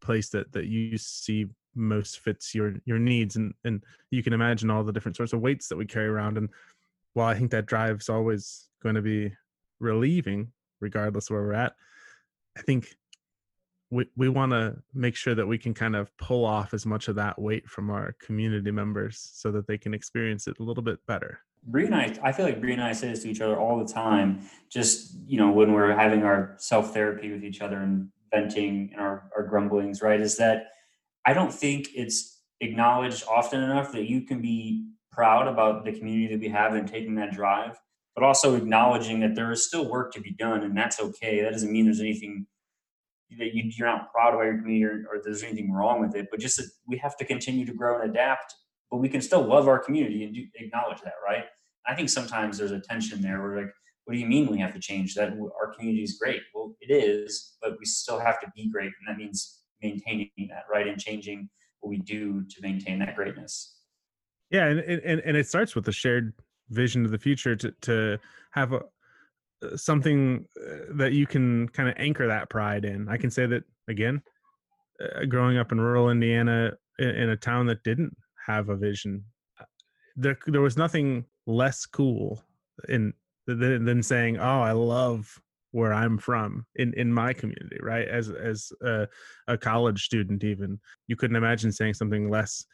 place 0.00 0.30
that 0.30 0.52
that 0.52 0.66
you 0.66 0.96
see 0.96 1.46
most 1.74 2.20
fits 2.20 2.54
your 2.54 2.74
your 2.84 2.98
needs 2.98 3.36
and 3.36 3.54
and 3.64 3.82
you 4.10 4.22
can 4.22 4.32
imagine 4.32 4.70
all 4.70 4.84
the 4.84 4.92
different 4.92 5.16
sorts 5.16 5.32
of 5.32 5.40
weights 5.40 5.68
that 5.68 5.76
we 5.76 5.86
carry 5.86 6.06
around 6.06 6.38
and 6.38 6.48
while 7.14 7.28
i 7.28 7.34
think 7.34 7.50
that 7.50 7.66
drive's 7.66 8.08
always 8.08 8.68
going 8.82 8.94
to 8.94 9.02
be 9.02 9.32
relieving 9.80 10.50
regardless 10.80 11.30
where 11.30 11.42
we're 11.42 11.52
at 11.52 11.74
i 12.56 12.62
think 12.62 12.96
we, 13.90 14.06
we 14.16 14.28
want 14.28 14.50
to 14.50 14.76
make 14.92 15.14
sure 15.14 15.34
that 15.34 15.46
we 15.46 15.58
can 15.58 15.74
kind 15.74 15.94
of 15.94 16.16
pull 16.16 16.44
off 16.44 16.74
as 16.74 16.84
much 16.84 17.08
of 17.08 17.14
that 17.16 17.40
weight 17.40 17.68
from 17.68 17.90
our 17.90 18.14
community 18.20 18.70
members 18.70 19.30
so 19.34 19.52
that 19.52 19.66
they 19.66 19.78
can 19.78 19.94
experience 19.94 20.46
it 20.46 20.58
a 20.58 20.62
little 20.62 20.82
bit 20.82 20.98
better 21.06 21.40
Bree 21.66 21.86
and 21.86 21.94
I, 21.94 22.14
I 22.22 22.32
feel 22.32 22.44
like 22.44 22.60
Bree 22.60 22.74
and 22.74 22.82
I 22.82 22.92
say 22.92 23.08
this 23.08 23.22
to 23.22 23.30
each 23.30 23.40
other 23.40 23.58
all 23.58 23.82
the 23.82 23.90
time. 23.90 24.46
Just 24.68 25.16
you 25.26 25.38
know, 25.38 25.50
when 25.50 25.72
we're 25.72 25.94
having 25.94 26.22
our 26.22 26.56
self 26.58 26.92
therapy 26.92 27.32
with 27.32 27.42
each 27.42 27.62
other 27.62 27.78
and 27.78 28.10
venting 28.34 28.90
and 28.92 29.00
our, 29.00 29.30
our 29.36 29.44
grumblings, 29.44 30.02
right? 30.02 30.20
Is 30.20 30.36
that 30.38 30.72
I 31.26 31.32
don't 31.32 31.52
think 31.52 31.88
it's 31.94 32.42
acknowledged 32.60 33.24
often 33.28 33.62
enough 33.62 33.92
that 33.92 34.08
you 34.08 34.22
can 34.22 34.40
be 34.40 34.86
proud 35.10 35.46
about 35.46 35.84
the 35.84 35.92
community 35.92 36.34
that 36.34 36.40
we 36.40 36.48
have 36.48 36.74
and 36.74 36.88
taking 36.88 37.14
that 37.14 37.32
drive, 37.32 37.78
but 38.14 38.24
also 38.24 38.56
acknowledging 38.56 39.20
that 39.20 39.34
there 39.34 39.50
is 39.52 39.66
still 39.66 39.88
work 39.88 40.12
to 40.12 40.20
be 40.20 40.32
done, 40.32 40.62
and 40.62 40.76
that's 40.76 41.00
okay. 41.00 41.42
That 41.42 41.52
doesn't 41.52 41.72
mean 41.72 41.84
there's 41.84 42.00
anything 42.00 42.46
that 43.38 43.54
you, 43.54 43.84
are 43.84 43.86
not 43.86 44.12
proud 44.12 44.34
about 44.34 44.44
your 44.44 44.58
community 44.58 44.84
or, 44.84 45.06
or, 45.10 45.22
there's 45.22 45.42
anything 45.42 45.72
wrong 45.72 46.00
with 46.00 46.14
it, 46.14 46.28
but 46.30 46.40
just 46.40 46.56
that 46.56 46.68
we 46.86 46.96
have 46.98 47.16
to 47.16 47.24
continue 47.24 47.64
to 47.66 47.72
grow 47.72 48.00
and 48.00 48.10
adapt. 48.10 48.54
But 48.90 48.98
we 48.98 49.08
can 49.08 49.20
still 49.20 49.42
love 49.42 49.66
our 49.66 49.78
community 49.78 50.24
and 50.24 50.34
do, 50.34 50.44
acknowledge 50.56 51.00
that, 51.02 51.14
right? 51.26 51.44
I 51.86 51.94
think 51.94 52.10
sometimes 52.10 52.58
there's 52.58 52.70
a 52.70 52.80
tension 52.80 53.20
there 53.20 53.42
where 53.42 53.56
like, 53.56 53.72
what 54.04 54.14
do 54.14 54.20
you 54.20 54.26
mean 54.26 54.46
we 54.46 54.58
have 54.58 54.74
to 54.74 54.78
change 54.78 55.14
that? 55.14 55.32
Our 55.32 55.74
community 55.74 56.04
is 56.04 56.18
great. 56.18 56.42
Well, 56.54 56.76
it 56.80 56.92
is, 56.92 57.56
but 57.60 57.76
we 57.78 57.86
still 57.86 58.20
have 58.20 58.38
to 58.40 58.46
be 58.54 58.70
great, 58.70 58.92
and 59.00 59.08
that 59.08 59.16
means 59.16 59.63
maintaining 59.84 60.30
that, 60.48 60.64
right, 60.70 60.88
and 60.88 60.98
changing 60.98 61.48
what 61.80 61.90
we 61.90 61.98
do 61.98 62.44
to 62.48 62.56
maintain 62.62 62.98
that 62.98 63.14
greatness. 63.14 63.76
Yeah, 64.50 64.66
and 64.66 64.80
and 64.80 65.20
and 65.20 65.36
it 65.36 65.46
starts 65.46 65.74
with 65.74 65.86
a 65.88 65.92
shared 65.92 66.32
vision 66.70 67.04
of 67.04 67.10
the 67.10 67.18
future 67.18 67.54
to 67.56 67.72
to 67.82 68.18
have 68.52 68.72
a 68.72 68.80
uh, 69.62 69.76
something 69.76 70.46
uh, 70.60 70.94
that 70.96 71.12
you 71.12 71.26
can 71.26 71.68
kind 71.68 71.88
of 71.88 71.94
anchor 71.98 72.26
that 72.26 72.50
pride 72.50 72.84
in. 72.84 73.08
I 73.08 73.16
can 73.16 73.30
say 73.30 73.46
that 73.46 73.64
again, 73.88 74.22
uh, 75.02 75.24
growing 75.26 75.58
up 75.58 75.72
in 75.72 75.80
rural 75.80 76.10
Indiana 76.10 76.72
in, 76.98 77.08
in, 77.08 77.28
a 77.30 77.36
town 77.36 77.66
that 77.66 77.82
didn't 77.82 78.16
have 78.46 78.68
a 78.68 78.76
vision, 78.76 79.24
uh, 79.60 79.64
there 80.16 80.38
there 80.46 80.60
was 80.60 80.76
nothing 80.76 81.24
less 81.46 81.86
cool 81.86 82.42
in 82.88 83.12
than, 83.46 83.84
than 83.84 84.02
saying, 84.02 84.38
"Oh, 84.38 84.60
I 84.60 84.72
love 84.72 85.40
where 85.74 85.92
I'm 85.92 86.18
from 86.18 86.66
in 86.76 86.94
in 86.94 87.12
my 87.12 87.32
community." 87.32 87.78
Right? 87.80 88.08
As 88.08 88.30
as 88.30 88.72
a, 88.82 89.08
a 89.48 89.58
college 89.58 90.04
student, 90.04 90.44
even 90.44 90.80
you 91.08 91.16
couldn't 91.16 91.36
imagine 91.36 91.72
saying 91.72 91.94
something 91.94 92.30
less 92.30 92.64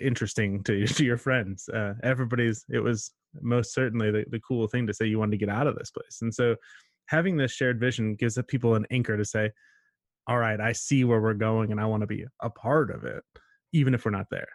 interesting 0.00 0.62
to 0.64 0.86
to 0.98 1.04
your 1.04 1.18
friends. 1.18 1.68
Uh, 1.68 1.94
everybody's 2.02 2.64
it 2.70 2.80
was 2.80 3.12
most 3.40 3.74
certainly 3.74 4.10
the, 4.10 4.24
the 4.30 4.40
cool 4.40 4.66
thing 4.66 4.86
to 4.86 4.94
say 4.94 5.06
you 5.06 5.18
wanted 5.18 5.32
to 5.32 5.46
get 5.46 5.54
out 5.54 5.66
of 5.66 5.76
this 5.76 5.90
place. 5.90 6.18
And 6.22 6.34
so 6.34 6.56
having 7.06 7.36
this 7.36 7.52
shared 7.52 7.78
vision 7.80 8.14
gives 8.14 8.34
the 8.34 8.42
people 8.42 8.74
an 8.74 8.86
anchor 8.90 9.16
to 9.16 9.24
say, 9.24 9.50
all 10.26 10.38
right, 10.38 10.60
I 10.60 10.72
see 10.72 11.04
where 11.04 11.20
we're 11.20 11.34
going 11.34 11.70
and 11.70 11.80
I 11.80 11.86
want 11.86 12.02
to 12.02 12.06
be 12.06 12.24
a 12.40 12.50
part 12.50 12.90
of 12.90 13.04
it, 13.04 13.22
even 13.72 13.94
if 13.94 14.04
we're 14.04 14.10
not 14.10 14.26
there. 14.30 14.48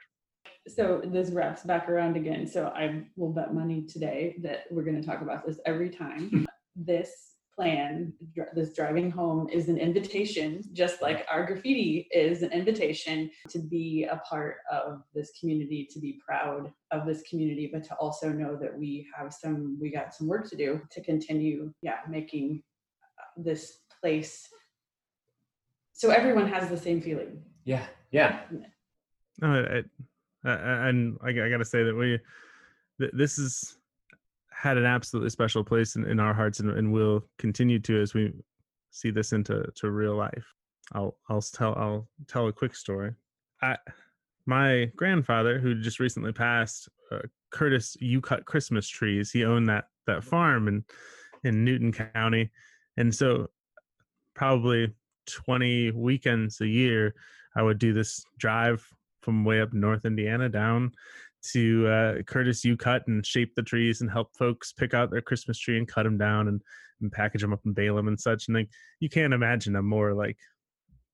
So 0.67 1.01
this 1.05 1.29
wraps 1.29 1.63
back 1.63 1.89
around 1.89 2.17
again. 2.17 2.47
So 2.47 2.67
I 2.67 3.03
will 3.15 3.31
bet 3.31 3.53
money 3.53 3.83
today 3.83 4.37
that 4.41 4.63
we're 4.71 4.83
going 4.83 4.99
to 4.99 5.07
talk 5.07 5.21
about 5.21 5.45
this 5.45 5.59
every 5.65 5.89
time. 5.89 6.47
this 6.75 7.34
plan, 7.55 8.13
this 8.53 8.73
driving 8.73 9.09
home 9.09 9.47
is 9.49 9.69
an 9.69 9.77
invitation, 9.77 10.61
just 10.73 11.01
like 11.01 11.25
our 11.31 11.45
graffiti 11.45 12.07
is 12.11 12.43
an 12.43 12.51
invitation 12.51 13.29
to 13.49 13.59
be 13.59 14.07
a 14.09 14.17
part 14.17 14.57
of 14.71 15.03
this 15.13 15.31
community, 15.39 15.87
to 15.91 15.99
be 15.99 16.19
proud 16.25 16.71
of 16.91 17.05
this 17.05 17.23
community, 17.29 17.69
but 17.71 17.83
to 17.85 17.95
also 17.95 18.29
know 18.29 18.57
that 18.57 18.77
we 18.77 19.07
have 19.17 19.33
some, 19.33 19.77
we 19.79 19.89
got 19.89 20.13
some 20.13 20.27
work 20.27 20.49
to 20.49 20.57
do 20.57 20.81
to 20.91 21.01
continue, 21.01 21.73
yeah, 21.81 21.99
making 22.09 22.61
uh, 23.19 23.41
this 23.41 23.79
place 24.01 24.49
so 25.95 26.09
everyone 26.09 26.49
has 26.49 26.69
the 26.69 26.77
same 26.77 27.01
feeling. 27.01 27.41
Yeah, 27.63 27.85
yeah. 28.11 28.41
No, 29.39 29.47
I, 29.47 29.83
I, 30.47 30.89
and 30.89 31.17
I, 31.23 31.29
I 31.29 31.49
got 31.49 31.57
to 31.57 31.65
say 31.65 31.83
that 31.83 31.95
we, 31.95 32.19
this 33.13 33.39
is 33.39 33.77
had 34.65 34.77
an 34.77 34.85
absolutely 34.85 35.29
special 35.29 35.63
place 35.63 35.95
in, 35.95 36.05
in 36.05 36.19
our 36.19 36.33
hearts 36.33 36.59
and, 36.59 36.71
and 36.71 36.91
will 36.91 37.23
continue 37.37 37.77
to 37.77 38.01
as 38.01 38.15
we 38.15 38.33
see 38.89 39.11
this 39.11 39.31
into 39.31 39.63
to 39.75 39.91
real 39.91 40.15
life. 40.15 40.43
I'll 40.93 41.17
I'll 41.29 41.41
tell 41.41 41.75
I'll 41.75 42.07
tell 42.27 42.47
a 42.47 42.51
quick 42.51 42.75
story. 42.75 43.13
I 43.61 43.77
my 44.47 44.91
grandfather 44.95 45.59
who 45.59 45.75
just 45.75 45.99
recently 45.99 46.31
passed, 46.31 46.89
uh, 47.11 47.19
Curtis, 47.51 47.95
you 47.99 48.21
cut 48.21 48.45
Christmas 48.45 48.87
trees. 48.87 49.29
He 49.29 49.45
owned 49.45 49.69
that 49.69 49.85
that 50.07 50.23
farm 50.23 50.67
in 50.67 50.83
in 51.43 51.63
Newton 51.63 51.91
County, 51.91 52.51
and 52.97 53.13
so 53.13 53.51
probably 54.33 54.95
twenty 55.27 55.91
weekends 55.91 56.59
a 56.61 56.67
year, 56.67 57.13
I 57.55 57.61
would 57.61 57.77
do 57.77 57.93
this 57.93 58.25
drive 58.39 58.83
from 59.21 59.45
way 59.45 59.61
up 59.61 59.73
North 59.73 60.05
Indiana 60.05 60.49
down 60.49 60.91
to 61.53 61.87
uh, 61.87 62.21
Curtis 62.23 62.63
you 62.63 62.77
cut 62.77 63.03
and 63.07 63.25
shape 63.25 63.53
the 63.55 63.63
trees 63.63 64.01
and 64.01 64.11
help 64.11 64.35
folks 64.37 64.73
pick 64.73 64.93
out 64.93 65.11
their 65.11 65.21
Christmas 65.21 65.57
tree 65.59 65.77
and 65.77 65.87
cut 65.87 66.03
them 66.03 66.17
down 66.17 66.47
and, 66.47 66.61
and 67.01 67.11
package 67.11 67.41
them 67.41 67.53
up 67.53 67.61
and 67.65 67.75
bale 67.75 67.95
them 67.95 68.07
and 68.07 68.19
such. 68.19 68.47
And 68.47 68.55
like 68.55 68.69
you 68.99 69.09
can't 69.09 69.33
imagine 69.33 69.75
a 69.75 69.81
more 69.81 70.13
like 70.13 70.37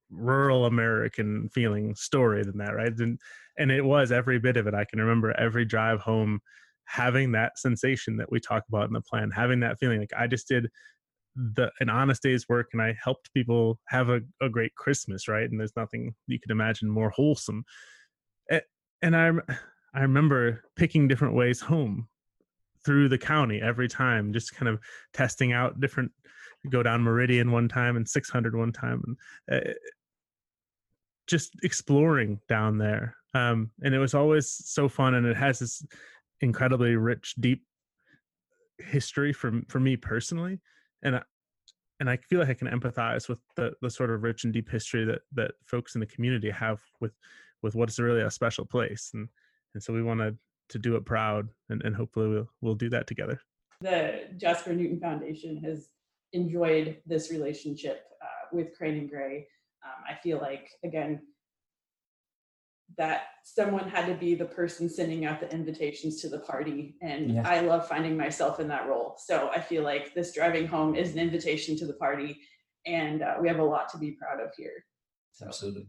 rural 0.10 0.66
American 0.66 1.50
feeling 1.50 1.96
story 1.96 2.44
than 2.44 2.58
that, 2.58 2.76
right? 2.76 2.94
And 2.98 3.20
and 3.58 3.72
it 3.72 3.84
was 3.84 4.12
every 4.12 4.40
bit 4.40 4.58
of 4.58 4.68
it. 4.68 4.74
I 4.74 4.86
can 4.86 5.00
remember 5.00 5.38
every 5.40 5.66
drive 5.66 6.00
home 6.02 6.40
having 6.86 7.32
that 7.32 7.58
sensation 7.58 8.18
that 8.18 8.32
we 8.32 8.40
talk 8.40 8.64
about 8.68 8.88
in 8.88 8.94
the 8.94 9.02
plan, 9.02 9.32
having 9.32 9.62
that 9.62 9.80
feeling 9.80 10.00
like 10.00 10.12
I 10.18 10.28
just 10.28 10.48
did 10.48 10.70
the 11.36 11.72
an 11.80 11.90
honest 11.90 12.22
day's 12.22 12.50
work 12.50 12.68
and 12.74 12.82
I 12.82 12.96
helped 13.02 13.34
people 13.34 13.80
have 13.88 14.10
a, 14.10 14.22
a 14.42 14.50
great 14.50 14.76
Christmas, 14.76 15.28
right? 15.28 15.50
And 15.50 15.60
there's 15.60 15.76
nothing 15.78 16.14
you 16.28 16.40
could 16.40 16.52
imagine 16.52 16.90
more 16.90 17.10
wholesome. 17.10 17.64
And 19.02 19.16
I 19.16 19.32
I 19.94 20.02
remember 20.02 20.64
picking 20.76 21.08
different 21.08 21.36
ways 21.36 21.60
home 21.60 22.08
through 22.86 23.10
the 23.10 23.18
county 23.18 23.62
every 23.62 23.88
time, 23.88 24.34
just 24.34 24.56
kind 24.56 24.70
of 24.70 24.80
testing 25.14 25.54
out 25.54 25.80
different. 25.80 26.12
Go 26.70 26.84
down 26.84 27.02
Meridian 27.02 27.52
one 27.52 27.68
time 27.68 27.96
and 27.98 28.08
600 28.08 28.56
one 28.56 28.72
time, 28.72 29.04
and 29.50 29.68
uh, 29.68 29.72
just 31.28 31.54
exploring 31.64 32.40
down 32.48 32.78
there. 32.78 33.16
Um, 33.34 33.72
and 33.84 33.96
it 33.96 34.00
was 34.00 34.14
always 34.14 34.50
so 34.50 34.88
fun, 34.88 35.16
and 35.16 35.26
it 35.26 35.38
has 35.38 35.60
this 35.60 35.86
incredibly 36.42 36.96
rich, 36.96 37.36
deep 37.40 37.64
history 38.80 39.34
for 39.34 39.62
for 39.70 39.80
me 39.80 39.96
personally, 39.96 40.60
and 41.04 41.16
I, 41.16 41.22
and 42.00 42.10
I 42.10 42.18
feel 42.18 42.40
like 42.40 42.50
I 42.50 42.54
can 42.54 42.68
empathize 42.68 43.28
with 43.28 43.40
the 43.56 43.74
the 43.82 43.90
sort 43.90 44.12
of 44.12 44.24
rich 44.24 44.44
and 44.44 44.54
deep 44.54 44.70
history 44.70 45.06
that 45.06 45.22
that 45.34 45.52
folks 45.66 45.96
in 45.96 46.02
the 46.02 46.08
community 46.08 46.50
have 46.50 46.80
with 47.00 47.14
with 47.62 47.76
what 47.76 47.90
is 47.90 48.00
really 48.00 48.22
a 48.22 48.32
special 48.32 48.66
place. 48.66 49.12
And 49.14 49.28
and 49.74 49.84
so 49.84 49.94
we 49.94 50.04
wanted 50.04 50.38
to 50.70 50.80
do 50.80 50.96
it 50.96 51.06
proud 51.06 51.48
and, 51.70 51.82
and 51.84 51.96
hopefully 51.96 52.30
we'll 52.30 52.50
we'll 52.62 52.76
do 52.76 52.90
that 52.90 53.08
together 53.08 53.40
the 53.82 54.22
jasper 54.38 54.74
newton 54.74 55.00
foundation 55.00 55.58
has 55.58 55.90
enjoyed 56.34 56.98
this 57.06 57.32
relationship 57.32 58.06
uh, 58.22 58.56
with 58.56 58.76
crane 58.78 58.98
and 58.98 59.10
gray 59.10 59.48
um, 59.86 60.04
i 60.10 60.14
feel 60.22 60.40
like 60.40 60.70
again 60.84 61.20
that 62.98 63.28
someone 63.44 63.88
had 63.88 64.06
to 64.06 64.14
be 64.14 64.36
the 64.36 64.46
person 64.46 64.90
sending 64.90 65.26
out 65.26 65.40
the 65.40 65.50
invitations 65.52 66.22
to 66.22 66.30
the 66.30 66.40
party 66.40 66.96
and 67.02 67.36
yeah. 67.36 67.48
i 67.48 67.62
love 67.62 67.88
finding 67.88 68.16
myself 68.16 68.60
in 68.60 68.68
that 68.68 68.88
role 68.88 69.16
so 69.18 69.50
i 69.56 69.60
feel 69.60 69.84
like 69.84 70.14
this 70.14 70.34
driving 70.34 70.68
home 70.68 70.96
is 70.96 71.14
an 71.14 71.20
invitation 71.20 71.78
to 71.78 71.86
the 71.86 71.94
party 71.94 72.38
and 72.86 73.22
uh, 73.22 73.36
we 73.42 73.48
have 73.48 73.60
a 73.60 73.64
lot 73.64 73.90
to 73.90 73.98
be 73.98 74.12
proud 74.12 74.40
of 74.44 74.52
here 74.58 74.86
so. 75.32 75.46
absolutely 75.46 75.88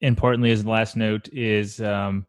importantly 0.00 0.50
as 0.50 0.62
the 0.64 0.70
last 0.70 0.96
note 0.96 1.28
is 1.32 1.80
um, 1.80 2.26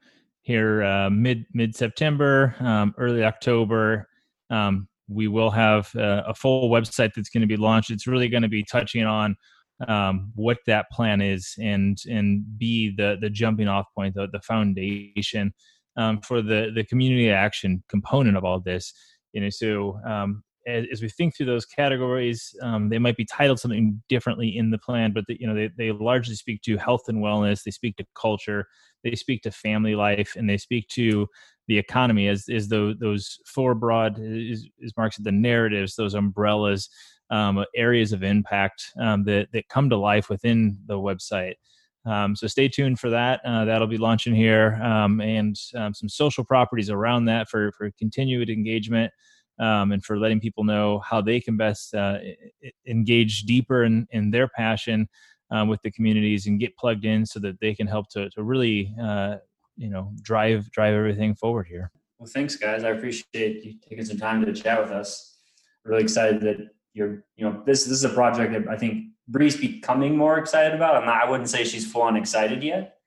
here 0.48 0.82
uh, 0.82 1.10
mid 1.10 1.46
mid 1.54 1.76
September, 1.76 2.56
um, 2.62 2.96
early 2.98 3.26
October. 3.26 4.08
Um, 4.50 4.88
we 5.10 5.28
will 5.28 5.52
have 5.52 5.94
a, 5.96 6.24
a 6.28 6.34
full 6.34 6.70
website 6.70 7.12
that's 7.14 7.30
going 7.30 7.42
to 7.42 7.48
be 7.48 7.58
launched. 7.58 7.92
It's 7.92 8.08
really 8.08 8.30
going 8.30 8.44
to 8.44 8.50
be 8.50 8.64
touching 8.64 9.04
on 9.04 9.36
um, 9.90 10.32
what 10.36 10.58
that 10.66 10.90
plan 10.90 11.20
is 11.20 11.54
and 11.62 11.98
and 12.10 12.46
be 12.58 12.96
the 12.96 13.18
the 13.20 13.30
jumping 13.30 13.68
off 13.68 13.88
point, 13.94 14.16
the, 14.16 14.28
the 14.32 14.40
foundation 14.40 15.54
um, 15.98 16.22
for 16.22 16.42
the 16.42 16.72
the 16.74 16.86
community 16.86 17.30
action 17.30 17.84
component 17.90 18.38
of 18.38 18.46
all 18.46 18.62
this. 18.62 18.94
You 19.34 19.42
know, 19.42 19.50
so 19.50 20.00
um, 20.08 20.44
as, 20.68 20.86
as, 20.92 21.02
we 21.02 21.10
think 21.10 21.36
through 21.36 21.46
those 21.46 21.66
categories, 21.66 22.54
um, 22.62 22.90
they 22.90 23.00
might 23.00 23.16
be 23.16 23.26
titled 23.26 23.60
something 23.60 24.02
differently 24.10 24.56
in 24.56 24.70
the 24.70 24.78
plan, 24.78 25.14
but 25.14 25.24
the, 25.28 25.38
you 25.40 25.48
know 25.48 25.56
they, 25.56 25.70
they 25.78 25.92
largely 25.92 26.36
speak 26.36 26.62
to 26.64 26.78
health 26.78 27.04
and 27.08 27.24
wellness. 27.24 27.64
They 27.64 27.72
speak 27.72 27.96
to 27.98 28.06
culture. 28.20 28.68
They 29.04 29.16
speak 29.16 29.42
to 29.44 29.52
family 29.52 29.96
life, 29.96 30.36
and 30.36 30.50
they 30.50 30.58
speak 30.58 30.90
to 30.90 31.28
the 31.68 31.78
economy 31.78 32.28
as 32.28 32.46
those 32.46 33.40
four 33.46 33.76
broad 33.76 34.20
is, 34.20 34.68
is 34.80 34.94
Mark 34.98 35.14
said 35.14 35.26
the 35.26 35.32
narratives, 35.32 35.96
those 35.96 36.14
umbrellas, 36.14 36.90
um, 37.30 37.64
areas 37.76 38.14
of 38.14 38.24
impact 38.24 38.92
um, 39.00 39.24
that 39.24 39.48
that 39.54 39.70
come 39.70 39.90
to 39.90 39.98
life 39.98 40.30
within 40.30 40.78
the 40.86 40.96
website. 40.96 41.56
Um, 42.06 42.36
so 42.36 42.48
stay 42.48 42.70
tuned 42.70 43.00
for 43.00 43.10
that. 43.10 43.42
Uh, 43.46 43.66
that'll 43.66 43.88
be 43.88 43.98
launching 43.98 44.36
here, 44.36 44.80
um, 44.84 45.22
and 45.22 45.56
um, 45.76 45.94
some 45.94 46.10
social 46.10 46.44
properties 46.44 46.90
around 46.90 47.26
that 47.26 47.48
for 47.48 47.72
for 47.72 47.90
continued 47.98 48.50
engagement 48.50 49.12
um, 49.60 49.92
and 49.92 50.04
for 50.04 50.18
letting 50.18 50.40
people 50.40 50.64
know 50.64 51.00
how 51.00 51.22
they 51.22 51.40
can 51.40 51.58
best 51.58 51.94
uh, 51.96 52.18
engage 52.88 53.44
deeper 53.44 53.84
in, 53.84 54.08
in 54.12 54.32
their 54.32 54.48
passion 54.48 55.08
uh, 55.52 55.66
with 55.68 55.82
the 55.82 55.92
communities 55.92 56.48
and 56.48 56.60
get 56.60 56.76
plugged 56.78 57.06
in 57.06 57.26
so 57.26 57.40
that 57.40 57.60
they 57.60 57.74
can 57.74 57.88
help 57.88 58.10
to, 58.10 58.30
to 58.32 58.44
really 58.44 58.94
uh, 59.02 59.36
you 59.76 59.90
know 59.90 60.12
drive 60.22 60.70
drive 60.72 60.94
everything 60.94 61.36
forward 61.36 61.68
here 61.68 61.92
Well, 62.20 62.30
thanks, 62.30 62.56
guys. 62.56 62.84
I 62.84 62.90
appreciate 62.90 63.64
you 63.64 63.76
taking 63.88 64.06
some 64.06 64.18
time 64.18 64.44
to 64.44 64.54
chat 64.54 64.82
with 64.82 64.92
us. 64.92 65.38
I'm 65.86 65.92
Really 65.92 66.04
excited 66.04 66.42
that 66.42 66.58
you're, 66.94 67.24
you 67.36 67.46
know, 67.46 67.62
this 67.66 67.84
this 67.84 67.94
is 67.94 68.04
a 68.04 68.10
project 68.10 68.54
that 68.54 68.68
I 68.68 68.76
think 68.76 69.12
Bree's 69.28 69.56
becoming 69.56 70.18
more 70.18 70.38
excited 70.40 70.74
about. 70.74 71.06
Not, 71.06 71.24
I 71.24 71.30
wouldn't 71.30 71.50
say 71.50 71.64
she's 71.64 71.90
full 71.90 72.02
on 72.02 72.18
excited 72.18 72.64
yet, 72.64 72.98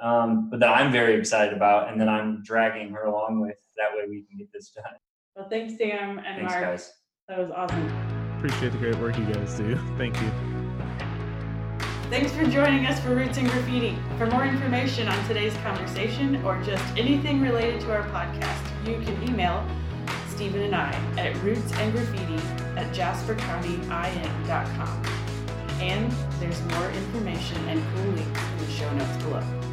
um, 0.00 0.48
but 0.50 0.60
that 0.60 0.68
I'm 0.68 0.92
very 0.92 1.14
excited 1.14 1.54
about, 1.54 1.90
and 1.90 2.00
that 2.00 2.08
I'm 2.08 2.42
dragging 2.42 2.92
her 2.92 3.04
along 3.04 3.40
with. 3.40 3.58
That 3.76 3.90
way, 3.94 4.04
we 4.08 4.22
can 4.22 4.38
get 4.38 4.52
this 4.52 4.70
done. 4.70 4.84
Well, 5.40 5.48
thanks, 5.48 5.76
Sam 5.78 6.18
and 6.18 6.36
Thanks, 6.36 6.52
Mark. 6.52 6.62
guys. 6.62 6.92
That 7.28 7.38
was 7.38 7.50
awesome. 7.50 7.88
Appreciate 8.36 8.72
the 8.72 8.78
great 8.78 8.96
work 8.96 9.16
you 9.16 9.24
guys 9.24 9.54
do. 9.54 9.74
Thank 9.96 10.20
you. 10.20 10.30
Thanks 12.10 12.30
for 12.32 12.44
joining 12.44 12.84
us 12.84 13.00
for 13.00 13.14
Roots 13.14 13.38
and 13.38 13.48
Graffiti. 13.48 13.96
For 14.18 14.26
more 14.26 14.44
information 14.44 15.08
on 15.08 15.26
today's 15.26 15.56
conversation 15.62 16.44
or 16.44 16.62
just 16.62 16.84
anything 16.94 17.40
related 17.40 17.80
to 17.80 17.90
our 17.90 18.02
podcast, 18.10 18.86
you 18.86 19.00
can 19.00 19.26
email 19.26 19.66
Stephen 20.28 20.60
and 20.60 20.76
I 20.76 20.92
at 21.16 21.34
rootsandgraffiti 21.36 22.76
at 22.76 22.94
jaspercountyin.com. 22.94 25.02
And 25.80 26.12
there's 26.38 26.60
more 26.74 26.90
information 26.90 27.66
and 27.66 27.82
cool 27.94 28.12
links 28.12 28.42
in 28.42 28.58
the 28.58 28.70
show 28.72 28.92
notes 28.92 29.16
below. 29.24 29.69